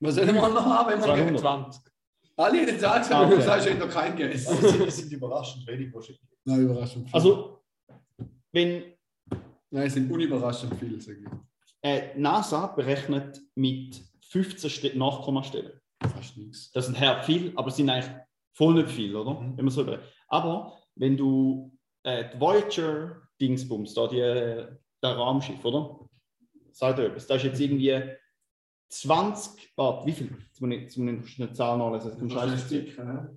Was 0.00 0.14
sollen 0.14 0.34
wir 0.34 0.48
noch 0.48 0.64
haben, 0.64 0.90
wenn 0.90 0.98
wir 1.32 1.38
200. 1.38 1.80
20. 2.36 2.38
Alle 2.38 2.58
hätten 2.60 2.76
es 2.76 2.84
auch 2.84 2.96
gesagt, 2.98 3.12
aber 3.12 3.36
du 3.36 3.42
sagst, 3.42 3.66
ich 3.66 3.72
hätte 3.74 3.86
noch 3.86 3.92
kein 3.92 4.16
Guess. 4.16 4.46
Also, 4.46 4.88
sind- 4.90 5.12
überraschend 5.12 5.66
wenig 5.66 5.92
wahrscheinlich. 5.94 6.22
Nein, 6.44 6.60
überraschend 6.60 7.04
viel. 7.06 7.14
Also, 7.14 7.62
wenn 8.52 8.84
Nein, 9.70 9.86
es 9.88 9.94
sind 9.94 10.10
unüberraschend 10.10 10.74
viele, 10.78 11.00
sage 11.00 11.18
ich. 11.20 11.28
äh, 11.82 12.16
NASA 12.18 12.68
berechnet 12.68 13.40
mit 13.56 14.00
15 14.30 14.70
Ste 14.70 14.98
Nachkommastellen. 14.98 15.72
Fast 16.02 16.36
nichts. 16.36 16.70
Das 16.72 16.86
sind 16.86 16.94
her 17.00 17.22
viel, 17.24 17.52
aber 17.56 17.68
es 17.68 17.76
sind 17.76 17.90
eigentlich 17.90 18.10
voll 18.54 18.74
nicht 18.74 18.90
viel, 18.90 19.14
oder? 19.16 19.32
Mhm. 19.40 19.56
Wenn 19.56 19.64
man 19.64 19.72
so 19.74 19.82
überlegt. 19.82 20.04
Aber 20.28 20.78
wenn 20.94 21.16
du 21.16 21.72
äh, 22.04 22.30
die 22.32 22.40
Voyager 22.40 23.22
Dingsbums, 23.40 23.92
da 23.94 24.06
die, 24.06 24.20
äh, 24.20 24.68
der 25.02 25.10
Raumschiff, 25.16 25.64
oder? 25.64 26.00
Sagt 26.72 26.98
ihr 26.98 27.06
etwas? 27.06 27.26
Da 27.26 27.34
ist 27.36 27.42
jetzt 27.44 27.60
irgendwie 27.60 27.90
20, 28.88 29.72
warte, 29.76 30.06
wie 30.06 30.12
viel? 30.12 30.36
Jetzt 30.46 30.60
muss 30.60 30.70
ich, 30.70 30.80
jetzt 30.82 30.96
muss 30.96 31.28
ich 31.28 31.40
eine 31.42 31.52
Zahl 31.52 31.78
nachlesen. 31.78 32.28
das 32.28 32.72
ist 32.72 32.98
ne? 32.98 33.36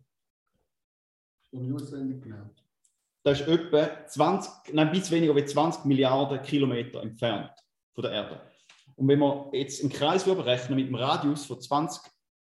Auswendig 1.73 2.21
genau. 2.21 2.49
Das 3.23 3.41
ist 3.41 3.47
etwa 3.47 4.05
20, 4.05 4.73
nein, 4.73 4.87
ein 4.87 4.93
bisschen 4.93 5.17
weniger 5.17 5.35
als 5.35 5.51
20 5.51 5.85
Milliarden 5.85 6.41
Kilometer 6.41 7.01
entfernt 7.01 7.51
von 7.93 8.03
der 8.03 8.11
Erde. 8.11 8.41
Und 8.95 9.07
wenn 9.07 9.19
wir 9.19 9.49
jetzt 9.53 9.81
einen 9.81 9.91
Kreis 9.91 10.23
berechnen 10.23 10.75
mit 10.75 10.87
einem 10.87 10.95
Radius 10.95 11.45
von 11.45 11.59
20 11.59 12.01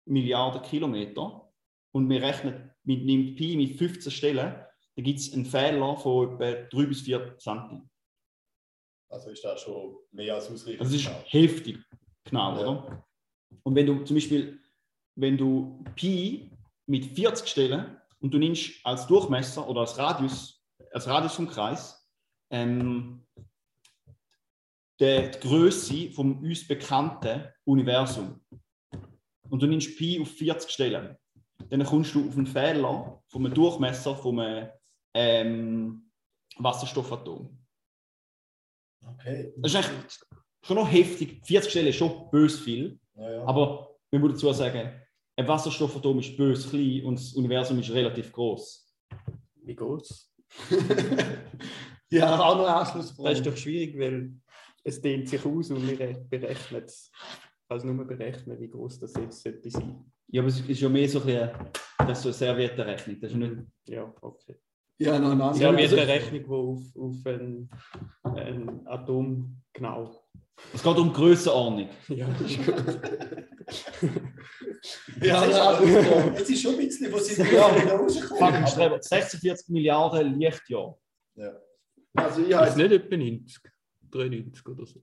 Milliarden 0.07 0.63
Kilometer 0.63 1.53
und 1.93 2.09
wir 2.09 2.23
rechnen 2.23 2.71
mit 2.85 3.05
nimmt 3.05 3.37
Pi 3.37 3.57
mit 3.57 3.77
15 3.77 4.11
Stellen, 4.11 4.55
dann 4.97 5.05
gibt 5.05 5.19
es 5.19 5.33
einen 5.33 5.45
Fehler 5.45 5.97
von 5.97 6.41
etwa 6.41 6.69
3 6.69 6.87
bis 6.87 7.03
4 7.03 7.37
Cent. 7.39 7.83
Also 9.09 9.31
ist 9.31 9.45
das 9.45 9.61
schon 9.61 9.97
mehr 10.13 10.35
als 10.35 10.51
ausreichend. 10.51 10.81
Das 10.81 10.93
ist 10.93 11.09
heftig 11.27 11.79
genau, 12.27 12.55
Ja. 12.55 12.61
oder? 12.61 13.05
Und 13.63 13.75
wenn 13.75 13.87
du 13.87 14.05
zum 14.05 14.17
Beispiel, 14.17 14.61
wenn 15.17 15.37
du 15.37 15.83
Pi 15.95 16.51
mit 16.87 17.07
40 17.07 17.49
Stellen 17.49 18.01
und 18.21 18.33
du 18.33 18.39
nimmst 18.39 18.85
als 18.85 19.07
Durchmesser 19.07 19.67
oder 19.69 19.81
als 19.81 19.97
Radius, 19.99 20.63
als 20.93 21.07
Radius 21.07 21.35
vom 21.35 21.49
Kreis, 21.49 22.09
ähm, 22.51 23.27
die, 25.01 25.31
die 25.31 25.41
Größe 25.41 26.11
vom 26.11 26.39
uns 26.39 26.67
bekannten 26.67 27.49
Universum 27.65 28.41
und 29.51 29.63
du 29.63 29.67
nimmst 29.67 29.97
Pi 29.97 30.21
auf 30.21 30.31
40 30.31 30.71
Stellen, 30.71 31.17
dann 31.69 31.85
kommst 31.85 32.15
du 32.15 32.29
auf 32.29 32.37
einen 32.37 32.47
Fehler 32.47 33.23
vom 33.29 33.53
Durchmesser 33.53 34.17
vom 34.17 34.41
ähm, 35.15 36.11
Wasserstoffatom. 36.59 37.59
Okay. 39.05 39.53
Das 39.59 39.73
ist 39.75 39.77
eigentlich 39.77 40.21
schon 40.67 40.77
noch 40.77 40.91
heftig. 40.91 41.41
40 41.45 41.71
Stellen 41.71 41.87
ist 41.89 41.97
schon 41.97 42.29
bös 42.31 42.59
viel. 42.61 42.99
Ja, 43.17 43.33
ja. 43.33 43.45
Aber 43.45 43.97
man 44.11 44.21
muss 44.21 44.33
dazu 44.33 44.53
sagen, 44.53 44.91
ein 45.37 45.49
Wasserstoffatom 45.49 46.19
ist 46.19 46.37
bös 46.37 46.69
klein 46.71 47.05
und 47.05 47.19
das 47.19 47.33
Universum 47.35 47.79
ist 47.79 47.91
relativ 47.93 48.33
groß. 48.33 48.95
Wie 49.63 49.75
groß? 49.75 50.33
Ja, 52.09 52.39
auch 52.39 52.57
noch 52.57 52.67
eine 52.67 52.79
Das 52.79 52.89
Anschlussfrage. 52.95 53.31
ist 53.33 53.47
doch 53.47 53.57
schwierig, 53.57 53.99
weil 53.99 54.33
es 54.85 55.01
dehnt 55.01 55.29
sich 55.29 55.45
aus 55.45 55.71
und 55.73 55.87
wir 55.89 55.97
berechnen 56.31 56.85
es. 56.85 57.11
Also 57.69 57.89
nur 57.89 58.05
berechnen, 58.07 58.61
wie 58.61 58.69
groß 58.69 59.01
das 59.01 59.13
jetzt 59.15 59.43
sollte 59.43 59.69
sein. 59.69 60.05
Ja, 60.29 60.41
aber 60.43 60.49
es 60.49 60.61
ist 60.61 60.81
ja 60.81 60.89
mehr 60.89 61.09
so 61.09 61.19
ein 61.21 61.27
bisschen, 61.27 61.51
das 61.99 62.19
ist 62.19 62.23
so 62.23 62.29
eine 62.29 62.35
Serviettenrechnung. 62.35 63.21
Das 63.21 63.33
ist 63.33 63.37
nicht, 63.37 63.57
Ja, 63.89 64.15
okay. 64.21 64.55
Ja, 64.99 65.19
noch 65.19 65.33
eine 65.33 65.41
Ja, 65.43 65.49
andere. 65.71 65.77
wie 65.79 65.83
also- 65.83 65.97
eine 65.97 66.07
Rechnung, 66.07 66.45
die 66.45 66.49
auf, 66.49 66.97
auf 66.97 67.27
ein, 67.27 67.69
ein 68.23 68.87
Atom 68.87 69.63
genau. 69.73 70.15
Es 70.75 70.83
geht 70.83 70.97
um 70.99 71.13
Grössenordnung. 71.13 71.89
Ja, 72.09 72.27
das 72.39 72.51
ist 72.51 72.65
gut. 72.67 73.01
Ja, 75.21 75.45
es, 75.45 75.51
ist, 75.51 75.59
Anschlussfrage. 75.59 76.35
es 76.37 76.51
ist 76.51 76.63
schon 76.63 76.73
ein 76.73 76.79
bisschen, 76.79 77.13
wo 77.13 77.19
sie 77.19 77.43
Ja. 77.55 77.67
rauskommen. 77.67 78.39
Fucking 78.39 78.67
Streber, 78.67 79.03
46 79.03 79.69
Milliarden 79.71 80.39
Lichtjahre. 80.39 80.97
Also 82.15 82.43
ich 82.43 82.51
ist 82.51 82.57
habe 82.57 82.77
nicht 82.83 82.93
etwa 82.93 83.17
90, 83.17 83.59
93 84.11 84.69
oder 84.69 84.87
so. 84.87 85.03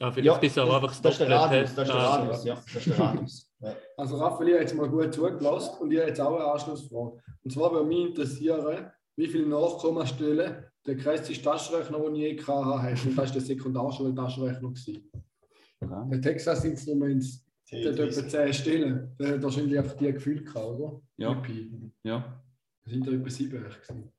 Ah, 0.00 0.10
vielleicht 0.10 0.26
Ja, 0.26 0.36
ist 0.36 0.52
es 0.52 0.58
auch 0.58 0.74
einfach 0.74 1.00
das 1.00 1.12
ist 1.12 1.20
der 1.20 1.28
Doppelte. 1.28 1.54
Radius. 1.54 1.74
Das 1.74 1.88
ist 1.88 1.94
der 1.94 2.00
Ah, 2.02 2.16
Radius, 2.16 2.44
ja. 2.44 2.54
Das 2.54 2.74
ist 2.74 2.86
der 2.86 2.98
Radius. 2.98 3.50
Also 3.96 4.16
Raphael, 4.18 4.48
ich 4.48 4.54
habe 4.54 4.62
jetzt 4.64 4.74
mal 4.74 4.88
gut 4.90 5.14
zugelassen 5.14 5.78
und 5.80 5.90
ich 5.90 5.98
habe 5.98 6.08
jetzt 6.08 6.20
auch 6.20 6.34
eine 6.34 6.44
Anschlussfrage. 6.52 7.22
Und 7.44 7.50
zwar 7.50 7.72
würde 7.72 7.86
mich 7.86 8.08
interessieren, 8.08 8.90
wie 9.16 9.26
viele 9.26 9.46
Nachkommastellen 9.46 10.66
der 10.86 10.94
größte 10.96 11.32
Taschenrechner, 11.40 11.98
den 11.98 12.14
ich 12.14 12.20
je 12.20 12.34
gehabt 12.34 12.64
habe, 12.64 12.82
hat. 12.82 13.04
Und 13.04 13.16
das 13.16 13.28
war 13.28 13.32
der 13.32 13.40
Sekundarschul-Taschenrechner. 13.40 14.68
gewesen. 14.68 15.10
Okay. 15.80 16.10
Der 16.10 16.20
Texas 16.20 16.64
Instruments, 16.64 17.44
der 17.70 17.92
hat 17.92 17.98
etwa 17.98 18.28
10 18.28 18.52
Stellen. 18.52 19.16
Der 19.18 19.34
hat 19.34 19.42
wahrscheinlich 19.42 19.78
einfach 19.78 19.96
die 19.96 20.12
gefühlt 20.12 20.46
gehabt, 20.46 20.66
oder? 20.66 21.00
Ja. 21.16 21.42
Ja. 22.02 22.42
Das 22.84 22.92
sind 22.92 23.06
da 23.06 23.12
etwa 23.12 23.30
7 23.30 23.50
gewesen. 23.50 24.12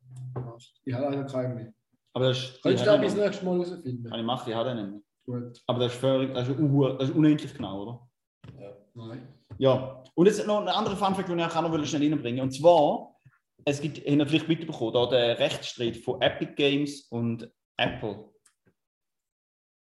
Ich 0.83 0.93
habe 0.93 1.05
leider 1.05 1.23
keinen 1.25 1.55
mehr. 1.55 1.73
Aber 2.13 2.29
das 2.29 2.39
ist. 2.39 2.61
Könntest 2.61 2.85
du 2.85 2.89
das 2.89 2.95
ich 2.95 3.01
bis 3.01 3.15
nächstes 3.15 3.43
Mal 3.43 3.53
herausfinden? 3.53 4.09
Kann 4.09 4.19
ich 4.19 4.25
machen, 4.25 4.43
die 4.47 4.55
hat 4.55 4.67
er 4.67 4.75
nicht 4.75 4.89
mehr. 4.89 5.01
Gut. 5.25 5.63
Aber 5.67 5.79
das 5.79 5.93
ist, 5.93 5.99
völlig, 5.99 6.33
das 6.33 6.47
ist, 6.47 6.57
das 6.59 7.09
ist 7.09 7.15
unendlich 7.15 7.53
genau, 7.53 7.81
oder? 7.81 8.09
Nein. 8.93 9.27
Ja, 9.57 10.03
und 10.13 10.25
jetzt 10.25 10.45
noch 10.45 10.61
ein 10.61 10.67
anderer 10.67 10.95
Funfact, 10.95 11.29
den 11.29 11.39
ich 11.39 11.45
auch 11.45 11.61
noch 11.61 11.71
will 11.71 11.85
schnell 11.85 12.09
reinbringen 12.09 12.41
Und 12.41 12.51
zwar, 12.51 13.14
es 13.65 13.81
gibt, 13.81 13.97
habt 13.97 14.07
ihr 14.07 14.27
vielleicht 14.27 14.47
mitbekommen, 14.47 14.93
da 14.93 15.07
der 15.07 15.39
Rechtsstreit 15.39 15.97
von 15.97 16.21
Epic 16.21 16.53
Games 16.55 17.07
und 17.09 17.51
Apple. 17.77 18.29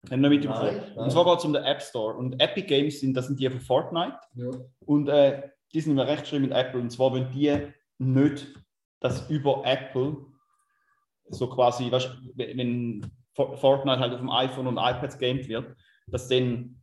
Habt 0.04 0.12
ihr 0.12 0.18
noch 0.18 0.30
mitbekommen? 0.30 0.76
Nein, 0.78 0.84
nein. 0.96 0.98
Und 0.98 1.12
zwar 1.12 1.26
geht 1.26 1.40
es 1.40 1.46
um 1.46 1.54
den 1.54 1.64
App 1.64 1.82
Store. 1.82 2.16
Und 2.16 2.40
Epic 2.42 2.68
Games 2.68 3.00
sind, 3.00 3.14
das 3.14 3.28
sind 3.28 3.40
die 3.40 3.50
von 3.50 3.60
Fortnite. 3.60 4.18
Ja. 4.36 4.52
Und 4.86 5.08
äh, 5.10 5.50
die 5.74 5.82
sind 5.82 5.94
im 5.94 6.00
Rechtsstreit 6.00 6.42
mit 6.42 6.52
Apple. 6.52 6.80
Und 6.82 6.90
zwar 6.92 7.12
wollen 7.12 7.30
die 7.32 7.58
nicht, 8.00 8.54
dass 9.00 9.30
über 9.30 9.64
Apple 9.66 10.18
so 11.30 11.50
quasi, 11.50 11.92
weißt, 11.92 12.10
wenn 12.36 13.06
For- 13.34 13.58
Fortnite 13.58 14.00
halt 14.00 14.14
auf 14.14 14.20
dem 14.20 14.30
iPhone 14.30 14.68
und 14.68 14.78
iPads 14.78 15.18
gamed 15.18 15.48
wird, 15.48 15.76
dass 16.08 16.28
dann, 16.28 16.82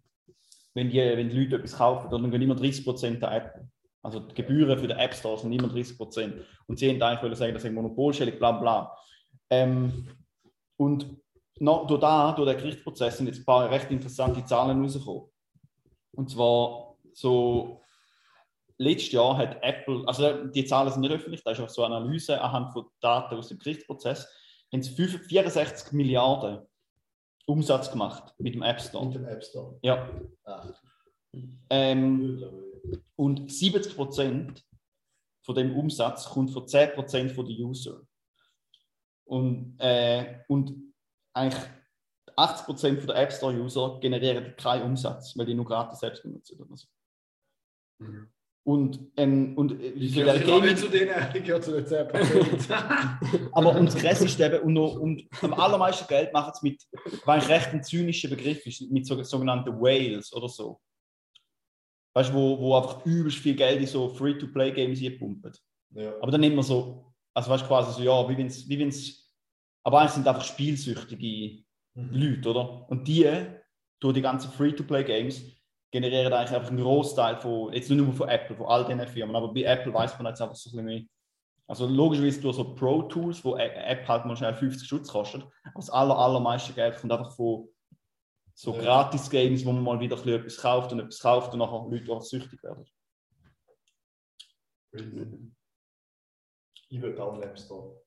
wenn 0.75 0.91
die, 0.91 0.99
wenn 0.99 1.29
die 1.29 1.39
Leute 1.45 1.57
etwas 1.57 1.77
kaufen, 1.77 2.11
dann 2.11 2.31
gehen 2.31 2.43
immer 2.43 2.57
30% 2.57 3.19
der 3.21 3.33
Apple. 3.33 3.69
Also 4.03 4.21
die 4.21 4.35
Gebühren 4.35 4.79
für 4.79 4.89
den 4.89 4.99
App 4.99 5.15
Store 5.15 5.39
sind 5.39 5.53
immer 5.53 5.69
30%. 5.69 6.41
Und 6.67 6.79
sie 6.79 6.89
haben 6.89 7.03
eigentlich 7.03 7.23
wollen 7.23 7.35
sagen, 7.35 7.53
das 7.53 7.63
ist 7.63 7.67
eine 7.67 7.75
Monopolstellung, 7.75 8.39
bla 8.39 8.53
bla. 8.53 8.97
Ähm, 9.51 10.09
und 10.77 11.17
noch, 11.59 11.87
durch, 11.87 12.01
da, 12.01 12.33
durch 12.33 12.49
den 12.49 12.59
Gerichtsprozess 12.59 13.19
sind 13.19 13.27
jetzt 13.27 13.41
ein 13.41 13.45
paar 13.45 13.71
recht 13.71 13.91
interessante 13.91 14.45
Zahlen 14.45 14.81
rausgekommen. 14.83 15.25
Und 16.13 16.31
zwar 16.31 16.97
so 17.13 17.83
letztes 18.79 19.13
Jahr 19.13 19.37
hat 19.37 19.59
Apple, 19.63 20.03
also 20.07 20.47
die 20.47 20.65
Zahlen 20.65 20.91
sind 20.91 21.03
nicht 21.03 21.13
öffentlich, 21.13 21.45
da 21.45 21.51
ist 21.51 21.61
einfach 21.61 21.73
so 21.73 21.85
eine 21.85 21.97
Analyse 21.97 22.41
anhand 22.41 22.73
von 22.73 22.87
Daten 23.01 23.37
aus 23.37 23.49
dem 23.49 23.59
Gerichtsprozess, 23.59 24.27
haben 24.73 24.83
sie 24.83 24.95
65 24.95 25.29
64 25.29 25.93
Milliarden 25.93 26.67
Umsatz 27.47 27.91
gemacht 27.91 28.35
mit 28.39 28.55
dem 28.55 28.63
App 28.63 28.81
Store. 28.81 29.11
dem 29.11 29.27
App 29.27 29.45
Store. 29.45 29.79
Ja. 29.83 30.09
Ah, 30.45 30.67
Ähm, 31.69 32.45
und 33.17 33.53
70 33.53 33.95
Prozent 33.95 34.65
von 35.45 35.55
dem 35.55 35.77
Umsatz 35.77 36.27
kommt 36.27 36.51
von 36.51 36.67
10 36.67 36.93
Prozent 36.93 37.33
von 37.33 37.47
den 37.47 37.63
User. 37.63 38.03
Und, 39.25 39.77
äh, 39.79 40.41
und 40.49 40.75
eigentlich 41.35 41.63
80 42.37 42.67
Prozent 42.67 42.99
von 42.99 43.09
der 43.09 43.17
App 43.17 43.33
Store 43.33 43.55
User 43.55 43.99
generieren 44.01 44.55
keinen 44.57 44.83
Umsatz, 44.83 45.37
weil 45.37 45.47
die 45.47 45.55
nur 45.55 45.65
gratis 45.65 46.03
Apps 46.03 46.23
benutzen 46.23 46.59
oder 46.61 46.77
so. 46.77 46.87
Mhm. 47.99 48.29
Und, 48.63 49.01
ähm, 49.17 49.57
und 49.57 49.81
äh, 49.81 49.89
Ich 49.91 50.15
der 50.15 50.39
gehöre 50.39 50.61
Gaming, 50.61 50.77
zu 50.77 50.89
denen, 50.89 51.11
ich 51.35 51.45
gehöre 51.45 51.63
zu 51.63 51.73
den 51.73 51.87
10 51.87 52.09
Prozent. 52.09 52.69
aber 53.53 53.75
und 53.75 53.87
das 53.87 53.97
Krasse 53.97 54.27
ist 54.27 54.39
eben, 54.39 54.61
und, 54.61 54.75
noch, 54.75 54.97
und 54.97 55.27
am 55.43 55.55
allermeisten 55.55 56.07
Geld 56.09 56.33
machen 56.33 56.53
sie 56.55 56.71
mit, 56.71 56.83
was 57.25 57.45
eigentlich 57.45 57.49
recht 57.49 57.73
ein 57.73 57.83
zynischer 57.83 58.29
Begriff 58.29 58.65
ist, 58.67 58.91
mit 58.91 59.07
so, 59.07 59.21
sogenannten 59.23 59.81
Whales 59.81 60.33
oder 60.33 60.49
so. 60.49 60.81
Weißt 62.15 62.31
du, 62.31 62.35
wo, 62.35 62.59
wo 62.59 62.77
einfach 62.77 63.05
übelst 63.07 63.39
viel 63.39 63.55
Geld 63.55 63.81
in 63.81 63.87
so 63.87 64.09
Free-to-Play-Games 64.09 65.01
pumpen. 65.19 65.53
ja. 65.95 66.15
Aber 66.21 66.33
dann 66.33 66.43
immer 66.43 66.63
so, 66.63 67.13
also 67.35 67.51
weißt 67.51 67.65
du, 67.65 67.69
quasi 67.69 67.93
so, 67.93 68.03
ja, 68.03 68.29
wie 68.29 68.37
wenn 68.37 68.49
es, 68.49 68.69
wie 68.69 68.79
wenn's, 68.79 69.31
aber 69.85 70.01
eigentlich 70.01 70.13
sind 70.13 70.29
einfach 70.29 70.45
spielsüchtige 70.45 71.65
Mhm. 71.95 72.11
Leute, 72.13 72.51
oder? 72.51 72.89
Und 72.91 73.07
die, 73.09 73.29
durch 74.01 74.15
die 74.15 74.23
ganzen 74.23 74.51
Free-to-Play-Games, 74.51 75.43
generieren 75.93 76.33
eigentlich 76.33 76.57
einfach 76.57 76.71
einen 76.71 76.81
Großteil 76.83 77.37
von, 77.37 77.73
jetzt 77.73 77.91
nicht 77.91 77.99
nur 77.99 78.13
von 78.13 78.29
Apple, 78.29 78.57
von 78.57 78.67
all 78.67 78.85
diesen 78.85 79.07
Firmen, 79.09 79.35
aber 79.35 79.53
bei 79.53 79.63
Apple 79.63 79.93
weiß 79.93 80.17
man 80.19 80.27
jetzt 80.27 80.41
einfach 80.41 80.55
so 80.55 80.71
ein 80.71 80.73
bisschen 80.73 80.85
mehr. 80.85 81.03
Also 81.67 81.87
logischerweise 81.87 82.41
durch 82.41 82.57
so 82.57 82.75
Pro-Tools, 82.75 83.45
wo 83.45 83.55
eine 83.55 83.75
App 83.75 84.07
halt 84.07 84.25
mal 84.25 84.37
schnell 84.37 84.55
50 84.55 84.89
Schutz 84.89 85.09
kostet, 85.09 85.43
aber 85.43 85.73
das 85.75 85.91
aller, 85.91 86.17
allermeiste 86.17 86.73
Geld 86.73 86.97
kommt 86.97 87.13
einfach 87.13 87.35
von 87.35 87.69
so 88.55 88.75
Ja. 88.75 88.83
Gratis-Games, 88.83 89.65
wo 89.65 89.73
man 89.73 89.83
mal 89.83 90.01
wieder 90.01 90.17
ein 90.17 90.23
bisschen 90.23 90.41
etwas 90.41 90.57
kauft 90.59 90.93
und 90.93 91.01
etwas 91.01 91.19
kauft 91.21 91.53
und 91.53 91.59
nachher 91.61 91.87
Leute 91.89 92.13
auch 92.13 92.23
süchtig 92.23 92.63
werden. 92.63 92.85
Ich 96.89 97.01
will 97.01 97.19
auch 97.21 97.33
einen 97.35 97.43
App 97.43 97.59
Store. 97.59 98.01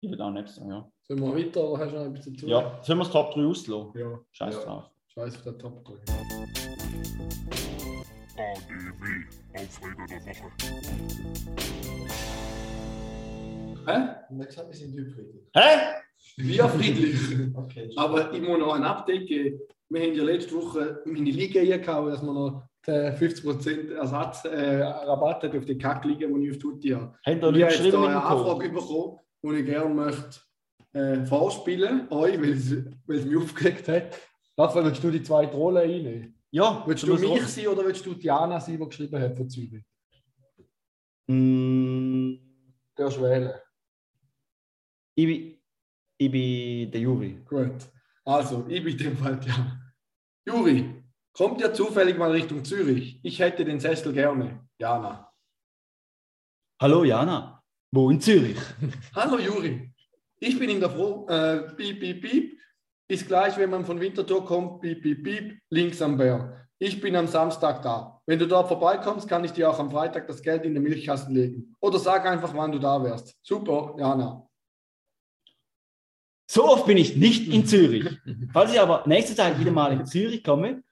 Ich 0.00 0.10
will 0.10 0.20
auch 0.22 0.30
nicht 0.30 0.48
sagen, 0.48 0.70
ja. 0.70 0.90
Sollen 1.02 1.20
wir 1.20 1.34
weiter 1.36 1.64
oder 1.70 1.84
hast 1.84 1.92
du 1.92 1.96
noch 1.98 2.04
ein 2.04 2.12
bisschen 2.14 2.38
zu? 2.38 2.46
Ja, 2.46 2.82
sollen 2.82 2.98
wir 2.98 3.04
das 3.04 3.12
Top 3.12 3.34
3 3.34 3.44
auslassen? 3.46 3.92
Ja, 3.98 4.20
Scheiß 4.32 4.54
Ja. 4.54 4.64
drauf. 4.64 4.90
scheiß 5.08 5.36
auf 5.36 5.42
den 5.42 5.58
Top 5.58 5.84
3. 5.84 5.94
ADW, 8.38 9.26
Aufreger 9.54 10.06
der 10.06 10.20
Woche. 10.26 10.50
Hä? 13.86 13.96
Und 14.30 14.38
er 14.38 14.42
hat 14.42 14.48
gesagt, 14.48 14.68
wir 14.68 14.74
sind 14.76 14.94
friedlich. 14.94 15.42
Hä? 15.54 15.68
Wir 16.36 16.68
friedlich. 16.68 17.16
Okay. 17.54 17.90
Aber 17.96 18.32
ich 18.32 18.42
muss 18.42 18.58
noch 18.58 18.74
ein 18.74 18.84
Update 18.84 19.26
geben. 19.26 19.60
Wir 19.88 20.02
haben 20.02 20.14
ja 20.14 20.22
letzte 20.24 20.54
Woche 20.54 21.02
meine 21.06 21.30
Liga 21.30 21.60
eingehauen, 21.60 22.10
dass 22.10 22.22
wir 22.22 22.32
noch 22.32 22.68
den 22.86 23.12
50% 23.14 23.94
Ersatz, 23.94 24.44
äh, 24.44 24.82
Rabatt 24.82 25.42
hat 25.42 25.56
auf 25.56 25.64
die 25.64 25.78
Kackliga, 25.78 26.26
die 26.26 26.46
ich 26.46 26.50
auf 26.52 26.58
Tutti 26.58 26.88
habe. 26.90 27.14
Habt 27.24 27.42
ihr 27.42 27.48
Und 27.48 27.54
ich 27.56 27.62
nicht 27.62 27.62
habe 27.64 27.72
jetzt 27.72 27.76
geschrieben 27.78 27.92
da 27.92 28.00
mit 28.00 28.08
eine? 28.10 28.24
Anfrage 28.24 28.68
bekommen, 28.70 29.18
die 29.42 29.54
ich 29.60 29.66
gerne 29.66 29.94
möchte 29.94 30.40
äh, 30.92 31.26
vorspielen, 31.26 32.08
euch, 32.10 32.40
weil 32.40 32.52
es, 32.52 32.76
weil 33.06 33.18
es 33.18 33.24
mich 33.24 33.36
aufgeregt 33.36 33.88
hat. 33.88 34.18
Raphael, 34.56 34.86
willst 34.86 35.04
du 35.04 35.10
die 35.10 35.22
zweite 35.22 35.56
Rolle 35.56 35.80
einnehmen? 35.80 36.34
Ja. 36.50 36.82
Willst 36.86 37.06
du 37.06 37.14
mich 37.14 37.46
sein 37.46 37.66
oder 37.68 37.84
willst 37.84 38.04
du 38.04 38.14
Diana 38.14 38.58
sein, 38.60 38.78
die 38.78 38.86
geschrieben 38.86 39.20
hat 39.20 39.36
von 39.36 39.48
Zürich? 39.48 39.84
Mm, 41.26 42.34
Du 42.96 43.22
wählen. 43.22 43.52
ich, 45.14 45.26
bin, 45.26 45.57
ich 46.18 46.30
bin 46.30 46.90
der 46.90 47.00
Juri. 47.00 47.40
Gut. 47.48 47.88
Also, 48.24 48.66
ich 48.68 48.82
bin 48.82 48.92
in 48.92 48.98
dem 48.98 49.16
Fall 49.16 49.38
Diana. 49.38 49.80
Juri, 50.46 51.02
kommt 51.32 51.60
ihr 51.60 51.72
zufällig 51.72 52.18
mal 52.18 52.32
Richtung 52.32 52.64
Zürich? 52.64 53.20
Ich 53.22 53.38
hätte 53.38 53.64
den 53.64 53.80
Sessel 53.80 54.12
gerne. 54.12 54.66
Jana. 54.78 55.32
Hallo 56.80 57.04
Jana. 57.04 57.62
Wo 57.92 58.10
in 58.10 58.20
Zürich? 58.20 58.58
Hallo 59.14 59.38
Juri. 59.38 59.94
Ich 60.40 60.58
bin 60.58 60.70
in 60.70 60.80
der 60.80 60.90
Froh. 60.90 61.26
Äh, 61.28 61.74
piep, 61.74 62.00
piep, 62.00 62.22
piep. 62.22 62.58
Ist 63.08 63.26
gleich, 63.26 63.56
wenn 63.56 63.70
man 63.70 63.86
von 63.86 64.00
Winterthur 64.00 64.44
kommt, 64.44 64.80
piep, 64.82 65.02
piep, 65.02 65.24
piep, 65.24 65.58
links 65.70 66.02
am 66.02 66.16
Berg. 66.18 66.68
Ich 66.78 67.00
bin 67.00 67.16
am 67.16 67.26
Samstag 67.26 67.82
da. 67.82 68.20
Wenn 68.26 68.38
du 68.38 68.46
dort 68.46 68.68
vorbeikommst, 68.68 69.28
kann 69.28 69.44
ich 69.44 69.52
dir 69.52 69.70
auch 69.70 69.78
am 69.78 69.90
Freitag 69.90 70.26
das 70.26 70.42
Geld 70.42 70.64
in 70.64 70.74
den 70.74 70.82
Milchkasten 70.82 71.34
legen. 71.34 71.74
Oder 71.80 71.98
sag 71.98 72.26
einfach, 72.26 72.54
wann 72.54 72.72
du 72.72 72.78
da 72.78 73.02
wärst. 73.02 73.36
Super, 73.42 73.96
Jana. 73.98 74.47
So 76.50 76.66
oft 76.66 76.86
bin 76.86 76.96
ich 76.96 77.14
nicht 77.14 77.52
in 77.52 77.66
Zürich. 77.66 78.08
Falls 78.54 78.72
ich 78.72 78.80
aber 78.80 79.02
nächste 79.06 79.36
Zeit 79.36 79.60
wieder 79.60 79.70
mal 79.70 79.92
in 79.92 80.06
Zürich 80.06 80.42
komme, 80.42 80.82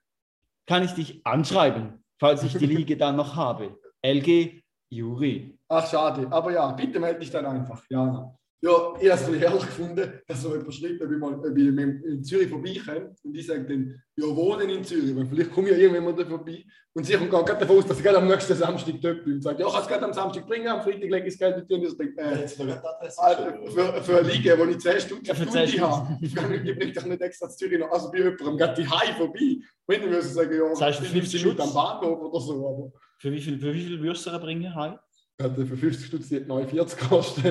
kann 0.67 0.85
ich 0.85 0.93
dich 0.93 1.25
anschreiben, 1.25 2.05
falls 2.19 2.43
ich 2.43 2.59
die 2.59 2.67
Liege 2.67 2.99
dann 2.99 3.17
noch 3.17 3.37
habe. 3.37 3.79
LG 4.03 4.63
Juri. 4.91 5.59
Ach, 5.69 5.91
schade. 5.91 6.29
Aber 6.31 6.53
ja, 6.53 6.71
bitte 6.73 7.01
melde 7.01 7.21
dich 7.21 7.31
dann 7.31 7.47
einfach, 7.47 7.83
Jana. 7.89 8.37
Ja, 8.63 8.95
ich 8.99 9.11
habe 9.11 9.35
es 9.35 9.41
herrlich 9.41 9.67
gefunden, 9.67 10.13
dass 10.27 10.43
so 10.43 10.55
jemand 10.57 10.75
schreibt, 10.75 11.03
ob 11.03 11.13
ich 11.13 11.19
mal 11.19 11.35
ob 11.35 11.57
ich 11.57 11.67
in 11.67 11.79
in 11.79 12.25
Zürich 12.25 12.49
vorbeikomme. 12.49 13.15
Und 13.23 13.37
ich 13.37 13.47
sage 13.47 13.65
dann, 13.67 14.03
ja, 14.17 14.25
wohnen 14.35 14.71
in 14.71 14.83
Zürich, 14.83 15.15
weil 15.15 15.27
vielleicht 15.27 15.53
komme 15.53 15.69
ich 15.69 15.77
ja 15.77 15.83
irgendwann 15.83 16.05
mal 16.05 16.15
da 16.15 16.25
vorbei. 16.29 16.65
Und 16.95 17.05
sie 17.05 17.13
kommt 17.15 17.31
gerade 17.31 17.61
davon 17.61 17.77
aus, 17.79 17.87
dass 17.87 17.99
ich 17.99 18.03
gerade 18.03 18.17
am 18.17 18.27
nächsten 18.27 18.55
Samstag 18.55 18.95
dort 19.03 19.25
bin 19.25 19.35
und 19.35 19.43
sagt, 19.43 19.61
ja, 19.61 19.67
ich 19.67 19.73
kann 19.73 19.83
es 19.83 19.89
gerade 19.89 20.05
am 20.07 20.13
Samstag 20.15 20.47
bringen, 20.47 20.69
am 20.69 20.81
Freitag 20.81 21.03
lege 21.03 21.27
ich 21.27 21.35
das 21.35 21.39
Geld 21.39 21.57
mit 21.59 21.71
dir. 21.71 21.77
Und 21.77 21.85
ich 21.85 21.97
denke, 21.99 22.21
äh, 22.23 22.43
geschrieben, 22.43 23.69
für, 23.69 24.03
für 24.03 24.19
eine 24.21 24.29
Liga, 24.29 24.59
wo 24.59 24.65
ich 24.65 24.79
10 24.79 25.01
Stunden 25.01 25.25
Ja, 25.27 25.35
für 25.35 25.43
Stunde 25.43 25.67
10 25.67 25.81
habe, 25.83 26.19
ich 26.23 26.35
bringe 26.35 26.93
doch 26.95 27.05
nicht 27.05 27.21
extra 27.21 27.49
zu 27.51 27.57
Zürich 27.59 27.79
noch, 27.79 27.91
also 27.91 28.11
bei 28.11 28.19
jemandem 28.19 28.57
geht 28.57 28.79
die 28.79 28.89
Heim 28.89 29.17
vorbei. 29.17 29.57
Wenn 29.87 30.03
ich 30.03 30.09
müssen 30.09 30.33
sagen, 30.33 30.57
ja, 30.57 30.69
Das 30.71 30.81
heißt, 30.81 30.99
für 31.01 31.05
ich 31.05 31.13
bin 31.13 31.21
50 31.21 31.43
Minuten 31.45 31.61
am? 31.61 31.75
Bahnhof 31.75 32.21
oder 32.23 32.41
so, 32.41 32.53
aber 32.67 32.93
Für 33.19 33.31
wie 33.31 33.41
viel, 33.43 33.59
für 33.61 33.75
wie 33.75 33.85
viel 33.85 34.01
würdest 34.01 34.27
du 34.27 34.39
bringen? 34.39 34.75
Heim? 34.75 34.99
Hat 35.43 35.55
für 35.57 35.77
50 35.77 36.07
Stutz 36.07 36.29
die 36.29 36.37
hat 36.37 36.47
49 36.47 36.99
gekostet. 36.99 37.45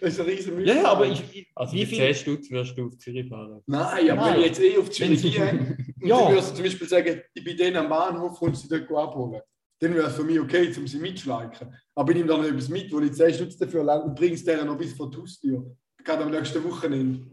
das 0.00 0.12
ist 0.14 0.20
ein 0.20 0.26
riesen 0.26 0.60
Ja, 0.66 0.74
ja, 0.74 0.84
aber 0.86 1.06
ich, 1.06 1.22
ich 1.34 1.50
Also 1.54 1.72
wie 1.74 1.86
viel? 1.86 1.98
10 1.98 2.14
Stutz 2.14 2.50
wirst 2.50 2.76
du 2.76 2.86
auf 2.86 2.98
Zürich 2.98 3.28
fahren. 3.28 3.62
Nein, 3.66 4.10
aber 4.10 4.20
Nein. 4.20 4.34
wenn 4.34 4.40
ich 4.40 4.46
jetzt 4.46 4.60
eh 4.60 4.76
auf 4.78 4.90
Zürich 4.90 5.22
gehe 5.22 5.76
und 6.00 6.06
Ja. 6.08 6.26
sie 6.28 6.32
müssen 6.34 6.54
zum 6.56 6.64
Beispiel 6.64 6.88
sagen, 6.88 7.22
ich 7.32 7.44
bin 7.44 7.56
denen 7.56 7.76
am 7.76 7.88
Bahnhof 7.88 8.40
und 8.42 8.56
sie 8.56 8.68
dort 8.68 8.90
abholen, 8.92 9.40
dann 9.80 9.94
wäre 9.94 10.06
es 10.08 10.14
für 10.16 10.24
mich 10.24 10.38
okay, 10.38 10.72
um 10.76 10.86
sie 10.86 10.98
mitzuschleichen. 10.98 11.74
Aber 11.94 12.10
ich 12.10 12.16
nehme 12.18 12.28
dann 12.28 12.40
noch 12.42 12.48
etwas 12.48 12.68
mit, 12.68 12.92
wo 12.92 13.00
ich 13.00 13.12
10 13.12 13.34
Stutz 13.34 13.56
dafür 13.56 13.82
lang 13.84 14.02
und 14.02 14.14
bringe 14.14 14.34
es 14.34 14.44
denen 14.44 14.66
noch 14.66 14.76
bis 14.76 14.92
vor 14.92 15.10
die 15.10 15.16
Haustür. 15.18 15.74
Gerade 16.04 16.24
am 16.24 16.30
nächsten 16.30 16.62
Wochenende. 16.64 17.26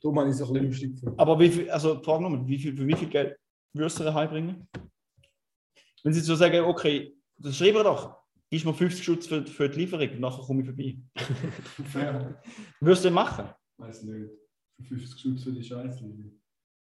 Darum 0.00 0.18
habe 0.18 0.28
ich 0.30 0.34
es 0.34 0.42
ein 0.42 0.52
bisschen 0.52 0.66
lustig 0.66 0.94
gefunden. 0.94 1.18
Aber 1.18 1.38
wie 1.38 1.48
viel, 1.50 1.70
also 1.70 2.00
frag 2.02 2.20
nochmal, 2.20 2.46
wie 2.46 2.58
viel, 2.58 2.76
für 2.76 2.86
wie 2.86 2.94
viel 2.96 3.08
Geld 3.08 3.36
würdest 3.72 3.98
du 4.00 4.04
ihr 4.04 4.14
heimbringen? 4.14 4.68
Wenn 6.04 6.12
sie 6.12 6.20
so 6.20 6.34
sagen, 6.34 6.60
okay, 6.64 7.14
das 7.38 7.56
schreiben 7.56 7.76
wir 7.76 7.84
doch, 7.84 8.21
gibst 8.52 8.66
mir 8.66 8.74
50 8.74 9.02
Schutz 9.04 9.26
für, 9.26 9.44
für 9.46 9.68
die 9.68 9.80
Lieferung, 9.80 10.20
nachher 10.20 10.42
komme 10.44 10.60
ich 10.60 10.66
vorbei. 10.66 10.96
Fair. 11.90 12.42
Würdest 12.80 13.04
du 13.04 13.08
das 13.08 13.14
machen? 13.14 13.48
Weiß 13.78 14.02
nicht. 14.04 14.30
Für 14.78 14.84
50 14.96 15.20
Stutz 15.20 15.42
für 15.44 15.52
die 15.52 15.64
Scheiße. 15.64 16.04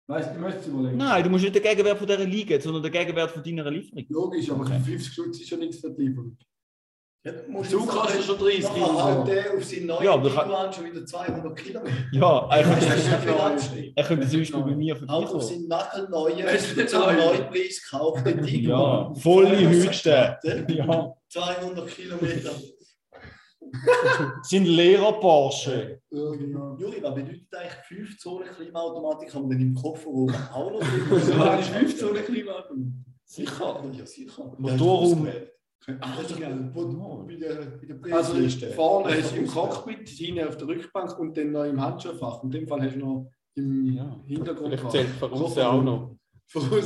Weißt 0.07 0.29
du, 0.31 0.33
du 0.33 0.39
möchtest 0.41 0.65
es 0.67 0.73
überlegen. 0.73 0.97
Nein, 0.97 1.23
du 1.23 1.29
musst 1.29 1.43
nicht 1.43 1.55
den 1.55 1.61
Gegenwert 1.61 1.97
von 1.99 2.07
dieser 2.07 2.25
Liga, 2.25 2.59
sondern 2.59 2.81
den 2.81 2.91
Gegenwert 2.91 3.29
von 3.29 3.43
deiner 3.43 3.69
Lieferung. 3.69 4.05
Logisch, 4.09 4.49
aber 4.49 4.61
Okay. 4.61 4.79
für 4.79 4.85
50 4.91 5.13
Stutz 5.13 5.39
ist 5.41 5.49
ja 5.51 5.57
nichts 5.57 5.79
für 5.79 5.91
die 5.91 6.01
Lieferung. 6.07 6.35
Ja, 7.21 7.33
kostet 7.33 7.77
noch- 7.79 8.21
schon 8.21 8.37
30 8.37 8.63
Nachher 8.63 8.81
haut 8.93 9.17
Euro. 9.17 9.23
der 9.25 9.53
auf 9.53 9.63
seinen 9.65 9.85
neuen 9.87 10.03
Ja, 10.05 10.71
schon 10.73 10.85
wieder 10.85 11.05
200 11.05 11.55
Kilometer. 11.57 11.95
Ja, 12.13 12.47
er 12.49 12.63
du, 12.63 12.69
könnte, 12.69 12.85
das 12.85 12.97
ist 12.97 13.07
ja 13.11 13.17
viel 13.17 13.31
anstrengend. 13.31 13.93
er 13.97 14.03
könnte 14.05 14.29
zum 14.29 14.39
Beispiel 14.39 14.61
bei 14.63 14.75
mir 14.75 14.95
Auch 14.95 15.01
auf 15.01 15.07
vorbeikommen. 15.09 15.41
seinen 15.41 15.67
nagelneuen, 15.67 16.37
Das 16.45 16.53
ist 16.53 16.77
nicht 16.77 16.89
zum 16.89 16.99
neu. 17.01 17.13
Neupreis 17.13 17.81
gekauften 17.83 18.45
Tiguan. 18.45 18.79
Ja, 18.79 19.13
volle 19.15 19.69
Höchste. 19.69 20.37
Ja. 20.69 21.13
200 21.27 21.87
Kilometer. 21.89 22.51
Sind 24.43 24.65
Lehrer 24.65 25.13
Porsche. 25.19 26.01
Genau. 26.09 26.77
Juri, 26.79 27.03
was 27.03 27.13
bedeutet 27.13 27.43
eigentlich 27.53 27.73
5 27.87 28.17
Zonen 28.17 28.47
Klimaautomatik? 28.49 29.33
Haben 29.35 29.49
wir 29.49 29.57
denn 29.57 29.67
im 29.67 29.75
Kofferraum 29.75 30.33
auch 30.53 30.71
noch 30.71 30.81
So 30.81 31.31
drin? 31.31 31.39
habe 31.39 31.61
ich 31.61 31.67
15 31.67 31.99
Zonen 31.99 32.23
Klimaautomatik. 32.25 32.93
Sicher? 33.25 33.83
Ja, 33.91 34.05
sicher. 34.05 34.53
Motorraum. 34.57 35.27
Das 35.99 36.21
ist 36.21 36.31
doch 36.31 36.39
wo- 36.73 37.25
bei 37.27 37.35
der, 37.35 38.15
Also 38.15 38.33
vorne 38.75 39.17
hast 39.17 39.35
du 39.35 39.39
im 39.39 39.47
Cockpit, 39.47 40.07
hinten 40.09 40.47
auf 40.47 40.57
der 40.57 40.67
Rückbank 40.67 41.17
und 41.19 41.35
dann 41.37 41.51
noch 41.51 41.63
im 41.65 41.81
Handschuhfach. 41.81 42.43
In 42.43 42.51
dem 42.51 42.67
Fall 42.67 42.81
hast 42.81 42.95
du 42.95 42.99
noch 42.99 43.31
im 43.55 43.93
Ja. 43.93 44.19
Hintergrund. 44.25 44.69
Vielleicht 44.73 44.91
zählt 44.91 45.07
von 45.19 45.31
außen 45.33 45.63
auch 45.63 45.83
noch. 45.83 46.15
Voraus. 46.51 46.83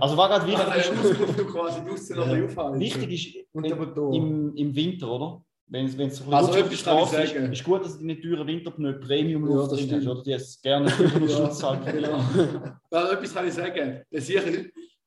Also 0.00 0.16
war 0.16 0.28
gerade 0.28 0.44
Also 0.70 0.92
wichtig, 0.92 1.46
draußen 1.52 1.84
noch 2.16 2.26
Ja. 2.26 2.78
wichtig 2.80 3.12
ist 3.12 3.46
Und 3.52 4.14
im, 4.14 4.54
im 4.56 4.74
Winter, 4.74 5.10
oder? 5.10 5.42
Wenn 5.72 5.86
es 5.86 5.96
wenn 5.96 6.08
es 6.08 6.20
Also 6.28 6.52
etwas 6.54 6.72
ich 6.72 6.80
Straße 6.80 7.22
ist, 7.22 7.32
sagen. 7.32 7.52
ist 7.52 7.62
gut, 7.62 7.84
dass 7.84 7.92
du 7.96 8.00
deine 8.04 8.20
teuren 8.20 8.44
Winterpneu 8.48 8.92
Premium 8.94 9.48
Ja, 9.48 9.66
drin 9.68 9.88
hast, 9.92 10.06
oder? 10.08 10.22
Die 10.24 10.32
es 10.32 10.60
gerne 10.60 10.88
500 10.88 11.30
Ja. 11.30 11.36
Schutz 11.36 11.62
halt. 11.62 11.86
Genau. 11.86 12.18
Also, 12.90 13.12
etwas 13.12 13.34
kann 13.34 13.46
ich 13.46 13.54
sagen. 13.54 14.00
Der 14.12 14.20
sicher, 14.20 14.50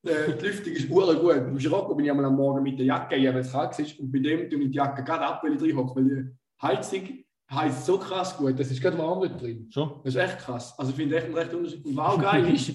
äh, 0.03 0.35
die 0.37 0.45
Lüftung 0.45 0.73
ist 0.73 0.89
ur 0.89 1.15
gut. 1.15 1.35
Im 1.35 1.59
Scirocco 1.59 1.95
bin 1.95 2.05
ich 2.05 2.11
einmal 2.11 2.25
am 2.25 2.35
Morgen 2.35 2.61
mit 2.61 2.77
der 2.77 2.85
Jacke, 2.85 3.15
weil 3.15 3.37
es 3.37 3.51
kalt 3.51 3.77
ist. 3.79 3.99
Und 3.99 4.11
bei 4.11 4.19
dem 4.19 4.49
tue 4.49 4.59
ich 4.61 4.71
die 4.71 4.77
Jacke 4.77 5.03
gerade 5.03 5.25
ab, 5.25 5.43
weil 5.43 5.53
ich 5.53 5.59
drin 5.59 5.77
hocke. 5.77 5.95
Weil 5.95 6.03
die 6.03 6.37
Heizung 6.61 7.23
heizt 7.49 7.85
so 7.85 7.97
krass 7.97 8.37
gut. 8.37 8.59
Das 8.59 8.69
ist 8.69 8.81
gerade 8.81 8.97
warm 8.97 9.21
dort 9.21 9.41
drin. 9.41 9.69
Schon? 9.71 10.01
Das 10.03 10.15
ist 10.15 10.21
echt 10.21 10.39
krass. 10.39 10.77
Also 10.77 10.91
ich 10.91 10.97
finde 10.97 11.17
echt 11.17 11.25
einen 11.25 11.35
recht 11.35 11.53
Unterschied. 11.53 11.85
Und 11.85 11.99
auch 11.99 12.21
geil 12.21 12.53
ist, 12.53 12.73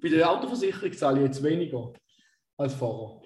bei 0.00 0.08
der 0.08 0.30
Autoversicherung 0.30 0.92
zahle 0.92 1.20
ich 1.20 1.26
jetzt 1.26 1.42
weniger 1.42 1.92
als 2.56 2.74
Fahrer. 2.74 3.22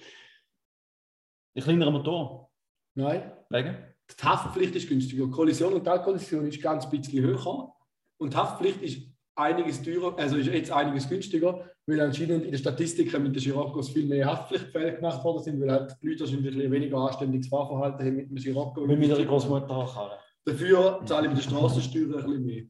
Ein 1.57 1.63
kleinerer 1.63 1.91
Motor. 1.91 2.51
Nein. 2.95 3.33
Wegen? 3.49 3.77
Die 4.11 4.25
Haftpflicht 4.25 4.75
ist 4.75 4.89
günstiger. 4.89 5.29
Kollision 5.29 5.73
und 5.73 5.85
Teilkollision 5.85 6.47
ist 6.47 6.61
ganz 6.61 6.85
ein 6.85 6.91
bisschen 6.91 7.23
höher. 7.23 7.73
Und 8.19 8.33
die 8.33 8.37
Haftpflicht 8.37 8.83
ist 8.83 9.11
einiges 9.35 9.83
teurer, 9.83 10.17
also 10.19 10.37
ist 10.37 10.47
jetzt 10.47 10.71
einiges 10.71 11.09
günstiger, 11.09 11.71
weil 11.91 12.01
anscheinend 12.01 12.45
in 12.45 12.53
den 12.53 12.59
Statistiken 12.59 13.23
mit 13.23 13.35
den 13.35 13.43
Giroccos 13.43 13.91
viel 13.91 14.07
mehr 14.07 14.27
Haftpflichtfälle 14.27 14.95
gemacht 14.95 15.23
worden 15.25 15.43
sind, 15.43 15.61
weil 15.61 15.71
halt 15.71 15.97
die 16.01 16.09
Leute 16.09 16.21
wahrscheinlich 16.21 16.55
ein 16.55 16.71
weniger 16.71 16.99
anständiges 16.99 17.49
Fahrverhalten 17.49 18.07
haben 18.07 18.17
mit 18.17 18.31
dem 18.31 18.37
Girocco. 18.37 18.89
Wenn 18.89 19.01
wir 19.01 19.09
ihre 19.09 19.27
Großmutter 19.27 19.75
haben. 19.75 20.11
Dafür 20.45 21.01
zahle 21.05 21.27
ich 21.27 21.35
mit 21.35 21.39
der 21.39 21.51
Straßensteuer 21.51 22.03
ein 22.03 22.13
bisschen 22.13 22.47
mehr. 22.47 22.63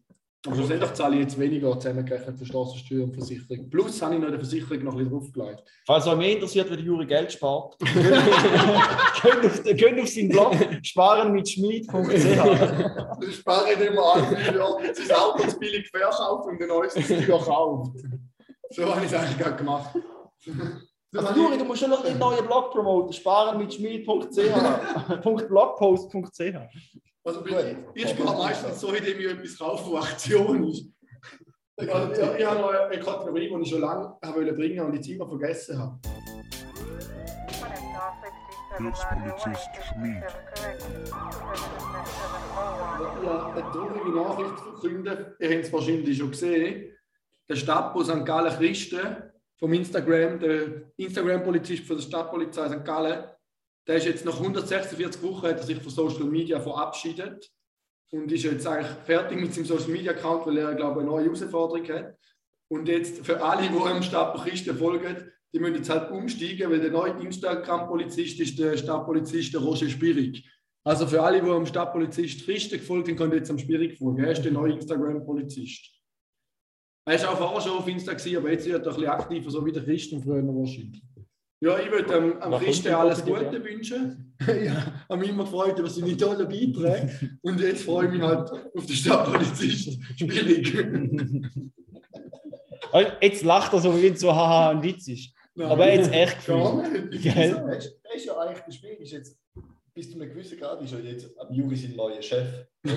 Aber 0.46 0.56
schlussendlich 0.56 0.92
zahle 0.94 1.16
ich 1.16 1.22
jetzt 1.22 1.38
weniger 1.38 1.78
zusammengerechnet 1.78 2.38
für 2.38 2.46
Straßensteuer 2.46 3.04
und 3.04 3.12
Versicherung. 3.12 3.68
Plus 3.68 4.00
habe 4.00 4.14
ich 4.14 4.20
noch 4.22 4.30
der 4.30 4.38
Versicherung 4.38 4.84
noch 4.84 4.92
ein 4.92 4.98
bisschen 4.98 5.10
draufgelegt. 5.10 5.62
Falls 5.86 6.06
euch 6.06 6.16
mehr 6.16 6.32
interessiert, 6.32 6.70
wie 6.70 6.76
der 6.76 6.84
Juri 6.84 7.04
Geld 7.04 7.30
spart, 7.30 7.76
könnt 9.20 9.44
auf, 9.44 9.62
könnt 9.62 10.00
auf 10.00 10.08
seinen 10.08 10.28
Blog 10.30 10.56
sparen 10.82 11.32
mit 11.32 11.46
schmied.ch. 11.46 11.92
Nicht 13.20 13.46
immer 13.46 14.14
an, 14.14 14.36
sein 14.94 15.12
Auto 15.12 15.46
zu 15.46 15.58
billig 15.58 15.90
verkauft 15.90 16.48
und 16.48 16.62
ein 16.62 16.68
neues 16.68 16.94
Tür 16.94 17.38
kauft. 17.38 17.96
So 18.70 18.94
habe 18.94 19.04
ich 19.04 19.12
es 19.12 19.18
eigentlich 19.18 19.38
gerade 19.38 19.56
gemacht. 19.56 19.90
Aber 21.16 21.32
Juri, 21.36 21.58
du 21.58 21.64
musst 21.64 21.80
schon 21.80 21.90
noch 21.90 22.04
den 22.04 22.18
neuen 22.18 22.46
Blog 22.46 22.70
promoten. 22.70 23.12
Sparen 23.12 23.58
mit 23.58 23.74
schmied.ch. 23.74 24.28
Blogpost.ch. 25.48 26.40
Also 27.24 27.46
ich, 27.46 27.76
ich 27.94 28.08
spare 28.10 28.38
meistens 28.38 28.80
so, 28.80 28.92
indem 28.92 29.18
ich 29.18 29.26
etwas 29.26 29.58
kaufe, 29.58 29.92
was 29.92 30.12
Aktion 30.12 30.68
ist. 30.68 30.86
Also, 31.76 32.12
ich, 32.12 32.40
ich 32.40 32.46
habe 32.46 32.60
noch 32.60 32.70
eine 32.70 33.00
Kategorie, 33.00 33.48
die 33.48 33.62
ich 33.62 33.70
schon 33.70 33.80
lange 33.80 34.16
habe 34.22 34.36
wollen 34.36 34.54
bringen 34.54 34.80
und 34.86 34.92
die 34.92 35.00
Zeit 35.00 35.18
noch 35.18 35.28
vergessen 35.28 35.78
habe. 35.78 35.98
Schmied. 38.76 40.22
Ja, 43.24 43.52
eine 43.52 43.62
traurige 43.72 44.10
Nachricht 44.10 44.60
verkünden. 44.60 45.34
Ihr 45.38 45.50
habt 45.50 45.64
es 45.64 45.72
wahrscheinlich 45.72 46.16
schon 46.16 46.30
gesehen. 46.30 46.96
Der 47.50 47.56
Stadtbus 47.56 48.06
St. 48.06 48.24
Gallen 48.24 48.56
Christen 48.56 49.24
vom 49.58 49.72
Instagram, 49.72 50.38
der 50.38 50.92
Instagram-Polizist 50.96 51.82
von 51.82 51.96
der 51.96 52.04
Stadtpolizei 52.04 52.68
St. 52.68 52.84
Gallen, 52.84 53.24
der 53.88 53.96
ist 53.96 54.06
jetzt 54.06 54.24
nach 54.24 54.38
146 54.38 55.20
Wochen 55.24 55.48
hat 55.48 55.56
er 55.56 55.64
sich 55.64 55.78
von 55.78 55.90
Social 55.90 56.26
Media 56.26 56.60
verabschiedet 56.60 57.50
und 58.12 58.30
ist 58.30 58.44
jetzt 58.44 58.64
eigentlich 58.68 58.92
fertig 59.04 59.40
mit 59.40 59.52
seinem 59.52 59.64
Social 59.64 59.90
Media 59.90 60.12
Account, 60.12 60.46
weil 60.46 60.58
er, 60.58 60.76
glaube 60.76 61.00
ich, 61.00 61.06
eine 61.08 61.10
neue 61.10 61.24
Herausforderung 61.24 61.88
hat. 61.88 62.14
Und 62.68 62.86
jetzt 62.86 63.26
für 63.26 63.42
alle, 63.42 63.68
die 63.68 63.76
dem 63.76 64.02
Stadtpolizisten 64.04 64.78
folgen, 64.78 65.16
die 65.52 65.58
müssen 65.58 65.74
jetzt 65.74 65.90
halt 65.90 66.12
umsteigen, 66.12 66.70
weil 66.70 66.78
der 66.78 66.92
neue 66.92 67.20
Instagram-Polizist 67.20 68.38
ist 68.38 68.60
der 68.60 68.76
Stadtpolizist 68.76 69.54
der 69.54 69.60
Roger 69.60 69.88
Spirig. 69.88 70.48
Also 70.84 71.04
für 71.04 71.20
alle, 71.20 71.40
die 71.40 71.48
dem 71.48 71.66
Stadtpolizist 71.66 72.46
richtig 72.46 72.82
gefolgt 72.82 73.06
sind, 73.06 73.16
können 73.16 73.32
jetzt 73.32 73.50
am 73.50 73.58
Spirig 73.58 73.98
folgen. 73.98 74.22
Er 74.22 74.30
ist 74.30 74.44
der 74.44 74.52
neue 74.52 74.74
Instagram-Polizist. 74.74 75.99
Er 77.06 77.22
war 77.22 77.30
auch 77.32 77.38
vorher 77.38 77.60
schon 77.60 77.78
auf 77.78 77.88
Insta, 77.88 78.12
gewesen, 78.12 78.36
aber 78.36 78.50
jetzt 78.52 78.66
wird 78.66 78.84
er 78.86 78.90
ein 78.92 78.94
bisschen 78.96 79.10
aktiver, 79.10 79.50
so 79.50 79.64
wie 79.66 79.72
der 79.72 79.82
Christen 79.84 80.22
früher 80.22 80.42
wahrscheinlich. 80.46 81.02
Ja, 81.62 81.78
ich 81.78 81.90
würde 81.90 82.14
ähm, 82.14 82.34
am 82.40 82.52
Was 82.52 82.62
Christen 82.62 82.94
alles? 82.94 83.24
Gute 83.24 83.62
wünschen. 83.64 84.34
ja, 84.64 84.86
habe 85.08 85.20
mich 85.20 85.28
immer 85.30 85.44
gefreut 85.44 85.78
über 85.78 85.90
seine 85.90 86.16
tollen 86.16 86.48
Beiträge. 86.48 87.38
Und 87.42 87.60
jetzt 87.60 87.82
freue 87.84 88.06
ich 88.06 88.12
mich 88.12 88.22
halt 88.22 88.50
auf 88.50 88.86
den 88.86 88.96
Stadtpolizist. 88.96 89.98
Schwierig. 90.16 90.74
Also, 92.92 93.10
Jetzt 93.20 93.44
lacht 93.44 93.72
er 93.72 93.80
so, 93.80 93.96
wie 93.96 94.02
wenn 94.04 94.14
es 94.14 94.20
so 94.20 94.34
haha 94.34 94.70
ein 94.70 94.82
Witz 94.82 95.08
ist. 95.08 95.34
Aber 95.58 95.92
jetzt 95.92 96.10
echt 96.12 96.46
Gar 96.46 96.82
gefühlt. 96.82 97.14
du, 97.14 97.18
der 97.18 98.14
ist 98.14 98.24
ja 98.24 98.38
eigentlich 98.38 98.60
der 98.64 98.72
Spiel, 98.72 98.90
ist 98.98 99.12
jetzt 99.12 99.38
bis 99.92 100.10
zu 100.10 100.18
einem 100.18 100.30
gewissen 100.30 100.58
Grad 100.58 100.80
ist 100.82 100.92
er 100.92 101.00
jetzt 101.00 101.38
am 101.38 101.52
Juri 101.52 101.76
sein 101.76 101.94
neuer 101.96 102.22
Chef. 102.22 102.46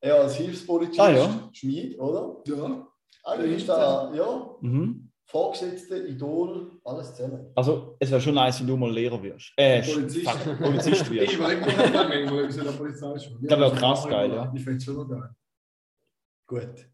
Er 0.00 0.20
als 0.20 0.36
Hilfspolizist, 0.36 1.00
Ah, 1.00 1.10
ja. 1.10 1.48
Schmied, 1.52 1.98
oder? 1.98 2.36
Ja. 2.46 2.86
Eigentlich 3.26 3.56
ist 3.58 3.68
da, 3.68 4.12
ja, 4.14 4.56
Mhm. 4.60 5.10
Vorgesetzte, 5.28 6.06
Idol, 6.06 6.78
alles 6.84 7.12
zusammen. 7.16 7.50
Also, 7.56 7.96
es 7.98 8.10
wäre 8.12 8.20
schon 8.20 8.34
nice, 8.34 8.60
wenn 8.60 8.68
du 8.68 8.76
mal 8.76 8.92
Lehrer 8.92 9.20
wirst. 9.20 9.52
Äh, 9.56 9.82
Polizist. 9.82 10.28
fuck, 10.28 10.58
Polizist 10.58 11.10
wirst. 11.10 11.32
Ich 11.32 11.38
weiß 11.40 11.66
nicht, 11.66 11.76
manchmal 11.76 12.12
in 12.12 12.64
der 12.64 12.70
Polizei 12.72 13.18
schon. 13.18 13.42
Das 13.42 13.58
wäre 13.58 13.74
krass 13.74 14.06
geil, 14.06 14.30
ja. 14.32 14.52
Ich 14.54 14.62
finde 14.62 14.76
es 14.76 14.84
schon 14.84 14.94
noch 14.94 15.08
geil. 15.08 15.30
Gut. 16.46 16.88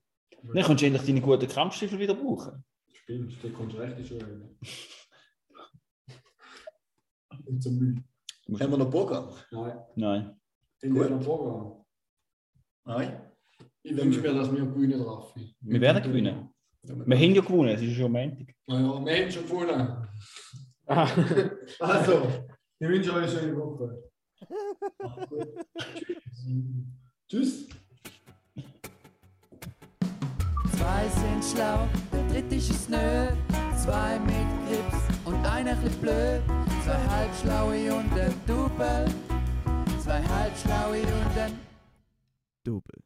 Dann 0.55 0.62
kannst 0.64 0.83
du 0.83 0.87
endlich 0.87 1.05
deine 1.05 1.20
guten 1.20 1.47
Kampfstiefel 1.47 1.99
wieder 1.99 2.14
brauchen. 2.14 2.64
Spinnst, 2.95 3.37
der 3.43 3.53
kommt 3.53 3.74
recht 3.78 4.09
schon 4.09 4.20
rein. 4.22 4.59
Und 7.47 7.62
zum 7.62 7.76
Müll. 7.78 8.03
Haben 8.61 8.70
wir 8.70 8.78
noch 8.78 8.91
Programm? 8.91 9.28
Nein, 9.51 9.78
Nein. 9.97 10.41
in 10.80 10.95
Gut. 10.95 11.03
diesem 11.05 11.20
Programm. 11.20 11.85
Nein? 12.85 13.32
Ich 13.85 13.97
wünsche 13.97 14.20
mir, 14.20 14.33
dass 14.35 14.51
wir 14.55 14.64
gewinnen, 14.64 15.03
Raffi. 15.03 15.55
Wir 15.61 15.80
werden 15.80 16.03
gewinnen. 16.03 16.49
Wir 16.83 17.16
haben 17.16 17.35
ja 17.35 17.41
gewonnen, 17.43 17.68
es 17.70 17.83
ist 17.83 17.97
schon 17.97 18.12
Montag. 18.12 18.55
Naja, 18.66 19.05
wir 19.05 19.22
haben 19.24 19.30
schon 19.30 19.45
gewonnen. 19.47 20.09
Ah, 20.87 21.09
Also, 21.80 22.22
ich 22.78 22.89
wünsche 22.89 23.12
euch 23.12 23.22
eine 23.22 23.28
schöne 23.28 23.57
Woche. 23.57 24.03
Tschüss. 27.28 27.68
Zwei 30.76 31.09
sind 31.09 31.45
schlau, 31.45 31.89
der 32.12 32.28
dritte 32.28 32.55
ist 32.57 32.91
nö. 32.91 33.28
Zwei 33.76 34.18
mit 34.20 34.49
Grips 34.68 35.03
und 35.24 35.45
einer 35.47 35.76
chli 35.76 35.89
blöd. 36.01 36.43
Zwei 36.85 36.99
halbschlaue 37.09 37.95
und 37.95 38.12
ein 38.12 38.35
Double. 38.47 39.07
Zwei 40.01 40.22
halbschlaue 40.22 41.01
und 41.03 41.39
ein 41.39 41.59
Double. 42.64 43.01